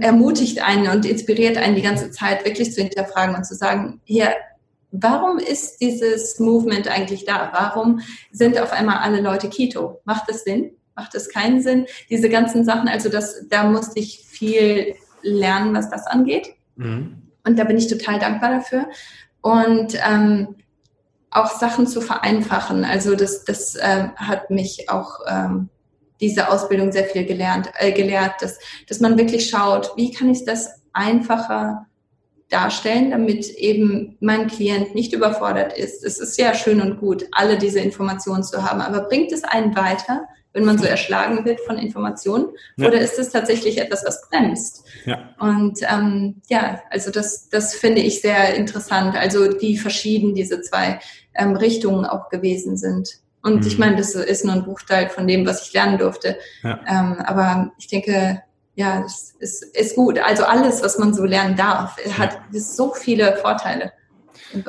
ermutigt 0.00 0.62
einen 0.62 0.88
und 0.88 1.04
inspiriert 1.04 1.56
einen 1.56 1.76
die 1.76 1.82
ganze 1.82 2.10
Zeit 2.10 2.44
wirklich 2.44 2.72
zu 2.72 2.82
hinterfragen 2.82 3.34
und 3.34 3.44
zu 3.44 3.54
sagen, 3.54 4.00
hier, 4.04 4.34
warum 4.90 5.38
ist 5.38 5.78
dieses 5.80 6.38
Movement 6.38 6.88
eigentlich 6.88 7.24
da? 7.24 7.50
Warum 7.52 8.00
sind 8.30 8.58
auf 8.60 8.72
einmal 8.72 8.98
alle 8.98 9.20
Leute 9.20 9.48
Keto? 9.48 10.00
Macht 10.04 10.28
das 10.28 10.44
Sinn? 10.44 10.72
macht 10.94 11.14
es 11.14 11.28
keinen 11.28 11.60
Sinn. 11.62 11.86
Diese 12.10 12.28
ganzen 12.28 12.64
Sachen, 12.64 12.88
also 12.88 13.08
das, 13.08 13.46
da 13.48 13.64
musste 13.64 13.98
ich 13.98 14.20
viel 14.20 14.94
lernen, 15.22 15.74
was 15.74 15.90
das 15.90 16.06
angeht. 16.06 16.54
Mhm. 16.76 17.22
Und 17.44 17.58
da 17.58 17.64
bin 17.64 17.76
ich 17.76 17.88
total 17.88 18.18
dankbar 18.18 18.50
dafür. 18.50 18.86
Und 19.40 19.98
ähm, 20.06 20.56
auch 21.30 21.50
Sachen 21.50 21.86
zu 21.86 22.00
vereinfachen. 22.00 22.84
Also 22.84 23.16
das, 23.16 23.44
das 23.44 23.74
äh, 23.74 24.08
hat 24.16 24.50
mich 24.50 24.88
auch 24.88 25.18
ähm, 25.28 25.68
diese 26.24 26.50
Ausbildung 26.50 26.90
sehr 26.90 27.04
viel 27.04 27.24
gelernt, 27.24 27.70
äh, 27.78 27.92
gelehrt, 27.92 28.40
dass, 28.40 28.58
dass 28.88 29.00
man 29.00 29.18
wirklich 29.18 29.48
schaut, 29.48 29.92
wie 29.96 30.10
kann 30.10 30.30
ich 30.30 30.44
das 30.44 30.82
einfacher 30.92 31.86
darstellen, 32.48 33.10
damit 33.10 33.48
eben 33.50 34.16
mein 34.20 34.46
Klient 34.46 34.94
nicht 34.94 35.12
überfordert 35.12 35.76
ist. 35.76 36.04
Es 36.04 36.18
ist 36.18 36.38
ja 36.38 36.54
schön 36.54 36.80
und 36.80 36.98
gut, 36.98 37.26
alle 37.32 37.58
diese 37.58 37.80
Informationen 37.80 38.44
zu 38.44 38.62
haben, 38.62 38.80
aber 38.80 39.02
bringt 39.08 39.32
es 39.32 39.44
einen 39.44 39.74
weiter, 39.76 40.28
wenn 40.52 40.64
man 40.64 40.78
so 40.78 40.84
erschlagen 40.84 41.44
wird 41.44 41.60
von 41.60 41.78
Informationen? 41.78 42.46
Ja. 42.76 42.86
Oder 42.86 43.00
ist 43.00 43.18
es 43.18 43.30
tatsächlich 43.30 43.78
etwas, 43.78 44.04
was 44.06 44.28
bremst? 44.30 44.84
Ja. 45.04 45.34
Und 45.40 45.80
ähm, 45.82 46.42
ja, 46.48 46.80
also 46.90 47.10
das, 47.10 47.48
das 47.48 47.74
finde 47.74 48.02
ich 48.02 48.20
sehr 48.20 48.54
interessant. 48.54 49.16
Also 49.16 49.60
wie 49.60 49.76
verschieden 49.76 50.34
diese 50.34 50.60
zwei 50.60 51.00
ähm, 51.34 51.56
Richtungen 51.56 52.06
auch 52.06 52.28
gewesen 52.28 52.76
sind. 52.76 53.18
Und 53.44 53.60
mhm. 53.60 53.66
ich 53.66 53.78
meine, 53.78 53.96
das 53.96 54.14
ist 54.14 54.44
nur 54.44 54.54
ein 54.54 54.64
Bruchteil 54.64 55.10
von 55.10 55.28
dem, 55.28 55.46
was 55.46 55.66
ich 55.66 55.72
lernen 55.74 55.98
durfte. 55.98 56.36
Ja. 56.62 56.80
Ähm, 56.88 57.18
aber 57.24 57.72
ich 57.78 57.86
denke, 57.86 58.42
ja, 58.74 59.04
es 59.04 59.34
ist, 59.38 59.76
ist 59.76 59.94
gut. 59.94 60.18
Also 60.18 60.44
alles, 60.44 60.82
was 60.82 60.98
man 60.98 61.14
so 61.14 61.24
lernen 61.24 61.54
darf, 61.54 61.96
hat 62.18 62.38
so 62.52 62.94
viele 62.94 63.36
Vorteile. 63.36 63.92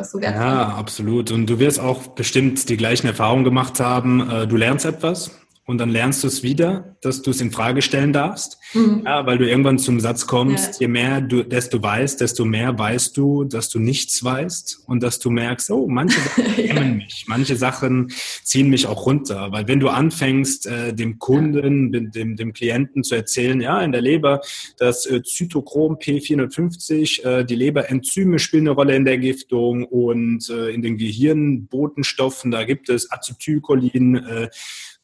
So 0.02 0.20
ja, 0.20 0.76
absolut. 0.78 1.32
Und 1.32 1.48
du 1.48 1.60
wirst 1.60 1.80
auch 1.80 2.08
bestimmt 2.08 2.68
die 2.70 2.78
gleichen 2.78 3.08
Erfahrungen 3.08 3.44
gemacht 3.44 3.80
haben. 3.80 4.30
Äh, 4.30 4.48
du 4.48 4.58
lernst 4.58 4.86
etwas, 4.86 5.32
und 5.68 5.80
dann 5.80 5.90
lernst 5.90 6.24
du 6.24 6.28
es 6.28 6.44
wieder, 6.44 6.96
dass 7.02 7.24
du 7.24 7.32
es 7.32 7.42
in 7.42 7.52
Frage 7.52 7.82
stellen 7.82 8.14
darfst, 8.14 8.60
mhm. 8.74 9.02
ja, 9.04 9.26
weil 9.26 9.40
du 9.40 9.50
irgendwann 9.50 9.80
zum 9.80 10.00
Satz 10.00 10.28
kommst, 10.28 10.76
ja. 10.76 10.82
je 10.82 10.88
mehr 10.88 11.22
du, 11.22 11.42
desto 11.42 11.82
weißt, 11.82 12.22
desto 12.22 12.46
mehr 12.46 12.78
weißt 12.78 13.18
du, 13.18 13.46
dass 13.46 13.70
du 13.70 13.80
nichts 13.80 14.24
weißt 14.24 14.84
und 14.86 15.02
dass 15.02 15.18
du 15.18 15.32
merkst, 15.32 15.72
oh, 15.72 15.88
manche 15.88 16.20
Sachen 16.36 16.46
hemmen 16.54 16.90
ja. 16.90 16.96
mich, 17.06 17.26
manche 17.28 17.56
Sachen 17.56 18.12
ziehen 18.44 18.70
mich 18.70 18.86
auch 18.86 19.08
runter, 19.08 19.52
weil 19.52 19.68
wenn 19.68 19.80
du 19.80 19.90
anfängst, 19.90 20.68
äh, 20.68 20.94
dem 20.94 21.18
Kunden, 21.18 22.12
dem, 22.12 22.36
dem 22.36 22.54
Klienten 22.54 23.04
zu 23.04 23.16
erzählen, 23.16 23.60
ja, 23.60 23.82
in 23.82 23.92
der 23.92 24.02
Leber, 24.02 24.42
das 24.78 25.08
äh, 25.08 25.24
Zytochrom 25.24 25.96
P450, 25.96 27.24
äh, 27.24 27.44
die 27.44 27.56
Leberenzyme 27.56 28.38
spielen 28.38 28.68
eine 28.68 28.76
Rolle 28.76 28.96
in 28.96 29.06
der 29.06 29.18
Giftung 29.18 29.84
und 29.86 30.48
äh, 30.50 30.70
in 30.70 30.84
den 30.84 30.98
Gehirnbotenstoffen, 30.98 32.52
da 32.52 32.66
gibt 32.66 32.90
es 32.90 33.12
Acetylcholin, 33.12 34.16
äh, 34.16 34.50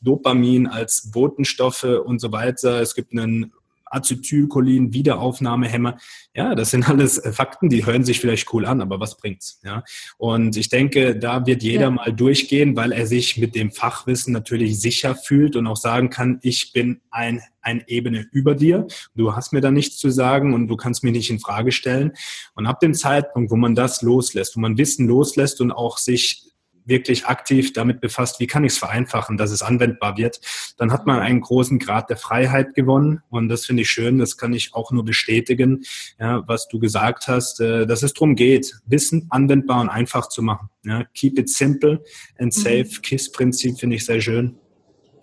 Dopamin 0.02 0.68
als 0.68 1.12
Botenstoffe 1.12 1.84
und 1.84 2.20
so 2.20 2.32
weiter. 2.32 2.82
Es 2.82 2.96
gibt 2.96 3.14
einen 3.14 3.52
Acetylcholin, 3.92 4.94
Wiederaufnahmehemmer. 4.94 5.98
Ja, 6.34 6.56
das 6.56 6.72
sind 6.72 6.90
alles 6.90 7.18
äh, 7.18 7.32
Fakten, 7.32 7.70
die 7.70 7.86
hören 7.86 8.04
sich 8.04 8.20
vielleicht 8.20 8.52
cool 8.54 8.66
an, 8.66 8.82
aber 8.82 9.00
was 9.00 9.18
bringt's? 9.18 9.60
Ja, 9.64 9.84
und 10.18 10.56
ich 10.58 10.70
denke, 10.70 11.16
da 11.16 11.46
wird 11.46 11.62
jeder 11.62 11.82
ja. 11.82 11.92
mal 11.92 12.14
durchgehen, 12.14 12.76
weil 12.76 12.92
er 12.92 13.06
sich 13.06 13.38
mit 13.38 13.54
dem 13.56 13.72
Fachwissen 13.72 14.34
natürlich 14.34 14.80
sicher 14.80 15.16
fühlt 15.16 15.56
und 15.56 15.68
auch 15.68 15.78
sagen 15.78 16.10
kann, 16.10 16.40
ich 16.42 16.72
bin 16.72 17.02
ein, 17.12 17.42
ein 17.62 17.84
Ebene 17.88 18.28
über 18.32 18.56
dir. 18.56 18.88
Du 19.16 19.36
hast 19.36 19.54
mir 19.54 19.62
da 19.62 19.72
nichts 19.72 19.98
zu 19.98 20.10
sagen 20.10 20.54
und 20.54 20.68
du 20.68 20.78
kannst 20.78 21.04
mich 21.04 21.14
nicht 21.14 21.30
in 21.30 21.40
Frage 21.40 21.72
stellen. 21.72 22.14
Und 22.56 22.66
ab 22.66 22.80
dem 22.80 22.94
Zeitpunkt, 22.94 23.52
wo 23.52 23.56
man 23.56 23.76
das 23.76 24.02
loslässt, 24.02 24.56
wo 24.56 24.62
man 24.62 24.78
Wissen 24.78 25.08
loslässt 25.08 25.62
und 25.62 25.72
auch 25.72 25.98
sich 25.98 26.51
wirklich 26.86 27.26
aktiv 27.26 27.74
damit 27.74 28.02
befasst, 28.02 28.40
wie 28.40 28.48
kann 28.48 28.64
ich 28.64 28.74
es 28.74 28.78
vereinfachen, 28.78 29.38
dass 29.38 29.52
es 29.52 29.62
anwendbar 29.62 30.18
wird, 30.18 30.40
dann 30.78 30.92
hat 30.92 31.06
man 31.06 31.20
einen 31.20 31.42
großen 31.42 31.80
Grad 31.80 32.10
der 32.10 32.18
Freiheit 32.18 32.74
gewonnen. 32.74 33.22
Und 33.30 33.50
das 33.50 33.66
finde 33.66 33.84
ich 33.84 33.90
schön, 33.90 34.18
das 34.18 34.38
kann 34.38 34.54
ich 34.54 34.74
auch 34.74 34.92
nur 34.92 35.06
bestätigen, 35.06 35.84
ja, 36.20 36.44
was 36.48 36.68
du 36.68 36.80
gesagt 36.80 37.28
hast, 37.28 37.60
äh, 37.60 37.86
dass 37.86 38.04
es 38.04 38.14
darum 38.14 38.36
geht, 38.36 38.80
Wissen 38.86 39.28
anwendbar 39.30 39.82
und 39.82 39.90
einfach 39.90 40.30
zu 40.30 40.42
machen. 40.42 40.70
Ja, 40.84 41.06
keep 41.14 41.38
it 41.38 41.50
simple 41.50 42.04
and 42.38 42.56
mhm. 42.56 42.62
safe. 42.62 42.86
Mhm. 42.86 43.02
KISS-Prinzip 43.02 43.80
finde 43.80 43.96
ich 43.98 44.06
sehr 44.06 44.22
schön. 44.22 44.58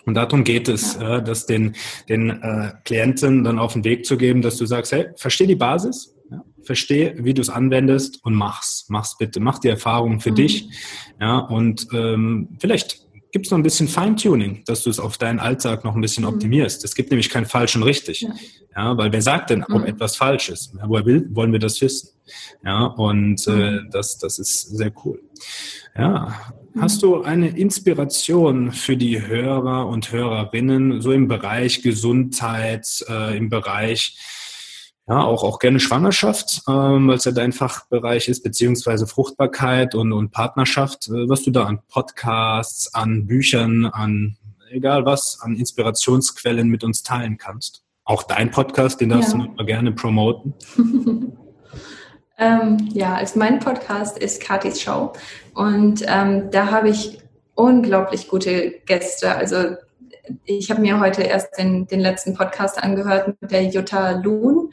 Und 0.09 0.15
darum 0.15 0.43
geht 0.43 0.69
es, 0.69 0.97
äh, 0.97 1.23
das 1.23 1.45
den, 1.45 1.77
den 2.09 2.31
äh, 2.31 2.73
Klienten 2.85 3.45
dann 3.45 3.59
auf 3.59 3.75
den 3.75 3.85
Weg 3.85 4.07
zu 4.07 4.17
geben, 4.17 4.41
dass 4.41 4.57
du 4.57 4.65
sagst, 4.65 4.93
hey, 4.93 5.09
versteh 5.17 5.47
die 5.47 5.55
Basis, 5.55 6.15
ja, 6.31 6.45
verstehe, 6.63 7.15
wie 7.19 7.35
du 7.35 7.43
es 7.43 7.51
anwendest 7.51 8.25
und 8.25 8.35
mach's. 8.35 8.87
Mach's 8.89 9.17
bitte. 9.17 9.41
Mach 9.41 9.59
die 9.59 9.69
Erfahrung 9.69 10.21
für 10.21 10.31
mhm. 10.31 10.37
dich. 10.37 10.69
Ja, 11.21 11.39
und 11.39 11.89
ähm, 11.93 12.57
vielleicht 12.59 13.09
gibt 13.33 13.47
es 13.47 13.51
noch 13.51 13.59
ein 13.59 13.63
bisschen 13.63 13.89
Feintuning, 13.89 14.63
dass 14.67 14.83
du 14.83 14.91
es 14.91 14.99
auf 14.99 15.19
deinen 15.19 15.39
Alltag 15.39 15.85
noch 15.85 15.95
ein 15.95 16.01
bisschen 16.01 16.25
mhm. 16.25 16.31
optimierst. 16.31 16.85
Es 16.85 16.95
gibt 16.95 17.11
nämlich 17.11 17.31
kein 17.31 17.47
falsch 17.47 17.77
und 17.77 17.83
richtig. 17.83 18.23
Ja, 18.23 18.35
ja 18.77 18.97
weil 18.97 19.13
wer 19.13 19.23
sagt 19.23 19.51
denn, 19.51 19.65
ob 19.65 19.83
mhm. 19.83 19.87
etwas 19.87 20.17
falsch 20.17 20.49
ist? 20.49 20.75
Ja, 20.77 20.89
woher 20.89 21.05
will, 21.05 21.29
wollen 21.31 21.53
wir 21.53 21.59
das 21.59 21.81
wissen? 21.81 22.11
Ja, 22.65 22.85
und 22.85 23.47
äh, 23.47 23.51
mhm. 23.51 23.89
das, 23.91 24.19
das 24.19 24.39
ist 24.39 24.77
sehr 24.77 24.93
cool. 25.05 25.21
Ja, 25.97 26.35
mhm. 26.73 26.83
Hast 26.83 27.03
du 27.03 27.23
eine 27.23 27.49
Inspiration 27.49 28.73
für 28.73 28.97
die 28.97 29.27
Hörer 29.27 29.87
und 29.87 30.13
Hörerinnen 30.13 31.01
so 31.01 31.13
im 31.13 31.29
Bereich 31.29 31.83
Gesundheit, 31.83 33.05
äh, 33.09 33.37
im 33.37 33.49
Bereich 33.49 34.17
ja, 35.09 35.25
auch, 35.25 35.43
auch 35.43 35.59
gerne 35.59 35.81
Schwangerschaft, 35.81 36.63
ähm, 36.69 37.09
weil 37.09 37.17
es 37.17 37.25
ja 37.25 37.33
dein 37.33 37.53
Fachbereich 37.53 38.29
ist, 38.29 38.43
beziehungsweise 38.43 39.07
Fruchtbarkeit 39.07 39.95
und, 39.95 40.13
und 40.13 40.33
Partnerschaft, 40.33 41.09
äh, 41.09 41.29
was 41.29 41.43
du 41.43 41.51
da 41.51 41.65
an 41.65 41.81
Podcasts, 41.89 42.95
an 42.95 43.27
Büchern, 43.27 43.87
an 43.87 44.37
egal 44.71 45.07
was, 45.07 45.39
an 45.41 45.57
Inspirationsquellen 45.57 46.69
mit 46.69 46.85
uns 46.85 47.03
teilen 47.03 47.39
kannst. 47.39 47.85
Auch 48.05 48.23
dein 48.23 48.51
Podcast, 48.51 49.01
den 49.01 49.09
darfst 49.09 49.33
ja. 49.33 49.39
du 49.39 49.45
mal 49.51 49.65
gerne 49.65 49.93
promoten. 49.93 50.53
ähm, 52.39 52.91
ja, 52.93 53.15
also 53.15 53.39
mein 53.39 53.61
Podcast 53.61 54.19
ist 54.19 54.43
Katis 54.43 54.83
Show 54.83 55.15
und 55.55 56.05
ähm, 56.07 56.51
da 56.51 56.71
habe 56.71 56.91
ich 56.91 57.19
unglaublich 57.55 58.29
gute 58.29 58.75
Gäste. 58.85 59.35
Also 59.35 59.77
ich 60.45 60.71
habe 60.71 60.83
mir 60.83 61.01
heute 61.01 61.23
erst 61.23 61.57
den, 61.57 61.87
den 61.87 62.01
letzten 62.01 62.35
Podcast 62.35 62.83
angehört 62.83 63.35
mit 63.41 63.51
der 63.51 63.65
Jutta 63.65 64.11
Luhn 64.11 64.71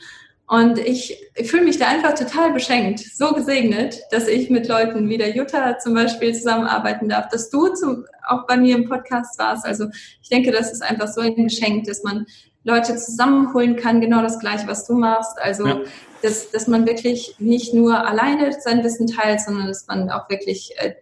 und 0.47 0.77
ich, 0.77 1.17
ich 1.33 1.49
fühle 1.49 1.63
mich 1.63 1.79
da 1.79 1.87
einfach 1.87 2.13
total 2.13 2.53
beschenkt, 2.53 2.99
so 2.99 3.33
gesegnet, 3.33 4.01
dass 4.11 4.27
ich 4.27 4.51
mit 4.51 4.67
Leuten 4.67 5.09
wie 5.09 5.17
der 5.17 5.35
Jutta 5.35 5.79
zum 5.79 5.95
Beispiel 5.95 6.35
zusammenarbeiten 6.35 7.09
darf, 7.09 7.29
dass 7.29 7.49
du 7.49 7.69
zum, 7.69 8.05
auch 8.27 8.45
bei 8.45 8.55
mir 8.55 8.75
im 8.75 8.87
Podcast 8.87 9.39
warst. 9.39 9.65
Also 9.65 9.87
ich 10.21 10.29
denke, 10.29 10.51
das 10.51 10.71
ist 10.71 10.83
einfach 10.83 11.07
so 11.07 11.21
ein 11.21 11.35
Geschenk, 11.35 11.85
dass 11.85 12.03
man 12.03 12.27
Leute 12.63 12.95
zusammenholen 12.95 13.75
kann, 13.75 14.01
genau 14.01 14.21
das 14.21 14.39
gleiche, 14.39 14.67
was 14.67 14.85
du 14.85 14.93
machst. 14.93 15.37
Also 15.39 15.67
ja. 15.67 15.79
dass, 16.21 16.51
dass 16.51 16.67
man 16.67 16.85
wirklich 16.85 17.35
nicht 17.39 17.73
nur 17.73 18.07
alleine 18.07 18.55
sein 18.59 18.83
Wissen 18.83 19.07
teilt, 19.07 19.41
sondern 19.41 19.67
dass 19.67 19.87
man 19.87 20.11
auch 20.11 20.29
wirklich 20.29 20.73
äh, 20.77 20.93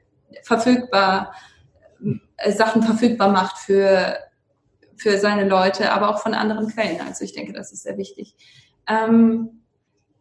verfügbar 0.44 1.34
äh, 2.38 2.52
Sachen 2.52 2.84
verfügbar 2.84 3.30
macht 3.30 3.58
für, 3.58 4.18
für 4.96 5.18
seine 5.18 5.48
Leute, 5.48 5.92
aber 5.92 6.10
auch 6.10 6.22
von 6.22 6.34
anderen 6.34 6.70
Quellen. 6.70 7.02
Also 7.06 7.24
ich 7.26 7.34
denke, 7.34 7.54
das 7.54 7.72
ist 7.72 7.84
sehr 7.84 7.98
wichtig. 7.98 8.36
Ähm, 8.88 9.62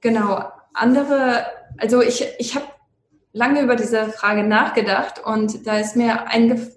genau, 0.00 0.44
andere, 0.74 1.46
also 1.78 2.00
ich, 2.02 2.24
ich 2.38 2.54
habe 2.54 2.66
lange 3.32 3.62
über 3.62 3.76
diese 3.76 4.10
Frage 4.10 4.44
nachgedacht 4.44 5.20
und 5.24 5.66
da 5.66 5.78
ist 5.78 5.96
mir 5.96 6.26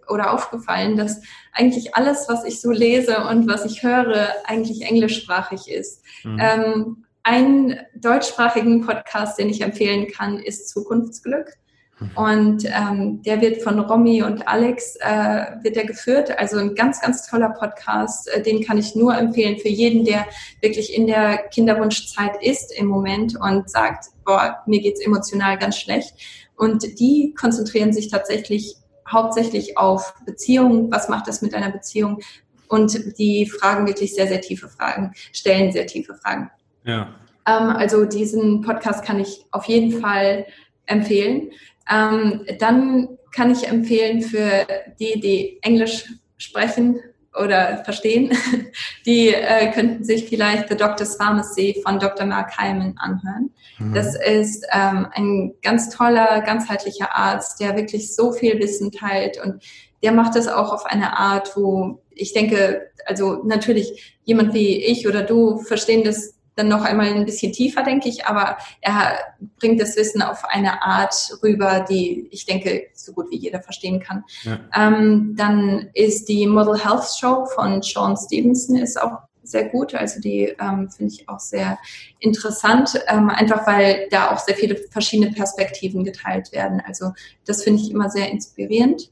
oder 0.08 0.34
aufgefallen, 0.34 0.96
dass 0.96 1.22
eigentlich 1.52 1.96
alles, 1.96 2.26
was 2.30 2.46
ich 2.46 2.62
so 2.62 2.72
lese 2.72 3.26
und 3.28 3.48
was 3.48 3.66
ich 3.66 3.84
höre, 3.84 4.30
eigentlich 4.46 4.84
englischsprachig 4.84 5.70
ist. 5.70 6.04
Mhm. 6.24 6.40
Ähm, 6.40 7.06
einen 7.24 7.80
deutschsprachigen 7.96 8.86
Podcast, 8.86 9.40
den 9.40 9.50
ich 9.50 9.62
empfehlen 9.62 10.08
kann, 10.08 10.40
ist 10.40 10.70
Zukunftsglück. 10.70 11.54
Mhm. 12.00 12.12
Und 12.16 12.66
ähm, 12.66 13.22
der 13.24 13.42
wird 13.42 13.62
von 13.62 13.80
Romy 13.80 14.24
und 14.24 14.48
Alex 14.48 14.96
äh, 14.98 15.46
wird 15.62 15.76
der 15.76 15.86
geführt. 15.86 16.38
Also 16.38 16.58
ein 16.58 16.76
ganz, 16.76 17.02
ganz 17.02 17.28
toller 17.28 17.50
Podcast. 17.50 18.28
Äh, 18.30 18.42
den 18.42 18.64
kann 18.64 18.78
ich 18.78 18.96
nur 18.96 19.16
empfehlen 19.16 19.58
für 19.60 19.70
jeden, 19.70 20.06
der 20.06 20.26
wirklich 20.62 20.94
in 20.94 21.08
der 21.08 21.38
Kinderwunschzeit 21.50 22.42
ist 22.42 22.74
im 22.78 22.88
Moment 22.88 23.40
und 23.40 23.70
sagt, 23.70 24.08
boah, 24.26 24.58
mir 24.66 24.82
geht's 24.82 25.06
emotional 25.06 25.58
ganz 25.58 25.78
schlecht. 25.78 26.16
Und 26.58 27.00
die 27.00 27.34
konzentrieren 27.38 27.94
sich 27.94 28.10
tatsächlich 28.10 28.78
hauptsächlich 29.10 29.78
auf 29.78 30.16
Beziehungen. 30.26 30.92
Was 30.92 31.10
macht 31.10 31.28
das 31.28 31.42
mit 31.42 31.54
einer 31.54 31.72
Beziehung? 31.72 32.20
Und 32.68 33.18
die 33.20 33.46
fragen 33.46 33.88
wirklich 33.88 34.16
sehr, 34.16 34.28
sehr 34.28 34.42
tiefe 34.42 34.68
Fragen, 34.68 35.14
stellen 35.32 35.72
sehr 35.72 35.86
tiefe 35.86 36.16
Fragen. 36.16 36.50
Ja. 36.84 37.14
Ähm, 37.48 37.70
also 37.70 38.06
diesen 38.06 38.62
Podcast 38.62 39.04
kann 39.04 39.20
ich 39.20 39.46
auf 39.52 39.66
jeden 39.66 40.02
Fall 40.02 40.46
empfehlen. 40.88 41.52
Ähm, 41.90 42.46
dann 42.60 43.18
kann 43.34 43.52
ich 43.52 43.68
empfehlen 43.68 44.22
für 44.22 44.66
die, 45.00 45.20
die 45.20 45.60
Englisch 45.62 46.06
sprechen 46.38 47.00
oder 47.40 47.84
verstehen, 47.84 48.32
die 49.06 49.34
äh, 49.34 49.72
könnten 49.72 50.04
sich 50.04 50.26
vielleicht 50.26 50.70
The 50.70 50.78
Doctor's 50.78 51.18
Pharmacy 51.18 51.82
von 51.84 52.00
Dr. 52.00 52.26
Mark 52.26 52.58
Hyman 52.58 52.96
anhören. 52.98 53.52
Mhm. 53.78 53.94
Das 53.94 54.16
ist 54.16 54.66
ähm, 54.72 55.08
ein 55.12 55.54
ganz 55.62 55.90
toller, 55.90 56.42
ganzheitlicher 56.42 57.16
Arzt, 57.16 57.60
der 57.60 57.76
wirklich 57.76 58.16
so 58.16 58.32
viel 58.32 58.58
Wissen 58.60 58.92
teilt 58.92 59.44
und 59.44 59.64
der 60.04 60.12
macht 60.12 60.36
das 60.36 60.48
auch 60.48 60.72
auf 60.72 60.86
eine 60.86 61.18
Art, 61.18 61.56
wo 61.56 62.02
ich 62.12 62.34
denke, 62.34 62.92
also 63.06 63.44
natürlich 63.44 64.18
jemand 64.24 64.54
wie 64.54 64.84
ich 64.84 65.08
oder 65.08 65.24
du 65.24 65.58
verstehen 65.58 66.04
das 66.04 66.35
dann 66.56 66.68
noch 66.70 66.84
einmal 66.84 67.08
ein 67.08 67.26
bisschen 67.26 67.52
tiefer, 67.52 67.84
denke 67.84 68.10
ich, 68.10 68.26
aber 68.26 68.58
er 68.82 69.18
bringt 69.60 69.82
das 69.82 69.96
Wissen 69.98 70.22
auf 70.22 70.46
eine 70.46 70.82
Art 70.84 71.38
rüber, 71.44 71.86
die 71.88 72.28
ich 72.32 72.46
denke, 72.46 72.88
so 72.94 73.14
gut 73.14 73.30
wie 73.30 73.38
jeder 73.38 73.62
verstehen 73.62 74.00
kann. 74.00 74.24
Ja. 74.44 74.60
Ähm, 74.76 75.36
dann 75.38 75.90
ist 75.94 76.30
die 76.30 76.48
Model 76.48 76.84
Health 76.84 77.06
Show 77.20 77.46
von 77.46 77.82
Sean 77.82 78.16
Stevenson 78.16 78.78
ist 78.78 79.02
auch 79.02 79.20
sehr 79.44 79.66
gut. 79.66 79.94
Also 79.94 80.20
die 80.20 80.56
ähm, 80.60 80.90
finde 80.90 81.14
ich 81.14 81.30
auch 81.30 81.40
sehr 81.40 81.78
interessant, 82.20 83.00
ähm, 83.08 83.30
einfach 83.30 83.68
weil 83.68 84.08
da 84.10 84.32
auch 84.32 84.40
sehr 84.40 84.56
viele 84.56 84.76
verschiedene 84.90 85.32
Perspektiven 85.32 86.04
geteilt 86.04 86.52
werden. 86.52 86.82
Also 86.86 87.14
das 87.46 87.64
finde 87.64 87.82
ich 87.82 87.92
immer 87.92 88.10
sehr 88.10 88.30
inspirierend. 88.32 89.12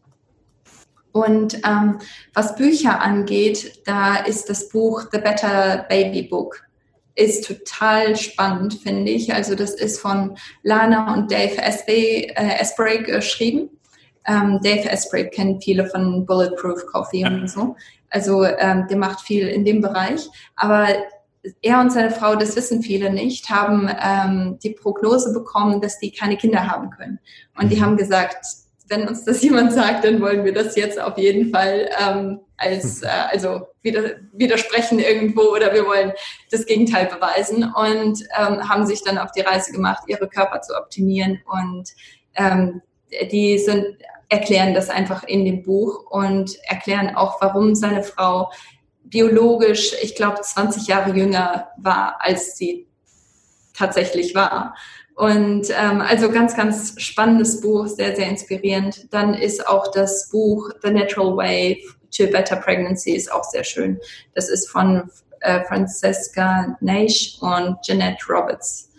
Und 1.11 1.59
ähm, 1.63 1.99
was 2.33 2.55
Bücher 2.55 2.99
angeht, 2.99 3.81
da 3.85 4.15
ist 4.15 4.49
das 4.49 4.69
Buch 4.69 5.03
The 5.11 5.19
Better 5.19 5.85
Baby 5.87 6.23
Book 6.23 6.63
ist 7.15 7.45
total 7.45 8.15
spannend, 8.15 8.75
finde 8.75 9.11
ich. 9.11 9.33
Also 9.33 9.55
das 9.55 9.73
ist 9.73 9.99
von 9.99 10.37
Lana 10.63 11.13
und 11.13 11.31
Dave 11.31 11.61
Asprey, 11.61 12.31
äh, 12.35 12.59
Asprey 12.59 13.03
geschrieben. 13.03 13.69
Ähm, 14.25 14.59
Dave 14.63 14.89
Asprey 14.89 15.29
kennt 15.29 15.63
viele 15.63 15.85
von 15.85 16.25
Bulletproof 16.25 16.85
Coffee 16.87 17.21
ja. 17.21 17.27
und 17.27 17.49
so. 17.49 17.75
Also 18.09 18.43
ähm, 18.45 18.87
der 18.87 18.97
macht 18.97 19.21
viel 19.21 19.47
in 19.47 19.65
dem 19.65 19.81
Bereich. 19.81 20.21
Aber 20.55 20.87
er 21.61 21.79
und 21.81 21.91
seine 21.91 22.11
Frau, 22.11 22.35
das 22.35 22.55
wissen 22.55 22.81
viele 22.81 23.11
nicht, 23.11 23.49
haben 23.49 23.89
ähm, 24.01 24.59
die 24.63 24.71
Prognose 24.71 25.33
bekommen, 25.33 25.81
dass 25.81 25.99
die 25.99 26.11
keine 26.11 26.37
Kinder 26.37 26.67
haben 26.67 26.89
können. 26.89 27.19
Und 27.59 27.71
die 27.71 27.77
mhm. 27.77 27.81
haben 27.81 27.97
gesagt, 27.97 28.45
wenn 28.87 29.07
uns 29.07 29.25
das 29.25 29.41
jemand 29.41 29.73
sagt, 29.73 30.05
dann 30.05 30.21
wollen 30.21 30.45
wir 30.45 30.53
das 30.53 30.75
jetzt 30.75 30.99
auf 30.99 31.17
jeden 31.17 31.51
Fall 31.51 31.89
ähm, 31.99 32.39
als 32.57 33.01
äh, 33.03 33.07
also 33.07 33.67
widersprechen 33.83 34.99
irgendwo 34.99 35.41
oder 35.53 35.73
wir 35.73 35.85
wollen 35.85 36.13
das 36.51 36.65
Gegenteil 36.65 37.07
beweisen 37.07 37.63
und 37.63 38.23
ähm, 38.37 38.69
haben 38.69 38.85
sich 38.85 39.03
dann 39.03 39.17
auf 39.17 39.31
die 39.31 39.41
Reise 39.41 39.71
gemacht, 39.71 40.03
ihre 40.07 40.27
Körper 40.27 40.61
zu 40.61 40.75
optimieren 40.75 41.41
und 41.45 41.89
ähm, 42.35 42.81
die 43.31 43.59
sind 43.59 43.85
erklären 44.33 44.73
das 44.73 44.89
einfach 44.89 45.23
in 45.23 45.45
dem 45.45 45.61
Buch 45.61 46.09
und 46.09 46.57
erklären 46.63 47.15
auch, 47.15 47.39
warum 47.39 47.75
seine 47.75 48.03
Frau 48.03 48.51
biologisch, 49.03 49.93
ich 50.01 50.15
glaube, 50.15 50.41
20 50.41 50.87
Jahre 50.87 51.15
jünger 51.15 51.69
war, 51.77 52.15
als 52.19 52.57
sie 52.57 52.87
tatsächlich 53.75 54.33
war. 54.33 54.75
Und 55.15 55.69
ähm, 55.69 56.01
also 56.01 56.31
ganz, 56.31 56.55
ganz 56.55 56.99
spannendes 56.99 57.61
Buch, 57.61 57.85
sehr, 57.85 58.15
sehr 58.15 58.27
inspirierend. 58.27 59.13
Dann 59.13 59.35
ist 59.35 59.67
auch 59.67 59.91
das 59.91 60.29
Buch 60.31 60.71
The 60.81 60.89
Natural 60.89 61.37
Way 61.37 61.85
to 62.15 62.27
Better 62.27 62.55
Pregnancy 62.55 63.11
ist 63.11 63.31
auch 63.31 63.43
sehr 63.43 63.63
schön. 63.63 63.99
Das 64.35 64.49
ist 64.49 64.69
von 64.69 65.09
äh, 65.41 65.63
Francesca 65.65 66.77
Naish 66.81 67.37
und 67.41 67.81
Jeanette 67.81 68.25
Roberts. 68.29 68.89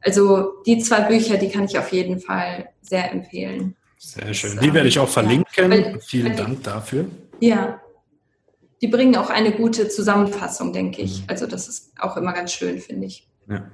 Also 0.00 0.62
die 0.66 0.78
zwei 0.78 1.02
Bücher, 1.02 1.36
die 1.36 1.50
kann 1.50 1.64
ich 1.64 1.78
auf 1.78 1.92
jeden 1.92 2.20
Fall 2.20 2.70
sehr 2.80 3.10
empfehlen. 3.12 3.76
Sehr 3.98 4.32
schön. 4.32 4.58
Die 4.60 4.72
werde 4.72 4.88
ich 4.88 4.98
auch 4.98 5.08
verlinken. 5.08 5.46
Ja, 5.54 5.68
weil, 5.68 6.00
Vielen 6.00 6.30
weil 6.30 6.36
Dank 6.36 6.64
dafür. 6.64 7.04
Ja. 7.40 7.80
Die 8.80 8.88
bringen 8.88 9.14
auch 9.16 9.28
eine 9.28 9.52
gute 9.52 9.88
Zusammenfassung, 9.88 10.72
denke 10.72 11.02
ich. 11.02 11.20
Mhm. 11.20 11.24
Also 11.26 11.46
das 11.46 11.68
ist 11.68 11.92
auch 11.98 12.16
immer 12.16 12.32
ganz 12.32 12.52
schön, 12.52 12.78
finde 12.78 13.06
ich. 13.06 13.28
Ja. 13.50 13.64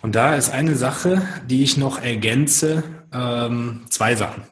Und 0.00 0.14
da 0.14 0.34
ist 0.34 0.50
eine 0.50 0.76
Sache, 0.76 1.22
die 1.46 1.62
ich 1.62 1.76
noch 1.76 2.00
ergänze, 2.00 2.82
ähm, 3.12 3.84
zwei 3.90 4.14
Sachen. 4.14 4.44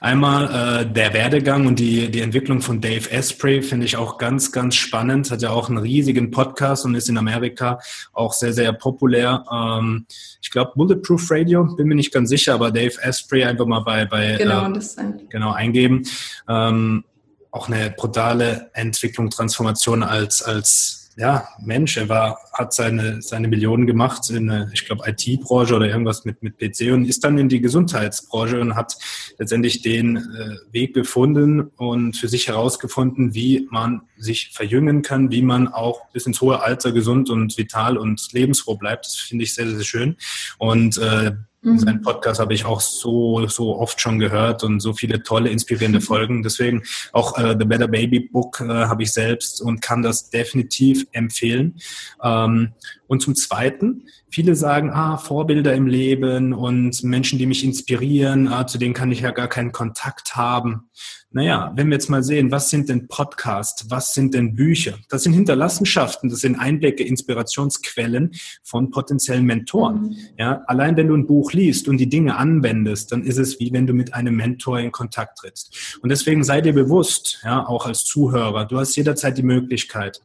Einmal 0.00 0.82
äh, 0.82 0.92
der 0.92 1.12
Werdegang 1.12 1.66
und 1.66 1.78
die, 1.78 2.10
die 2.10 2.22
Entwicklung 2.22 2.60
von 2.60 2.80
Dave 2.80 3.08
Asprey 3.12 3.62
finde 3.62 3.86
ich 3.86 3.96
auch 3.96 4.18
ganz, 4.18 4.50
ganz 4.50 4.74
spannend. 4.74 5.30
Hat 5.30 5.42
ja 5.42 5.50
auch 5.50 5.68
einen 5.68 5.78
riesigen 5.78 6.30
Podcast 6.30 6.84
und 6.86 6.94
ist 6.94 7.08
in 7.08 7.18
Amerika 7.18 7.78
auch 8.12 8.32
sehr, 8.32 8.52
sehr 8.52 8.72
populär. 8.72 9.44
Ähm, 9.52 10.06
ich 10.40 10.50
glaube 10.50 10.72
Bulletproof 10.74 11.30
Radio, 11.30 11.64
bin 11.76 11.86
mir 11.86 11.94
nicht 11.94 12.12
ganz 12.12 12.30
sicher, 12.30 12.54
aber 12.54 12.70
Dave 12.70 12.96
Asprey 13.02 13.44
einfach 13.44 13.66
mal 13.66 13.80
bei, 13.80 14.06
bei 14.06 14.36
genau, 14.38 14.68
äh, 14.68 14.72
das 14.72 14.94
sein. 14.94 15.20
genau 15.28 15.52
eingeben. 15.52 16.02
Ähm, 16.48 17.04
auch 17.50 17.68
eine 17.68 17.90
brutale 17.90 18.70
Entwicklung, 18.72 19.28
Transformation 19.28 20.02
als, 20.02 20.42
als 20.42 20.99
ja, 21.16 21.48
Mensch, 21.60 21.96
er 21.96 22.08
war, 22.08 22.38
hat 22.52 22.72
seine, 22.72 23.20
seine 23.20 23.48
Millionen 23.48 23.86
gemacht 23.86 24.30
in, 24.30 24.46
der, 24.46 24.70
ich 24.72 24.86
glaube, 24.86 25.04
IT-Branche 25.06 25.74
oder 25.74 25.86
irgendwas 25.86 26.24
mit, 26.24 26.42
mit 26.42 26.58
PC 26.58 26.92
und 26.92 27.04
ist 27.04 27.24
dann 27.24 27.36
in 27.36 27.48
die 27.48 27.60
Gesundheitsbranche 27.60 28.60
und 28.60 28.76
hat 28.76 28.96
letztendlich 29.38 29.82
den 29.82 30.16
äh, 30.16 30.72
Weg 30.72 30.94
gefunden 30.94 31.62
und 31.76 32.16
für 32.16 32.28
sich 32.28 32.48
herausgefunden, 32.48 33.34
wie 33.34 33.66
man 33.70 34.02
sich 34.16 34.50
verjüngen 34.52 35.02
kann, 35.02 35.30
wie 35.30 35.42
man 35.42 35.68
auch 35.68 36.10
bis 36.12 36.26
ins 36.26 36.40
hohe 36.40 36.62
Alter 36.62 36.92
gesund 36.92 37.28
und 37.28 37.58
vital 37.58 37.98
und 37.98 38.32
lebensfroh 38.32 38.76
bleibt. 38.76 39.06
Das 39.06 39.16
finde 39.16 39.44
ich 39.44 39.54
sehr, 39.54 39.68
sehr 39.68 39.84
schön. 39.84 40.16
Und 40.58 40.96
äh, 40.98 41.32
Mhm. 41.62 41.78
Sein 41.78 42.02
Podcast 42.02 42.40
habe 42.40 42.54
ich 42.54 42.64
auch 42.64 42.80
so, 42.80 43.46
so 43.46 43.76
oft 43.78 44.00
schon 44.00 44.18
gehört 44.18 44.64
und 44.64 44.80
so 44.80 44.94
viele 44.94 45.22
tolle, 45.22 45.50
inspirierende 45.50 46.00
Folgen. 46.00 46.42
Deswegen 46.42 46.82
auch 47.12 47.36
äh, 47.36 47.54
The 47.58 47.66
Better 47.66 47.88
Baby 47.88 48.20
Book 48.20 48.60
äh, 48.60 48.66
habe 48.68 49.02
ich 49.02 49.12
selbst 49.12 49.60
und 49.60 49.82
kann 49.82 50.02
das 50.02 50.30
definitiv 50.30 51.06
empfehlen. 51.12 51.76
Ähm, 52.22 52.72
und 53.08 53.20
zum 53.20 53.34
Zweiten, 53.34 54.06
viele 54.30 54.54
sagen, 54.54 54.90
ah, 54.90 55.18
Vorbilder 55.18 55.74
im 55.74 55.86
Leben 55.86 56.52
und 56.54 57.02
Menschen, 57.02 57.38
die 57.38 57.46
mich 57.46 57.64
inspirieren, 57.64 58.48
ah, 58.48 58.66
zu 58.66 58.78
denen 58.78 58.94
kann 58.94 59.12
ich 59.12 59.20
ja 59.20 59.30
gar 59.30 59.48
keinen 59.48 59.72
Kontakt 59.72 60.36
haben. 60.36 60.88
Naja, 61.32 61.72
wenn 61.76 61.86
wir 61.86 61.94
jetzt 61.94 62.10
mal 62.10 62.24
sehen, 62.24 62.50
was 62.50 62.70
sind 62.70 62.88
denn 62.88 63.06
Podcasts, 63.06 63.88
was 63.88 64.14
sind 64.14 64.34
denn 64.34 64.56
Bücher? 64.56 64.98
Das 65.10 65.22
sind 65.22 65.32
Hinterlassenschaften, 65.32 66.28
das 66.28 66.40
sind 66.40 66.56
Einblicke, 66.56 67.04
Inspirationsquellen 67.04 68.32
von 68.64 68.90
potenziellen 68.90 69.44
Mentoren. 69.44 70.02
Mhm. 70.02 70.16
Ja, 70.38 70.62
allein 70.66 70.96
wenn 70.96 71.06
du 71.06 71.16
ein 71.16 71.28
Buch 71.28 71.52
liest 71.52 71.86
und 71.86 71.98
die 71.98 72.08
Dinge 72.08 72.36
anwendest, 72.36 73.12
dann 73.12 73.22
ist 73.22 73.38
es 73.38 73.60
wie 73.60 73.72
wenn 73.72 73.86
du 73.86 73.92
mit 73.92 74.12
einem 74.12 74.34
Mentor 74.34 74.80
in 74.80 74.90
Kontakt 74.90 75.38
trittst. 75.38 75.98
Und 76.02 76.08
deswegen 76.08 76.42
sei 76.42 76.62
dir 76.62 76.72
bewusst, 76.72 77.40
ja, 77.44 77.64
auch 77.64 77.86
als 77.86 78.04
Zuhörer, 78.04 78.64
du 78.66 78.78
hast 78.78 78.96
jederzeit 78.96 79.38
die 79.38 79.44
Möglichkeit, 79.44 80.20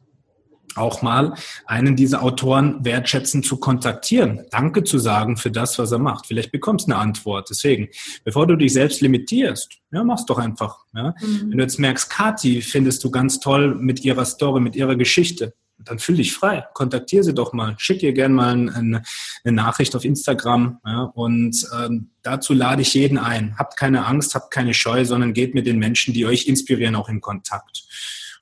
auch 0.74 1.02
mal 1.02 1.34
einen 1.66 1.96
dieser 1.96 2.22
Autoren 2.22 2.84
wertschätzen 2.84 3.42
zu 3.42 3.58
kontaktieren, 3.58 4.46
Danke 4.50 4.84
zu 4.84 4.98
sagen 4.98 5.36
für 5.36 5.50
das, 5.50 5.78
was 5.78 5.92
er 5.92 5.98
macht. 5.98 6.26
Vielleicht 6.26 6.52
bekommst 6.52 6.88
du 6.88 6.92
eine 6.92 7.00
Antwort. 7.00 7.50
Deswegen, 7.50 7.88
bevor 8.24 8.46
du 8.46 8.56
dich 8.56 8.72
selbst 8.72 9.00
limitierst, 9.00 9.78
ja, 9.92 10.04
mach's 10.04 10.26
doch 10.26 10.38
einfach. 10.38 10.78
Ja. 10.94 11.14
Mhm. 11.20 11.50
Wenn 11.50 11.58
du 11.58 11.64
jetzt 11.64 11.78
merkst, 11.78 12.10
Kati 12.10 12.62
findest 12.62 13.02
du 13.04 13.10
ganz 13.10 13.40
toll 13.40 13.74
mit 13.74 14.04
ihrer 14.04 14.24
Story, 14.24 14.60
mit 14.60 14.76
ihrer 14.76 14.96
Geschichte, 14.96 15.54
dann 15.78 15.98
fühl 15.98 16.16
dich 16.16 16.32
frei. 16.32 16.64
Kontaktiere 16.72 17.22
sie 17.22 17.34
doch 17.34 17.52
mal. 17.52 17.74
Schick 17.78 18.02
ihr 18.02 18.12
gerne 18.12 18.34
mal 18.34 18.52
eine, 18.52 19.02
eine, 19.44 19.56
Nachricht 19.56 19.94
auf 19.94 20.04
Instagram. 20.04 20.78
Ja, 20.84 21.02
und 21.02 21.66
ähm, 21.78 22.10
dazu 22.22 22.54
lade 22.54 22.82
ich 22.82 22.94
jeden 22.94 23.18
ein. 23.18 23.56
Habt 23.58 23.76
keine 23.76 24.06
Angst, 24.06 24.34
habt 24.34 24.50
keine 24.50 24.74
Scheu, 24.74 25.04
sondern 25.04 25.34
geht 25.34 25.54
mit 25.54 25.66
den 25.66 25.78
Menschen, 25.78 26.14
die 26.14 26.26
euch 26.26 26.46
inspirieren, 26.46 26.96
auch 26.96 27.08
in 27.08 27.20
Kontakt. 27.20 27.84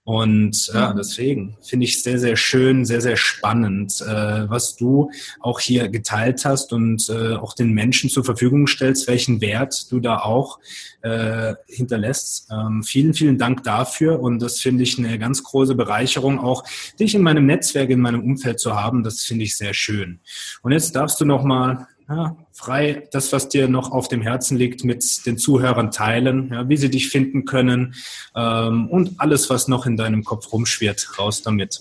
Und 0.05 0.67
ja, 0.67 0.93
mhm. 0.93 0.97
deswegen 0.99 1.57
finde 1.63 1.85
ich 1.85 2.03
sehr, 2.03 2.19
sehr 2.19 2.37
schön, 2.37 2.85
sehr, 2.85 3.01
sehr 3.01 3.17
spannend, 3.17 4.03
äh, 4.03 4.51
was 4.51 4.77
du 4.77 5.11
auch 5.41 5.61
hier 5.61 5.89
geteilt 5.89 6.45
hast 6.45 6.75
und 6.75 7.09
äh, 7.09 7.37
auch 7.37 7.55
den 7.55 7.73
Menschen 7.73 8.11
zur 8.11 8.23
Verfügung 8.23 8.67
stellst, 8.67 9.09
welchen 9.09 9.41
Wert 9.41 9.91
du 9.91 10.01
da 10.01 10.19
auch 10.19 10.59
äh, 11.01 11.55
hinterlässt. 11.67 12.49
Ähm, 12.53 12.83
vielen, 12.83 13.15
vielen 13.15 13.39
Dank 13.39 13.65
dafür 13.65 14.21
und 14.21 14.41
das 14.41 14.61
finde 14.61 14.83
ich 14.83 14.99
eine 14.99 15.19
ganz 15.19 15.43
große 15.43 15.75
Bereicherung, 15.75 16.39
auch 16.39 16.65
dich 17.01 17.15
in 17.15 17.23
meinem 17.23 17.47
Netzwerk, 17.47 17.89
in 17.89 18.01
meinem 18.01 18.23
Umfeld 18.23 18.61
zu 18.61 18.75
haben. 18.75 19.05
Das 19.05 19.23
finde 19.23 19.45
ich 19.45 19.57
sehr 19.57 19.73
schön. 19.73 20.21
Und 20.63 20.73
jetzt 20.73 20.95
darfst 20.95 21.19
du 21.23 21.25
noch 21.25 21.45
mal 21.45 21.89
ja, 22.09 22.37
frei 22.53 23.09
das, 23.13 23.33
was 23.33 23.49
dir 23.49 23.69
noch 23.69 23.91
auf 23.91 24.09
dem 24.09 24.21
Herzen 24.21 24.59
liegt, 24.59 24.85
mit 24.85 25.27
den 25.27 25.39
Zuhörern 25.39 25.91
teilen, 25.91 26.51
ja, 26.53 26.69
wie 26.69 26.77
sie 26.77 26.91
dich 26.91 27.09
finden 27.09 27.45
können 27.45 27.95
ähm, 28.37 28.89
und 28.91 29.15
alles, 29.19 29.49
was 29.51 29.69
noch 29.69 29.87
in 29.87 29.97
deinem 29.97 30.25
Kopf 30.25 30.53
rumschwirrt, 30.53 31.19
raus 31.19 31.43
damit. 31.43 31.81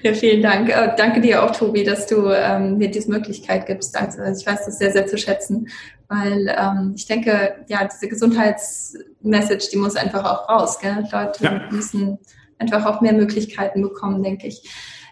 Ja, 0.03 0.15
vielen 0.15 0.43
Dank. 0.43 0.69
Äh, 0.71 0.95
danke 0.97 1.21
dir 1.21 1.43
auch, 1.43 1.53
Tobi, 1.53 1.85
dass 1.85 2.07
du 2.07 2.31
ähm, 2.31 2.79
mir 2.79 2.91
diese 2.91 3.11
Möglichkeit 3.11 3.67
gibst. 3.67 3.97
Also 3.97 4.23
ich 4.23 4.47
weiß 4.47 4.67
das 4.67 4.79
sehr, 4.79 4.93
sehr 4.93 5.07
zu 5.07 5.19
schätzen, 5.19 5.69
weil 6.09 6.55
ähm, 6.59 6.95
ich 6.97 7.07
denke, 7.07 7.65
ja, 7.69 7.87
diese 7.87 8.09
Gesundheitsmessage, 8.09 9.69
die 9.73 9.77
muss 9.77 9.97
einfach 9.97 10.25
auch 10.25 10.49
raus. 10.49 10.79
Gell? 10.79 11.07
Leute 11.13 11.45
ja. 11.45 11.69
müssen 11.71 12.19
einfach 12.59 12.85
auch 12.87 13.01
mehr 13.01 13.13
Möglichkeiten 13.13 13.83
bekommen, 13.83 14.23
denke 14.23 14.47
ich. 14.47 14.69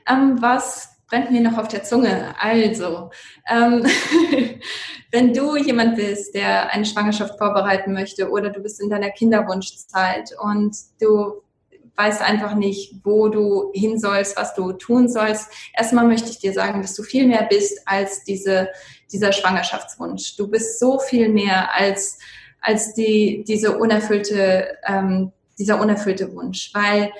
Ähm, 0.09 0.39
was 0.41 0.98
brennt 1.09 1.31
mir 1.31 1.41
noch 1.41 1.59
auf 1.59 1.69
der 1.69 1.85
Zunge. 1.85 2.35
Also, 2.39 3.11
ähm, 3.51 3.85
wenn 5.11 5.33
du 5.33 5.57
jemand 5.57 5.97
bist, 5.97 6.35
der 6.35 6.73
eine 6.73 6.85
Schwangerschaft 6.85 7.39
vorbereiten 7.39 7.93
möchte 7.93 8.31
oder 8.31 8.51
du 8.51 8.61
bist 8.61 8.81
in 8.81 8.91
deiner 8.91 9.11
Kinderwunschzeit 9.11 10.31
und 10.41 10.77
du 11.01 11.43
weißt 11.97 12.23
einfach 12.23 12.55
nicht, 12.55 12.95
wo 13.03 13.29
du 13.29 13.73
hin 13.75 13.99
sollst, 13.99 14.37
was 14.37 14.55
du 14.55 14.73
tun 14.73 15.09
sollst. 15.09 15.51
Erstmal 15.77 16.07
möchte 16.07 16.31
ich 16.31 16.39
dir 16.39 16.53
sagen, 16.53 16.81
dass 16.81 16.95
du 16.95 17.03
viel 17.03 17.27
mehr 17.27 17.43
bist 17.51 17.81
als 17.87 18.23
diese, 18.23 18.69
dieser 19.11 19.33
Schwangerschaftswunsch. 19.33 20.37
Du 20.37 20.47
bist 20.47 20.79
so 20.79 21.01
viel 21.01 21.29
mehr 21.29 21.75
als, 21.75 22.19
als 22.61 22.95
die, 22.95 23.43
diese 23.49 23.79
unerfüllte, 23.79 24.77
ähm, 24.87 25.33
dieser 25.59 25.81
unerfüllte 25.81 26.33
Wunsch, 26.35 26.71
weil 26.73 27.11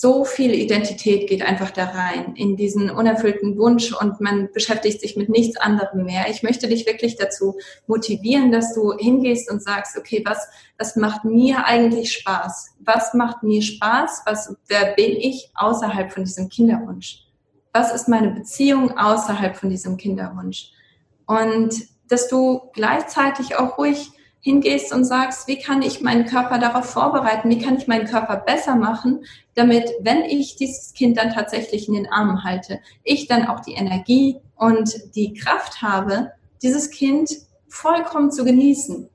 so 0.00 0.24
viel 0.24 0.54
Identität 0.54 1.28
geht 1.28 1.42
einfach 1.42 1.72
da 1.72 1.86
rein, 1.86 2.34
in 2.36 2.56
diesen 2.56 2.88
unerfüllten 2.88 3.58
Wunsch 3.58 3.92
und 3.92 4.20
man 4.20 4.48
beschäftigt 4.52 5.00
sich 5.00 5.16
mit 5.16 5.28
nichts 5.28 5.56
anderem 5.56 6.04
mehr. 6.04 6.30
Ich 6.30 6.44
möchte 6.44 6.68
dich 6.68 6.86
wirklich 6.86 7.16
dazu 7.16 7.56
motivieren, 7.88 8.52
dass 8.52 8.74
du 8.74 8.96
hingehst 8.96 9.50
und 9.50 9.60
sagst, 9.60 9.98
okay, 9.98 10.22
was, 10.24 10.46
was 10.78 10.94
macht 10.94 11.24
mir 11.24 11.66
eigentlich 11.66 12.12
Spaß? 12.12 12.76
Was 12.78 13.12
macht 13.14 13.42
mir 13.42 13.60
Spaß? 13.60 14.22
Was, 14.24 14.54
wer 14.68 14.94
bin 14.94 15.16
ich 15.16 15.50
außerhalb 15.54 16.12
von 16.12 16.24
diesem 16.24 16.48
Kinderwunsch? 16.48 17.24
Was 17.72 17.92
ist 17.92 18.06
meine 18.06 18.30
Beziehung 18.30 18.96
außerhalb 18.96 19.56
von 19.56 19.68
diesem 19.68 19.96
Kinderwunsch? 19.96 20.70
Und 21.26 21.74
dass 22.08 22.28
du 22.28 22.70
gleichzeitig 22.72 23.56
auch 23.56 23.78
ruhig 23.78 24.12
hingehst 24.40 24.92
und 24.92 25.04
sagst, 25.04 25.48
wie 25.48 25.58
kann 25.58 25.82
ich 25.82 26.00
meinen 26.00 26.26
Körper 26.26 26.58
darauf 26.58 26.86
vorbereiten, 26.86 27.50
wie 27.50 27.58
kann 27.58 27.76
ich 27.76 27.86
meinen 27.86 28.06
Körper 28.06 28.36
besser 28.36 28.76
machen, 28.76 29.24
damit, 29.54 29.90
wenn 30.00 30.22
ich 30.24 30.56
dieses 30.56 30.92
Kind 30.92 31.18
dann 31.18 31.32
tatsächlich 31.32 31.88
in 31.88 31.94
den 31.94 32.10
Armen 32.10 32.44
halte, 32.44 32.80
ich 33.02 33.26
dann 33.26 33.46
auch 33.46 33.60
die 33.60 33.74
Energie 33.74 34.36
und 34.56 35.14
die 35.14 35.34
Kraft 35.34 35.82
habe, 35.82 36.32
dieses 36.62 36.90
Kind 36.90 37.30
vollkommen 37.68 38.30
zu 38.30 38.44
genießen. 38.44 39.08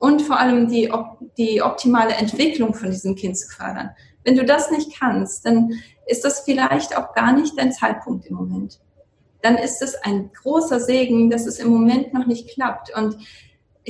und 0.00 0.22
vor 0.22 0.40
allem 0.40 0.68
die, 0.68 0.90
die 1.36 1.62
optimale 1.62 2.14
Entwicklung 2.14 2.74
von 2.74 2.90
diesem 2.90 3.14
Kind 3.14 3.36
zu 3.36 3.48
fördern. 3.48 3.90
Wenn 4.24 4.34
du 4.34 4.44
das 4.44 4.70
nicht 4.70 4.98
kannst, 4.98 5.44
dann 5.44 5.74
ist 6.06 6.24
das 6.24 6.40
vielleicht 6.40 6.96
auch 6.96 7.14
gar 7.14 7.32
nicht 7.32 7.58
dein 7.58 7.72
Zeitpunkt 7.72 8.26
im 8.26 8.36
Moment. 8.36 8.80
Dann 9.42 9.56
ist 9.56 9.82
es 9.82 9.94
ein 9.96 10.30
großer 10.32 10.80
Segen, 10.80 11.30
dass 11.30 11.46
es 11.46 11.58
im 11.58 11.68
Moment 11.68 12.12
noch 12.14 12.26
nicht 12.26 12.48
klappt. 12.48 12.96
Und 12.96 13.18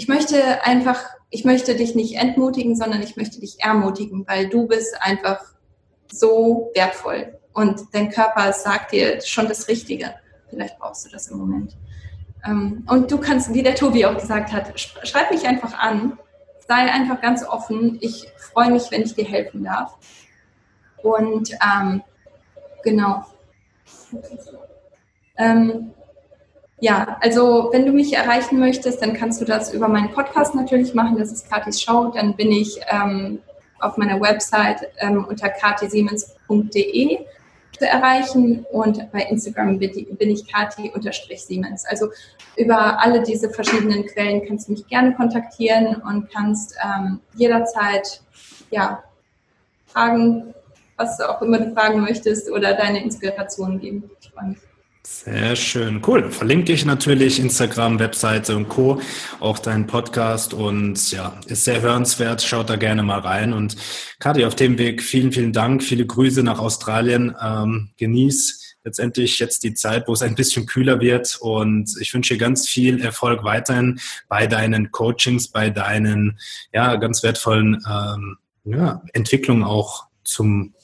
ich 0.01 0.09
möchte 0.09 0.65
einfach, 0.65 0.99
ich 1.29 1.45
möchte 1.45 1.77
dich 1.77 1.95
nicht 1.95 2.17
entmutigen, 2.17 2.75
sondern 2.75 3.03
ich 3.03 3.17
möchte 3.19 3.39
dich 3.39 3.61
ermutigen, 3.61 4.27
weil 4.27 4.49
du 4.49 4.67
bist 4.67 4.97
einfach 4.99 5.45
so 6.11 6.71
wertvoll. 6.75 7.39
Und 7.53 7.83
dein 7.93 8.09
Körper 8.09 8.51
sagt 8.55 8.93
dir 8.93 9.21
schon 9.21 9.47
das 9.47 9.69
Richtige. 9.69 10.15
Vielleicht 10.49 10.79
brauchst 10.79 11.05
du 11.05 11.11
das 11.11 11.29
im 11.29 11.37
Moment. 11.37 11.77
Ähm, 12.47 12.83
und 12.89 13.13
du 13.13 13.19
kannst, 13.19 13.53
wie 13.53 13.63
der 13.63 13.75
Tobi 13.75 14.07
auch 14.07 14.19
gesagt 14.19 14.55
hat, 14.55 14.73
schreib 14.81 15.31
mich 15.31 15.47
einfach 15.47 15.79
an. 15.79 16.19
Sei 16.67 16.77
einfach 16.77 17.21
ganz 17.21 17.45
offen. 17.47 17.99
Ich 18.01 18.27
freue 18.39 18.71
mich, 18.71 18.91
wenn 18.91 19.03
ich 19.03 19.15
dir 19.15 19.27
helfen 19.27 19.65
darf. 19.65 19.99
Und 21.03 21.51
ähm, 21.63 22.03
genau. 22.83 23.27
Ähm, 25.37 25.93
ja, 26.81 27.19
also 27.21 27.69
wenn 27.73 27.85
du 27.85 27.93
mich 27.93 28.15
erreichen 28.15 28.59
möchtest, 28.59 29.03
dann 29.03 29.13
kannst 29.13 29.41
du 29.41 29.45
das 29.45 29.73
über 29.73 29.89
meinen 29.89 30.11
Podcast 30.13 30.55
natürlich 30.55 30.95
machen. 30.95 31.19
Das 31.19 31.31
ist 31.31 31.51
Katis 31.51 31.81
Show. 31.81 32.11
Dann 32.15 32.35
bin 32.35 32.51
ich 32.51 32.81
ähm, 32.89 33.41
auf 33.81 33.97
meiner 33.99 34.21
Website 34.21 34.89
ähm, 34.99 35.27
unter 35.29 35.51
katisiemens.de 35.51 37.19
zu 37.79 37.87
erreichen 37.87 38.67
und 38.73 39.11
bei 39.11 39.23
Instagram 39.23 39.79
bin 39.79 40.31
ich 40.31 40.47
kati-siemens. 40.47 41.87
Also 41.87 42.09
über 42.57 43.01
alle 43.01 43.23
diese 43.23 43.49
verschiedenen 43.49 44.07
Quellen 44.07 44.47
kannst 44.47 44.69
du 44.69 44.73
mich 44.73 44.87
gerne 44.87 45.15
kontaktieren 45.15 45.97
und 46.03 46.31
kannst 46.31 46.77
ähm, 46.85 47.21
jederzeit 47.35 48.23
ja, 48.71 49.03
fragen, 49.87 50.55
was 50.97 51.21
auch 51.21 51.41
immer 51.41 51.59
du 51.59 51.73
fragen 51.75 52.01
möchtest 52.01 52.51
oder 52.51 52.75
deine 52.75 53.03
Inspiration 53.03 53.81
geben. 53.81 54.11
Ich 54.21 54.31
freue 54.31 54.49
mich. 54.51 54.70
Sehr 55.03 55.57
schön, 55.57 56.03
cool. 56.07 56.31
Verlinke 56.31 56.73
ich 56.73 56.85
natürlich 56.85 57.41
Instagram, 57.41 57.99
Webseite 57.99 58.55
und 58.55 58.69
Co. 58.69 59.01
Auch 59.41 59.59
deinen 59.59 59.87
Podcast 59.87 60.53
und 60.53 61.11
ja, 61.11 61.41
ist 61.47 61.65
sehr 61.65 61.81
hörenswert. 61.81 62.43
Schaut 62.43 62.69
da 62.69 62.77
gerne 62.77 63.03
mal 63.03 63.21
rein. 63.21 63.55
Und 63.55 63.77
Kati, 64.19 64.45
auf 64.45 64.55
dem 64.55 64.77
Weg 64.79 65.03
vielen, 65.03 65.33
vielen 65.33 65.53
Dank. 65.55 65.83
Viele 65.83 66.07
Grüße 66.07 66.43
nach 66.43 66.59
Australien. 66.59 67.35
Ähm, 67.43 67.91
genieß 67.97 68.77
letztendlich 68.85 69.39
jetzt 69.39 69.63
die 69.63 69.75
Zeit, 69.75 70.07
wo 70.07 70.13
es 70.13 70.23
ein 70.23 70.35
bisschen 70.35 70.67
kühler 70.67 71.01
wird. 71.01 71.39
Und 71.41 71.97
ich 72.01 72.13
wünsche 72.13 72.35
dir 72.35 72.41
ganz 72.41 72.69
viel 72.69 73.01
Erfolg 73.01 73.43
weiterhin 73.43 74.01
bei 74.29 74.47
deinen 74.47 74.91
Coachings, 74.91 75.49
bei 75.49 75.71
deinen 75.71 76.39
ja 76.73 76.97
ganz 76.97 77.23
wertvollen 77.23 77.83
ähm, 77.91 78.37
ja, 78.65 79.03
Entwicklungen 79.15 79.65
auch 79.65 80.05
zum 80.25 80.75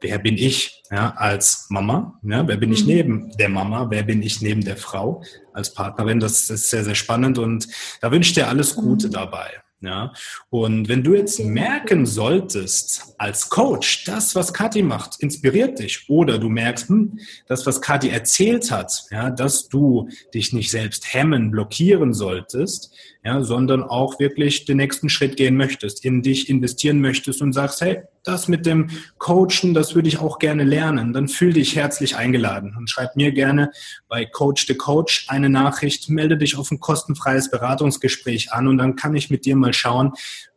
wer 0.00 0.18
bin 0.18 0.36
ich 0.36 0.77
ja, 0.90 1.14
als 1.16 1.66
Mama? 1.68 2.18
Ja, 2.22 2.46
wer 2.46 2.56
bin 2.56 2.72
ich 2.72 2.82
mhm. 2.82 2.88
neben 2.88 3.36
der 3.36 3.48
Mama? 3.48 3.86
Wer 3.90 4.02
bin 4.02 4.22
ich 4.22 4.40
neben 4.40 4.64
der 4.64 4.76
Frau 4.76 5.22
als 5.52 5.74
Partnerin? 5.74 6.20
Das 6.20 6.48
ist 6.50 6.70
sehr, 6.70 6.84
sehr 6.84 6.94
spannend 6.94 7.38
und 7.38 7.68
da 8.00 8.10
wünsche 8.10 8.30
ich 8.30 8.34
dir 8.34 8.48
alles 8.48 8.74
Gute 8.74 9.08
mhm. 9.08 9.12
dabei. 9.12 9.50
Ja, 9.80 10.12
und 10.50 10.88
wenn 10.88 11.04
du 11.04 11.14
jetzt 11.14 11.38
merken 11.38 12.04
solltest 12.04 13.14
als 13.16 13.48
Coach, 13.48 14.02
das, 14.06 14.34
was 14.34 14.52
Kathi 14.52 14.82
macht, 14.82 15.20
inspiriert 15.20 15.78
dich, 15.78 16.06
oder 16.08 16.40
du 16.40 16.48
merkst, 16.48 16.88
hm, 16.88 17.20
das, 17.46 17.64
was 17.64 17.80
Kathi 17.80 18.08
erzählt 18.08 18.72
hat, 18.72 19.04
ja, 19.12 19.30
dass 19.30 19.68
du 19.68 20.08
dich 20.34 20.52
nicht 20.52 20.72
selbst 20.72 21.14
hemmen, 21.14 21.52
blockieren 21.52 22.12
solltest, 22.12 22.92
ja, 23.28 23.42
sondern 23.42 23.82
auch 23.82 24.18
wirklich 24.18 24.64
den 24.64 24.78
nächsten 24.78 25.10
Schritt 25.10 25.36
gehen 25.36 25.54
möchtest, 25.54 26.02
in 26.02 26.22
dich 26.22 26.48
investieren 26.48 27.02
möchtest 27.02 27.42
und 27.42 27.52
sagst, 27.52 27.82
hey, 27.82 28.00
das 28.24 28.48
mit 28.48 28.64
dem 28.64 28.88
Coachen, 29.18 29.74
das 29.74 29.94
würde 29.94 30.08
ich 30.08 30.18
auch 30.18 30.38
gerne 30.38 30.64
lernen, 30.64 31.12
dann 31.12 31.28
fühl 31.28 31.52
dich 31.52 31.76
herzlich 31.76 32.16
eingeladen 32.16 32.74
und 32.78 32.88
schreib 32.88 33.16
mir 33.16 33.32
gerne 33.32 33.70
bei 34.08 34.24
Coach 34.24 34.66
the 34.66 34.74
Coach 34.74 35.26
eine 35.28 35.50
Nachricht, 35.50 36.08
melde 36.08 36.38
dich 36.38 36.56
auf 36.56 36.70
ein 36.70 36.80
kostenfreies 36.80 37.50
Beratungsgespräch 37.50 38.50
an 38.52 38.66
und 38.66 38.78
dann 38.78 38.96
kann 38.96 39.14
ich 39.14 39.28
mit 39.28 39.44
dir 39.44 39.56
mal 39.56 39.74
schauen, 39.74 40.12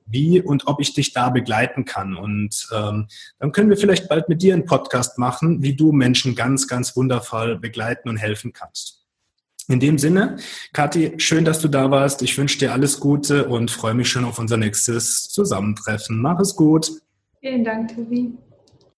wie 0.05 0.41
und 0.41 0.67
ob 0.67 0.79
ich 0.79 0.93
dich 0.93 1.11
da 1.11 1.29
begleiten 1.29 1.83
kann. 1.83 2.15
Und 2.15 2.69
ähm, 2.73 3.07
dann 3.39 3.51
können 3.51 3.69
wir 3.69 3.77
vielleicht 3.77 4.07
bald 4.07 4.29
mit 4.29 4.41
dir 4.41 4.53
einen 4.53 4.65
Podcast 4.65 5.17
machen, 5.17 5.61
wie 5.61 5.75
du 5.75 5.91
Menschen 5.91 6.35
ganz, 6.35 6.69
ganz 6.69 6.95
wundervoll 6.95 7.59
begleiten 7.59 8.07
und 8.07 8.15
helfen 8.15 8.53
kannst. 8.53 9.00
In 9.71 9.79
dem 9.79 9.97
Sinne, 9.97 10.35
Kathi, 10.73 11.13
schön, 11.17 11.45
dass 11.45 11.61
du 11.61 11.69
da 11.69 11.89
warst. 11.91 12.21
Ich 12.21 12.37
wünsche 12.37 12.59
dir 12.59 12.73
alles 12.73 12.99
Gute 12.99 13.45
und 13.45 13.71
freue 13.71 13.93
mich 13.93 14.09
schon 14.09 14.25
auf 14.25 14.37
unser 14.37 14.57
nächstes 14.57 15.29
Zusammentreffen. 15.29 16.21
Mach 16.21 16.39
es 16.41 16.57
gut. 16.57 16.91
Vielen 17.39 17.63
Dank, 17.63 17.95
Tobi. 17.95 18.33